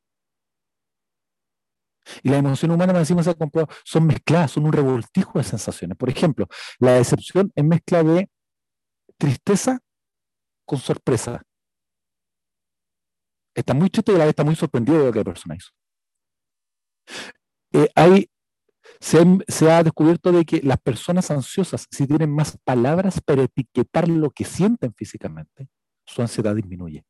Y 2.24 2.30
las 2.30 2.40
emociones 2.40 2.76
humanas, 2.76 2.98
encima 2.98 3.24
se 3.24 3.32
ha 3.32 3.34
comprobado, 3.34 3.74
son 3.84 4.06
mezcladas, 4.06 4.52
son 4.52 4.66
un 4.66 4.74
revoltijo 4.74 5.40
de 5.40 5.44
sensaciones. 5.44 5.98
Por 5.98 6.10
ejemplo, 6.10 6.48
la 6.80 6.94
decepción 6.94 7.52
es 7.56 7.64
mezcla 7.64 8.04
de 8.04 8.30
tristeza 9.18 9.80
con 10.66 10.80
sorpresa. 10.80 11.42
Está 13.56 13.74
muy 13.74 13.90
triste 13.90 14.12
y 14.12 14.18
la 14.18 14.26
vez 14.26 14.30
está 14.30 14.44
muy 14.44 14.56
sorprendido 14.56 15.00
de 15.00 15.06
lo 15.06 15.12
que 15.12 15.20
la 15.20 15.26
persona 15.26 15.56
hizo. 15.56 15.72
Eh, 17.72 17.90
hay, 17.96 18.30
se, 19.00 19.72
ha 19.72 19.84
descubierto 19.84 20.32
de 20.32 20.46
que 20.46 20.62
las 20.62 20.80
personas 20.80 21.32
ansiosas, 21.32 21.88
si 21.90 22.08
tienen 22.08 22.34
más 22.34 22.58
palabras 22.64 23.22
para 23.22 23.44
etiquetar 23.44 24.08
lo 24.08 24.30
que 24.32 24.46
sienten 24.46 24.94
físicamente, 24.94 25.70
su 26.06 26.22
ansiedad 26.22 26.56
disminuye. 26.56 27.06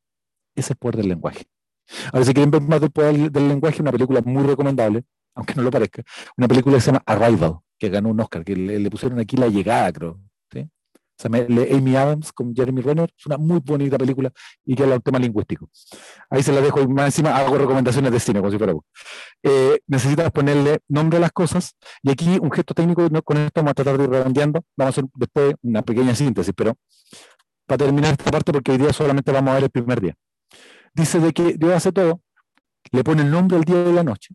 Ese 0.54 0.66
es 0.66 0.70
el 0.70 0.76
poder 0.76 0.96
del 0.96 1.08
lenguaje. 1.08 1.46
Ahora, 2.12 2.24
si 2.24 2.34
quieren 2.34 2.50
ver 2.50 2.62
más 2.62 2.80
del 2.80 3.32
del 3.32 3.48
lenguaje, 3.48 3.82
una 3.82 3.92
película 3.92 4.20
muy 4.24 4.42
recomendable, 4.42 5.04
aunque 5.34 5.54
no 5.54 5.62
lo 5.62 5.70
parezca, 5.70 6.02
una 6.36 6.48
película 6.48 6.76
que 6.76 6.80
se 6.80 6.86
llama 6.86 7.02
Arrival, 7.06 7.58
que 7.78 7.88
ganó 7.88 8.08
un 8.10 8.20
Oscar, 8.20 8.44
que 8.44 8.56
le, 8.56 8.90
pusieron 8.90 9.18
aquí 9.18 9.36
la 9.36 9.48
llegada, 9.48 9.92
creo. 9.92 10.20
¿sí? 10.52 10.68
Amy 11.24 11.96
Adams 11.96 12.32
con 12.32 12.54
Jeremy 12.54 12.80
Renner, 12.80 13.12
es 13.16 13.26
una 13.26 13.36
muy 13.36 13.60
bonita 13.60 13.98
película 13.98 14.30
y 14.64 14.74
que 14.74 14.82
habla 14.82 14.96
un 14.96 15.02
tema 15.02 15.18
lingüístico. 15.18 15.68
Ahí 16.30 16.42
se 16.42 16.52
la 16.52 16.60
dejo 16.60 16.80
y 16.80 16.88
más 16.88 17.06
encima 17.06 17.36
hago 17.36 17.56
recomendaciones 17.58 18.12
de 18.12 18.20
cine, 18.20 18.40
como 18.40 18.50
si 18.50 18.58
fuera 18.58 18.74
eh, 19.42 19.78
necesitas 19.86 20.30
ponerle 20.30 20.78
nombre 20.88 21.18
a 21.18 21.20
las 21.20 21.32
cosas 21.32 21.76
y 22.02 22.10
aquí 22.10 22.38
un 22.40 22.50
gesto 22.50 22.74
técnico, 22.74 23.08
con 23.22 23.36
esto 23.38 23.60
vamos 23.60 23.70
a 23.72 23.74
tratar 23.74 23.98
de 23.98 24.04
ir 24.04 24.10
redondeando, 24.10 24.64
vamos 24.76 24.96
a 24.96 25.00
hacer 25.00 25.10
después 25.14 25.54
una 25.62 25.82
pequeña 25.82 26.14
síntesis, 26.14 26.54
pero 26.56 26.74
para 27.66 27.78
terminar 27.78 28.12
esta 28.12 28.30
parte, 28.30 28.52
porque 28.52 28.72
hoy 28.72 28.78
día 28.78 28.92
solamente 28.92 29.32
vamos 29.32 29.50
a 29.50 29.54
ver 29.54 29.64
el 29.64 29.70
primer 29.70 30.00
día. 30.00 30.14
Dice 30.96 31.20
de 31.20 31.32
que 31.34 31.58
Dios 31.58 31.74
hace 31.74 31.92
todo, 31.92 32.22
le 32.90 33.04
pone 33.04 33.20
el 33.20 33.30
nombre 33.30 33.58
al 33.58 33.64
día 33.64 33.86
y 33.86 33.92
la 33.92 34.02
noche, 34.02 34.34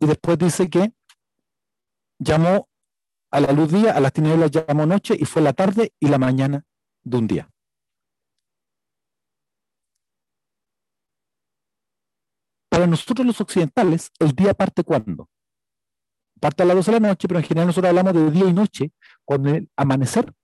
y 0.00 0.06
después 0.06 0.36
dice 0.38 0.68
que 0.68 0.92
llamó 2.18 2.68
a 3.30 3.40
la 3.40 3.52
luz 3.52 3.70
día, 3.70 3.92
a 3.92 4.00
las 4.00 4.12
tinieblas 4.12 4.50
llamó 4.50 4.86
noche, 4.86 5.14
y 5.16 5.24
fue 5.24 5.40
la 5.40 5.52
tarde 5.52 5.92
y 6.00 6.08
la 6.08 6.18
mañana 6.18 6.64
de 7.04 7.16
un 7.16 7.28
día. 7.28 7.48
Para 12.68 12.88
nosotros 12.88 13.24
los 13.24 13.40
occidentales, 13.40 14.10
el 14.18 14.32
día 14.32 14.52
parte 14.52 14.82
cuando? 14.82 15.28
Parte 16.40 16.64
a 16.64 16.66
las 16.66 16.74
12 16.74 16.90
de 16.90 17.00
la 17.00 17.08
noche, 17.08 17.28
pero 17.28 17.38
en 17.38 17.46
general 17.46 17.68
nosotros 17.68 17.88
hablamos 17.88 18.14
de 18.14 18.30
día 18.32 18.46
y 18.46 18.52
noche, 18.52 18.92
con 19.24 19.46
el 19.46 19.70
amanecer 19.76 20.34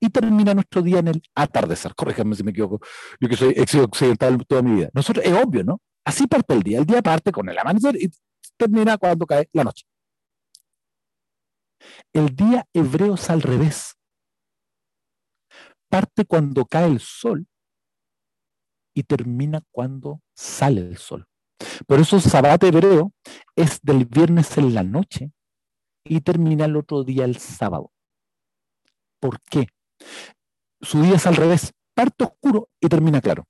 y 0.00 0.08
termina 0.08 0.54
nuestro 0.54 0.82
día 0.82 0.98
en 0.98 1.08
el 1.08 1.22
atardecer. 1.34 1.94
Corríjame 1.94 2.34
si 2.34 2.42
me 2.42 2.50
equivoco, 2.50 2.80
yo 3.20 3.28
que 3.28 3.36
soy 3.36 3.50
ex 3.56 3.74
occidental 3.74 4.44
toda 4.46 4.62
mi 4.62 4.76
vida. 4.76 4.90
Nosotros, 4.94 5.24
es 5.24 5.32
obvio, 5.32 5.62
¿no? 5.62 5.80
Así 6.04 6.26
parte 6.26 6.54
el 6.54 6.62
día. 6.62 6.78
El 6.78 6.86
día 6.86 7.02
parte 7.02 7.30
con 7.30 7.48
el 7.48 7.58
amanecer 7.58 7.96
y 7.96 8.10
termina 8.56 8.96
cuando 8.96 9.26
cae 9.26 9.48
la 9.52 9.64
noche. 9.64 9.84
El 12.12 12.34
día 12.34 12.66
hebreo 12.72 13.14
es 13.14 13.30
al 13.30 13.42
revés. 13.42 13.94
Parte 15.88 16.24
cuando 16.24 16.64
cae 16.64 16.86
el 16.86 17.00
sol 17.00 17.46
y 18.94 19.02
termina 19.02 19.62
cuando 19.70 20.20
sale 20.34 20.80
el 20.80 20.96
sol. 20.96 21.26
Por 21.86 22.00
eso 22.00 22.20
Sabbat 22.20 22.62
hebreo 22.64 23.12
es 23.54 23.80
del 23.82 24.06
viernes 24.06 24.56
en 24.56 24.74
la 24.74 24.82
noche 24.82 25.32
y 26.04 26.20
termina 26.20 26.64
el 26.64 26.76
otro 26.76 27.04
día 27.04 27.24
el 27.24 27.36
sábado. 27.36 27.92
¿Por 29.20 29.40
qué? 29.42 29.66
Su 30.80 31.02
día 31.02 31.16
es 31.16 31.26
al 31.26 31.36
revés, 31.36 31.72
parte 31.94 32.24
oscuro 32.24 32.68
y 32.80 32.88
termina 32.88 33.20
claro. 33.20 33.46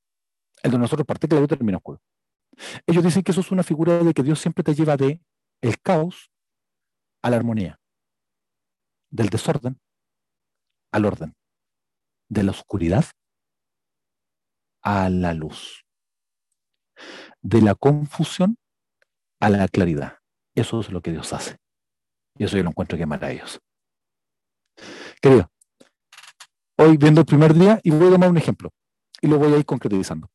El 0.62 0.72
de 0.72 0.78
nosotros 0.78 1.06
parte 1.06 1.28
claro 1.28 1.44
y 1.44 1.48
termina 1.48 1.78
oscuro. 1.78 2.00
Ellos 2.86 3.04
dicen 3.04 3.22
que 3.22 3.32
eso 3.32 3.40
es 3.40 3.50
una 3.50 3.62
figura 3.62 3.98
de 3.98 4.12
que 4.12 4.22
Dios 4.22 4.40
siempre 4.40 4.64
te 4.64 4.74
lleva 4.74 4.96
de 4.96 5.20
el 5.62 5.80
caos 5.80 6.30
a 7.22 7.30
la 7.30 7.36
armonía, 7.36 7.78
del 9.10 9.28
desorden 9.28 9.80
al 10.92 11.04
orden, 11.04 11.36
de 12.28 12.42
la 12.42 12.50
oscuridad 12.50 13.04
a 14.82 15.08
la 15.10 15.34
luz, 15.34 15.84
de 17.42 17.60
la 17.60 17.74
confusión 17.74 18.56
a 19.40 19.50
la 19.50 19.68
claridad. 19.68 20.18
Eso 20.54 20.80
es 20.80 20.90
lo 20.90 21.00
que 21.00 21.12
Dios 21.12 21.32
hace. 21.32 21.56
Y 22.36 22.44
eso 22.44 22.56
yo 22.56 22.62
lo 22.62 22.70
encuentro 22.70 22.96
que 22.96 23.02
es 23.02 23.08
maravilloso. 23.08 23.58
Querido, 25.20 25.50
hoy 26.80 26.96
viendo 26.96 27.20
el 27.20 27.26
primer 27.26 27.54
día 27.54 27.78
y 27.82 27.90
voy 27.90 28.08
a 28.08 28.12
tomar 28.12 28.30
un 28.30 28.38
ejemplo 28.38 28.70
y 29.20 29.28
lo 29.28 29.38
voy 29.38 29.52
a 29.52 29.58
ir 29.58 29.66
concretizando. 29.66 30.28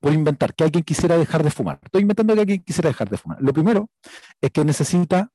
Por 0.00 0.12
inventar 0.12 0.54
que 0.54 0.64
alguien 0.64 0.84
quisiera 0.84 1.16
dejar 1.16 1.42
de 1.42 1.50
fumar. 1.50 1.80
Estoy 1.82 2.02
inventando 2.02 2.34
que 2.34 2.40
alguien 2.40 2.62
quisiera 2.62 2.88
dejar 2.88 3.08
de 3.08 3.16
fumar. 3.16 3.38
Lo 3.40 3.52
primero 3.52 3.88
es 4.40 4.50
que 4.50 4.64
necesita 4.64 5.30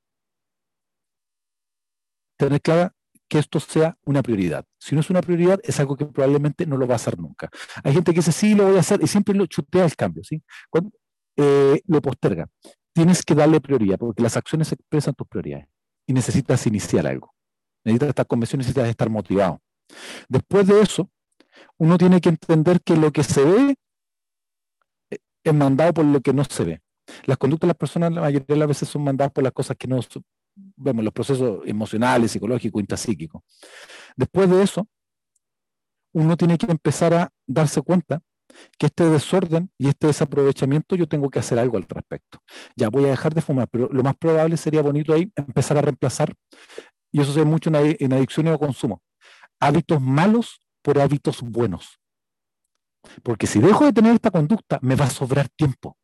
tener 2.38 2.60
clara 2.60 2.94
que 3.28 3.38
esto 3.38 3.60
sea 3.60 3.98
una 4.04 4.22
prioridad. 4.22 4.64
Si 4.78 4.94
no 4.94 5.02
es 5.02 5.10
una 5.10 5.20
prioridad, 5.20 5.60
es 5.62 5.78
algo 5.80 5.96
que 5.96 6.06
probablemente 6.06 6.64
no 6.64 6.78
lo 6.78 6.86
va 6.86 6.94
a 6.94 6.96
hacer 6.96 7.18
nunca. 7.18 7.50
Hay 7.84 7.92
gente 7.92 8.12
que 8.12 8.20
dice, 8.20 8.32
sí, 8.32 8.54
lo 8.54 8.64
voy 8.64 8.76
a 8.76 8.80
hacer, 8.80 9.02
y 9.02 9.06
siempre 9.06 9.34
lo 9.34 9.44
chutea 9.46 9.84
el 9.84 9.94
cambio, 9.96 10.24
¿sí? 10.24 10.42
Eh, 11.36 11.82
lo 11.86 12.00
posterga. 12.00 12.48
Tienes 12.94 13.22
que 13.22 13.34
darle 13.34 13.60
prioridad, 13.60 13.98
porque 13.98 14.22
las 14.22 14.36
acciones 14.36 14.72
expresan 14.72 15.14
tus 15.14 15.28
prioridades. 15.28 15.66
Y 16.06 16.14
necesitas 16.14 16.66
iniciar 16.66 17.06
algo. 17.06 17.34
Necesitas 17.84 18.08
estar 18.08 18.26
convencido, 18.26 18.58
necesitas 18.58 18.88
estar 18.88 19.10
motivado. 19.10 19.60
Después 20.28 20.66
de 20.66 20.80
eso, 20.80 21.10
uno 21.78 21.98
tiene 21.98 22.20
que 22.20 22.28
entender 22.28 22.80
que 22.82 22.96
lo 22.96 23.12
que 23.12 23.22
se 23.22 23.44
ve 23.44 23.76
es 25.44 25.54
mandado 25.54 25.94
por 25.94 26.04
lo 26.04 26.20
que 26.20 26.32
no 26.32 26.44
se 26.44 26.64
ve. 26.64 26.82
Las 27.24 27.38
conductas 27.38 27.66
de 27.66 27.68
las 27.68 27.76
personas 27.76 28.12
la 28.12 28.20
mayoría 28.20 28.46
de 28.46 28.56
las 28.56 28.68
veces 28.68 28.88
son 28.88 29.04
mandadas 29.04 29.32
por 29.32 29.44
las 29.44 29.52
cosas 29.52 29.76
que 29.78 29.88
no 29.88 30.00
vemos, 30.76 31.04
los 31.04 31.12
procesos 31.12 31.60
emocionales, 31.64 32.32
psicológicos, 32.32 32.80
intrapsíquicos. 32.80 33.42
Después 34.16 34.50
de 34.50 34.62
eso, 34.62 34.88
uno 36.12 36.36
tiene 36.36 36.58
que 36.58 36.70
empezar 36.70 37.14
a 37.14 37.30
darse 37.46 37.80
cuenta 37.82 38.20
que 38.78 38.86
este 38.86 39.08
desorden 39.08 39.70
y 39.78 39.88
este 39.88 40.06
desaprovechamiento 40.06 40.96
yo 40.96 41.06
tengo 41.06 41.30
que 41.30 41.38
hacer 41.38 41.58
algo 41.58 41.76
al 41.76 41.84
respecto. 41.88 42.38
Ya 42.76 42.88
voy 42.88 43.04
a 43.04 43.08
dejar 43.08 43.34
de 43.34 43.42
fumar, 43.42 43.68
pero 43.68 43.88
lo 43.92 44.02
más 44.02 44.16
probable 44.16 44.56
sería 44.56 44.82
bonito 44.82 45.12
ahí 45.12 45.30
empezar 45.36 45.78
a 45.78 45.82
reemplazar, 45.82 46.34
y 47.12 47.20
eso 47.20 47.32
se 47.32 47.40
ve 47.40 47.46
mucho 47.46 47.70
en, 47.70 47.96
en 47.98 48.12
adicciones 48.12 48.54
o 48.54 48.58
consumo, 48.58 49.02
hábitos 49.60 50.00
malos 50.00 50.60
por 50.82 50.98
hábitos 51.00 51.42
buenos. 51.42 52.00
Porque 53.22 53.46
si 53.46 53.60
dejo 53.60 53.84
de 53.84 53.92
tener 53.92 54.14
esta 54.14 54.30
conducta, 54.30 54.78
me 54.82 54.94
va 54.94 55.06
a 55.06 55.10
sobrar 55.10 55.48
tiempo. 55.48 55.96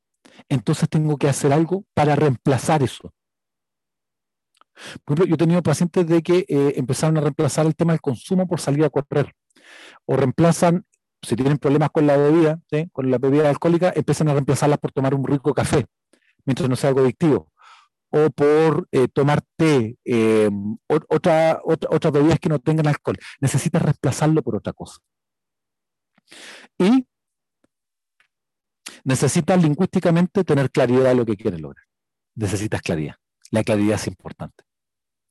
Entonces 0.48 0.88
tengo 0.88 1.16
que 1.16 1.28
hacer 1.28 1.52
algo 1.52 1.84
para 1.94 2.16
reemplazar 2.16 2.82
eso. 2.82 3.12
Por 5.04 5.14
ejemplo, 5.14 5.26
yo 5.26 5.34
he 5.34 5.38
tenido 5.38 5.62
pacientes 5.62 6.06
de 6.06 6.22
que 6.22 6.44
eh, 6.48 6.74
empezaron 6.76 7.16
a 7.16 7.20
reemplazar 7.20 7.66
el 7.66 7.76
tema 7.76 7.92
del 7.92 8.00
consumo 8.00 8.48
por 8.48 8.60
salir 8.60 8.84
a 8.84 8.90
correr. 8.90 9.32
O 10.04 10.16
reemplazan, 10.16 10.84
si 11.22 11.36
tienen 11.36 11.58
problemas 11.58 11.90
con 11.90 12.06
la 12.06 12.16
bebida, 12.16 12.60
con 12.92 13.10
la 13.10 13.18
bebida 13.18 13.48
alcohólica, 13.48 13.92
empiezan 13.94 14.28
a 14.28 14.32
reemplazarla 14.32 14.76
por 14.76 14.92
tomar 14.92 15.14
un 15.14 15.26
rico 15.26 15.54
café, 15.54 15.86
mientras 16.44 16.68
no 16.68 16.76
sea 16.76 16.88
algo 16.88 17.00
adictivo 17.00 17.53
o 18.16 18.30
por 18.30 18.86
eh, 18.92 19.08
tomar 19.08 19.42
té, 19.56 19.98
eh, 20.04 20.48
otra, 20.86 21.60
otra, 21.64 21.88
otras 21.90 22.12
bebidas 22.12 22.38
que 22.38 22.48
no 22.48 22.60
tengan 22.60 22.86
alcohol. 22.86 23.18
Necesitas 23.40 23.82
reemplazarlo 23.82 24.40
por 24.40 24.54
otra 24.54 24.72
cosa. 24.72 25.00
Y 26.78 27.08
necesitas 29.02 29.60
lingüísticamente 29.60 30.44
tener 30.44 30.70
claridad 30.70 31.08
de 31.08 31.14
lo 31.16 31.26
que 31.26 31.36
quieres 31.36 31.60
lograr. 31.60 31.84
Necesitas 32.36 32.82
claridad. 32.82 33.16
La 33.50 33.64
claridad 33.64 33.96
es 33.96 34.06
importante. 34.06 34.62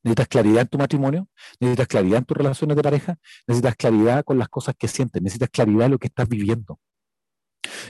Necesitas 0.04 0.28
claridad 0.28 0.62
en 0.64 0.68
tu 0.68 0.78
matrimonio, 0.78 1.30
necesitas 1.62 1.88
claridad 1.88 2.18
en 2.18 2.26
tus 2.26 2.36
relaciones 2.36 2.76
de 2.76 2.84
pareja, 2.84 3.18
necesitas 3.48 3.78
claridad 3.78 4.26
con 4.26 4.38
las 4.38 4.50
cosas 4.50 4.76
que 4.78 4.90
sientes, 4.90 5.22
necesitas 5.22 5.50
claridad 5.50 5.86
en 5.86 5.92
lo 5.92 6.00
que 6.00 6.08
estás 6.08 6.28
viviendo. 6.28 6.82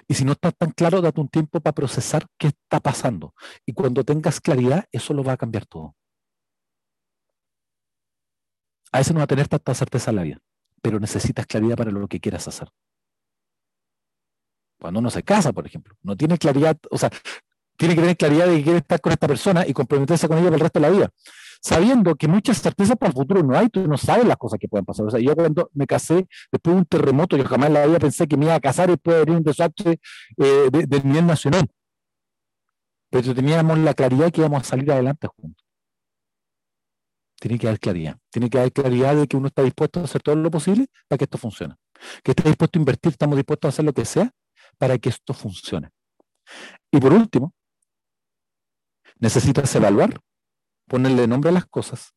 Y 0.08 0.14
si 0.14 0.26
no 0.26 0.34
estás 0.34 0.56
tan 0.58 0.72
claro, 0.72 1.02
date 1.02 1.22
un 1.22 1.30
tiempo 1.30 1.60
para 1.60 1.74
procesar 1.74 2.26
qué 2.38 2.48
está 2.48 2.80
pasando. 2.80 3.34
Y 3.66 3.74
cuando 3.74 4.04
tengas 4.04 4.42
claridad, 4.42 4.86
eso 4.92 5.14
lo 5.14 5.24
va 5.24 5.34
a 5.34 5.38
cambiar 5.38 5.66
todo. 5.66 5.96
A 8.92 9.00
veces 9.00 9.14
no 9.14 9.20
va 9.20 9.24
a 9.24 9.28
tener 9.28 9.48
tanta 9.48 9.74
certeza 9.74 10.12
en 10.12 10.16
la 10.18 10.24
vida, 10.24 10.40
pero 10.82 11.00
necesitas 11.00 11.48
claridad 11.48 11.76
para 11.76 11.92
lo 11.92 12.08
que 12.08 12.20
quieras 12.20 12.48
hacer. 12.48 12.70
Cuando 14.80 15.00
uno 15.00 15.10
se 15.10 15.24
casa, 15.24 15.52
por 15.54 15.66
ejemplo, 15.66 15.96
no 16.04 16.16
tiene 16.16 16.38
claridad, 16.38 16.78
o 16.92 16.98
sea, 16.98 17.10
tiene 17.78 17.96
que 17.96 18.02
tener 18.02 18.18
claridad 18.18 18.48
de 18.48 18.58
que 18.58 18.64
quiere 18.64 18.78
estar 18.80 19.02
con 19.02 19.12
esta 19.12 19.28
persona 19.28 19.66
y 19.66 19.74
comprometerse 19.74 20.28
con 20.28 20.38
ella 20.38 20.48
por 20.48 20.56
el 20.56 20.60
resto 20.60 20.80
de 20.80 20.90
la 20.90 20.94
vida. 20.94 21.10
Sabiendo 21.64 22.16
que 22.16 22.28
muchas 22.28 22.62
certezas 22.62 22.98
para 22.98 23.12
el 23.12 23.16
futuro 23.16 23.42
no 23.42 23.58
hay, 23.58 23.70
tú 23.70 23.88
no 23.88 23.98
sabes 23.98 24.26
las 24.28 24.36
cosas 24.36 24.60
que 24.60 24.68
pueden 24.68 24.86
pasar. 24.86 25.06
O 25.06 25.10
sea, 25.10 25.22
yo 25.22 25.34
cuando 25.34 25.70
me 25.74 25.88
casé, 25.88 26.28
después 26.52 26.76
de 26.76 26.80
un 26.80 26.86
terremoto, 26.86 27.38
yo 27.38 27.46
jamás 27.46 27.68
en 27.68 27.74
la 27.74 27.86
vida 27.86 28.00
pensé 28.00 28.28
que 28.28 28.36
me 28.36 28.46
iba 28.46 28.56
a 28.56 28.60
casar 28.60 28.90
y 28.90 28.94
después 28.94 29.26
venir 29.26 29.38
un 29.38 29.44
desastre 29.44 30.00
eh, 30.38 30.70
de, 30.70 31.02
nivel 31.04 31.26
nacional. 31.26 31.66
Pero 33.10 33.34
teníamos 33.34 33.78
la 33.78 33.94
claridad 33.94 34.30
que 34.30 34.42
íbamos 34.42 34.62
a 34.62 34.66
salir 34.66 34.92
adelante 34.92 35.28
juntos. 35.28 35.66
Tiene 37.40 37.58
que 37.58 37.68
haber 37.68 37.80
claridad. 37.80 38.18
Tiene 38.30 38.50
que 38.50 38.58
haber 38.58 38.74
claridad 38.74 39.16
de 39.16 39.28
que 39.28 39.38
uno 39.38 39.48
está 39.48 39.64
dispuesto 39.64 40.02
a 40.02 40.04
hacer 40.04 40.22
todo 40.22 40.36
lo 40.36 40.52
posible 40.52 40.88
para 41.08 41.18
que 41.18 41.24
esto 41.24 41.38
funcione. 41.38 41.76
Que 42.24 42.32
está 42.32 42.44
dispuesto 42.44 42.78
a 42.78 42.82
invertir, 42.82 43.14
estamos 43.14 43.38
dispuestos 43.38 43.70
a 43.70 43.70
hacer 43.70 43.86
lo 43.86 43.94
que 43.94 44.04
sea 44.04 44.30
para 44.78 44.98
que 44.98 45.08
esto 45.08 45.34
funcione. 45.34 45.92
Y 46.92 47.00
por 47.00 47.14
último, 47.14 47.54
necesitas 49.20 49.74
evaluar, 49.76 50.20
ponerle 50.88 51.28
nombre 51.28 51.50
a 51.50 51.54
las 51.54 51.66
cosas. 51.66 52.14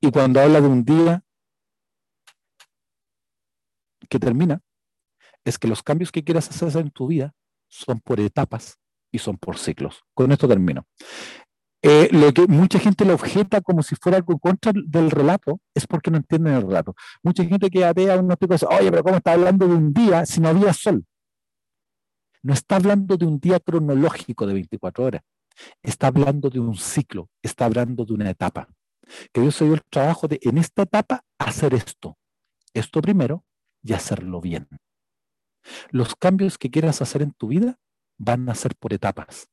Y 0.00 0.10
cuando 0.10 0.40
habla 0.40 0.60
de 0.60 0.68
un 0.68 0.84
día 0.84 1.24
que 4.08 4.18
termina, 4.18 4.60
es 5.44 5.58
que 5.58 5.68
los 5.68 5.82
cambios 5.82 6.12
que 6.12 6.24
quieras 6.24 6.48
hacer 6.48 6.80
en 6.80 6.90
tu 6.90 7.06
vida 7.06 7.32
son 7.68 8.00
por 8.00 8.20
etapas 8.20 8.78
y 9.10 9.18
son 9.18 9.36
por 9.38 9.58
ciclos. 9.58 10.02
Con 10.14 10.32
esto 10.32 10.48
termino. 10.48 10.86
Eh, 11.82 12.08
lo 12.10 12.32
que 12.32 12.46
mucha 12.46 12.78
gente 12.78 13.04
le 13.04 13.12
objeta 13.12 13.60
como 13.60 13.82
si 13.82 13.94
fuera 13.96 14.18
algo 14.18 14.38
contra 14.38 14.72
del 14.74 15.10
relato 15.10 15.60
es 15.74 15.86
porque 15.86 16.10
no 16.10 16.16
entienden 16.16 16.54
el 16.54 16.62
relato. 16.62 16.94
Mucha 17.22 17.44
gente 17.44 17.70
que 17.70 17.84
atea 17.84 18.18
unos 18.18 18.36
picos 18.38 18.60
dice, 18.60 18.74
oye, 18.74 18.90
pero 18.90 19.04
¿cómo 19.04 19.16
está 19.16 19.32
hablando 19.32 19.68
de 19.68 19.74
un 19.74 19.92
día 19.92 20.26
si 20.26 20.40
no 20.40 20.48
había 20.48 20.72
sol? 20.72 21.04
No 22.42 22.54
está 22.54 22.76
hablando 22.76 23.16
de 23.16 23.26
un 23.26 23.38
día 23.38 23.60
cronológico 23.60 24.46
de 24.46 24.54
24 24.54 25.04
horas. 25.04 25.22
Está 25.82 26.08
hablando 26.08 26.50
de 26.50 26.60
un 26.60 26.76
ciclo, 26.76 27.30
está 27.42 27.64
hablando 27.66 28.04
de 28.04 28.12
una 28.12 28.30
etapa. 28.30 28.68
Que 29.32 29.40
Dios 29.40 29.54
se 29.54 29.64
dio 29.64 29.74
el 29.74 29.82
trabajo 29.84 30.28
de, 30.28 30.38
en 30.42 30.58
esta 30.58 30.82
etapa, 30.82 31.24
hacer 31.38 31.74
esto. 31.74 32.18
Esto 32.74 33.00
primero 33.00 33.44
y 33.82 33.92
hacerlo 33.92 34.40
bien. 34.40 34.68
Los 35.90 36.14
cambios 36.16 36.58
que 36.58 36.70
quieras 36.70 37.02
hacer 37.02 37.22
en 37.22 37.32
tu 37.32 37.48
vida 37.48 37.78
van 38.18 38.48
a 38.48 38.54
ser 38.54 38.74
por 38.76 38.92
etapas. 38.92 39.48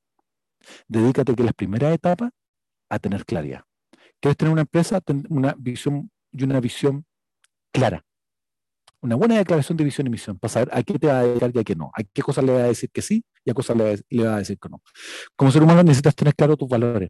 Dedícate 0.88 1.36
que 1.36 1.44
las 1.44 1.54
primeras 1.54 1.94
etapas 1.94 2.32
a 2.90 3.00
tener 3.00 3.26
claridad. 3.26 3.64
¿Quieres 4.20 4.38
tener 4.38 4.54
una 4.54 4.62
empresa? 4.62 5.02
Una 5.30 5.56
visión 5.58 6.12
y 6.32 6.44
una 6.44 6.60
visión 6.60 7.06
clara 7.72 8.06
una 9.04 9.16
buena 9.16 9.38
declaración 9.38 9.78
de 9.78 9.84
visión 9.84 10.08
y 10.08 10.10
misión 10.10 10.40
para 10.40 10.52
saber 10.54 10.70
a 10.72 10.82
qué 10.82 10.98
te 10.98 11.08
va 11.08 11.20
a 11.20 11.24
dedicar 11.24 11.52
y 11.54 11.60
a 11.60 11.64
qué 11.66 11.76
no, 11.76 11.92
a 11.94 12.04
qué 12.04 12.22
cosas 12.22 12.46
le 12.46 12.54
va 12.54 12.60
a 12.60 12.68
decir 12.68 12.90
que 12.90 13.02
sí 13.02 13.24
y 13.44 13.52
a 13.52 13.54
cosas 13.54 13.76
le 13.76 14.24
va 14.24 14.36
a 14.36 14.40
decir 14.40 14.58
que 14.58 14.70
no. 14.70 14.82
Como 15.36 15.52
ser 15.52 15.62
humano 15.62 15.84
necesitas 15.84 16.16
tener 16.16 16.34
claro 16.34 16.56
tus 16.56 16.70
valores. 16.70 17.10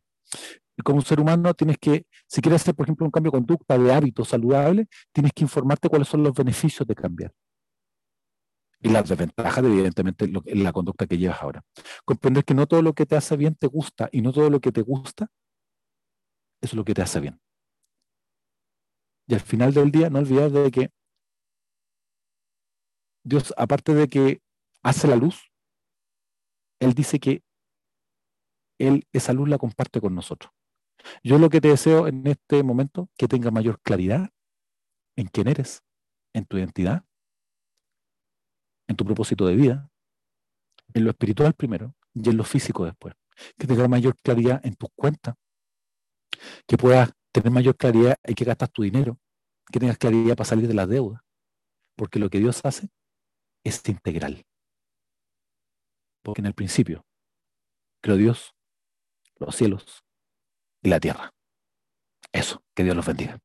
Como 0.83 1.01
ser 1.03 1.19
humano 1.19 1.53
tienes 1.53 1.77
que, 1.77 2.07
si 2.27 2.41
quieres 2.41 2.63
hacer, 2.63 2.73
por 2.73 2.87
ejemplo, 2.87 3.05
un 3.05 3.11
cambio 3.11 3.31
de 3.31 3.37
conducta, 3.37 3.77
de 3.77 3.93
hábitos 3.93 4.27
saludables, 4.27 4.87
tienes 5.11 5.33
que 5.33 5.43
informarte 5.43 5.87
cuáles 5.87 6.07
son 6.07 6.23
los 6.23 6.33
beneficios 6.33 6.87
de 6.87 6.95
cambiar. 6.95 7.31
Y 8.81 8.89
las 8.89 9.07
desventajas, 9.07 9.63
evidentemente, 9.63 10.25
en 10.25 10.63
la 10.63 10.73
conducta 10.73 11.05
que 11.05 11.19
llevas 11.19 11.43
ahora. 11.43 11.61
Comprender 12.05 12.43
que 12.43 12.55
no 12.55 12.65
todo 12.65 12.81
lo 12.81 12.93
que 12.93 13.05
te 13.05 13.15
hace 13.15 13.37
bien 13.37 13.53
te 13.53 13.67
gusta 13.67 14.09
y 14.11 14.23
no 14.23 14.33
todo 14.33 14.49
lo 14.49 14.59
que 14.59 14.71
te 14.71 14.81
gusta 14.81 15.27
es 16.59 16.73
lo 16.73 16.83
que 16.83 16.95
te 16.95 17.03
hace 17.03 17.19
bien. 17.19 17.39
Y 19.27 19.35
al 19.35 19.41
final 19.41 19.73
del 19.73 19.91
día, 19.91 20.09
no 20.09 20.19
olvides 20.19 20.51
de 20.51 20.71
que 20.71 20.89
Dios, 23.23 23.53
aparte 23.57 23.93
de 23.93 24.07
que 24.07 24.41
hace 24.83 25.07
la 25.07 25.15
luz, 25.15 25.51
Él 26.79 26.93
dice 26.93 27.19
que 27.19 27.43
Él 28.79 29.07
esa 29.13 29.33
luz 29.33 29.47
la 29.49 29.57
comparte 29.57 30.01
con 30.01 30.13
nosotros. 30.13 30.51
Yo 31.23 31.37
lo 31.37 31.49
que 31.49 31.61
te 31.61 31.69
deseo 31.69 32.07
en 32.07 32.25
este 32.27 32.63
momento, 32.63 33.09
que 33.17 33.27
tenga 33.27 33.51
mayor 33.51 33.79
claridad 33.81 34.29
en 35.15 35.27
quién 35.27 35.47
eres, 35.47 35.83
en 36.33 36.45
tu 36.45 36.57
identidad, 36.57 37.05
en 38.87 38.95
tu 38.95 39.05
propósito 39.05 39.45
de 39.45 39.55
vida, 39.55 39.89
en 40.93 41.03
lo 41.05 41.11
espiritual 41.11 41.53
primero 41.53 41.95
y 42.13 42.29
en 42.29 42.37
lo 42.37 42.43
físico 42.43 42.85
después. 42.85 43.15
Que 43.57 43.67
tenga 43.67 43.87
mayor 43.87 44.15
claridad 44.21 44.61
en 44.63 44.75
tus 44.75 44.89
cuentas, 44.95 45.35
que 46.67 46.77
puedas 46.77 47.11
tener 47.31 47.51
mayor 47.51 47.75
claridad 47.75 48.17
en 48.23 48.35
qué 48.35 48.45
gastas 48.45 48.71
tu 48.71 48.83
dinero, 48.83 49.17
que 49.71 49.79
tengas 49.79 49.97
claridad 49.97 50.35
para 50.35 50.45
salir 50.45 50.67
de 50.67 50.73
las 50.73 50.87
deudas. 50.87 51.21
Porque 51.95 52.19
lo 52.19 52.29
que 52.29 52.39
Dios 52.39 52.61
hace 52.63 52.89
es 53.63 53.81
integral. 53.87 54.45
Porque 56.21 56.41
en 56.41 56.47
el 56.47 56.53
principio 56.53 57.05
creó 58.01 58.17
Dios, 58.17 58.53
los 59.37 59.55
cielos 59.55 60.03
y 60.81 60.89
la 60.89 60.99
tierra. 60.99 61.33
Eso, 62.31 62.63
que 62.75 62.83
Dios 62.83 62.95
los 62.95 63.05
bendiga. 63.05 63.39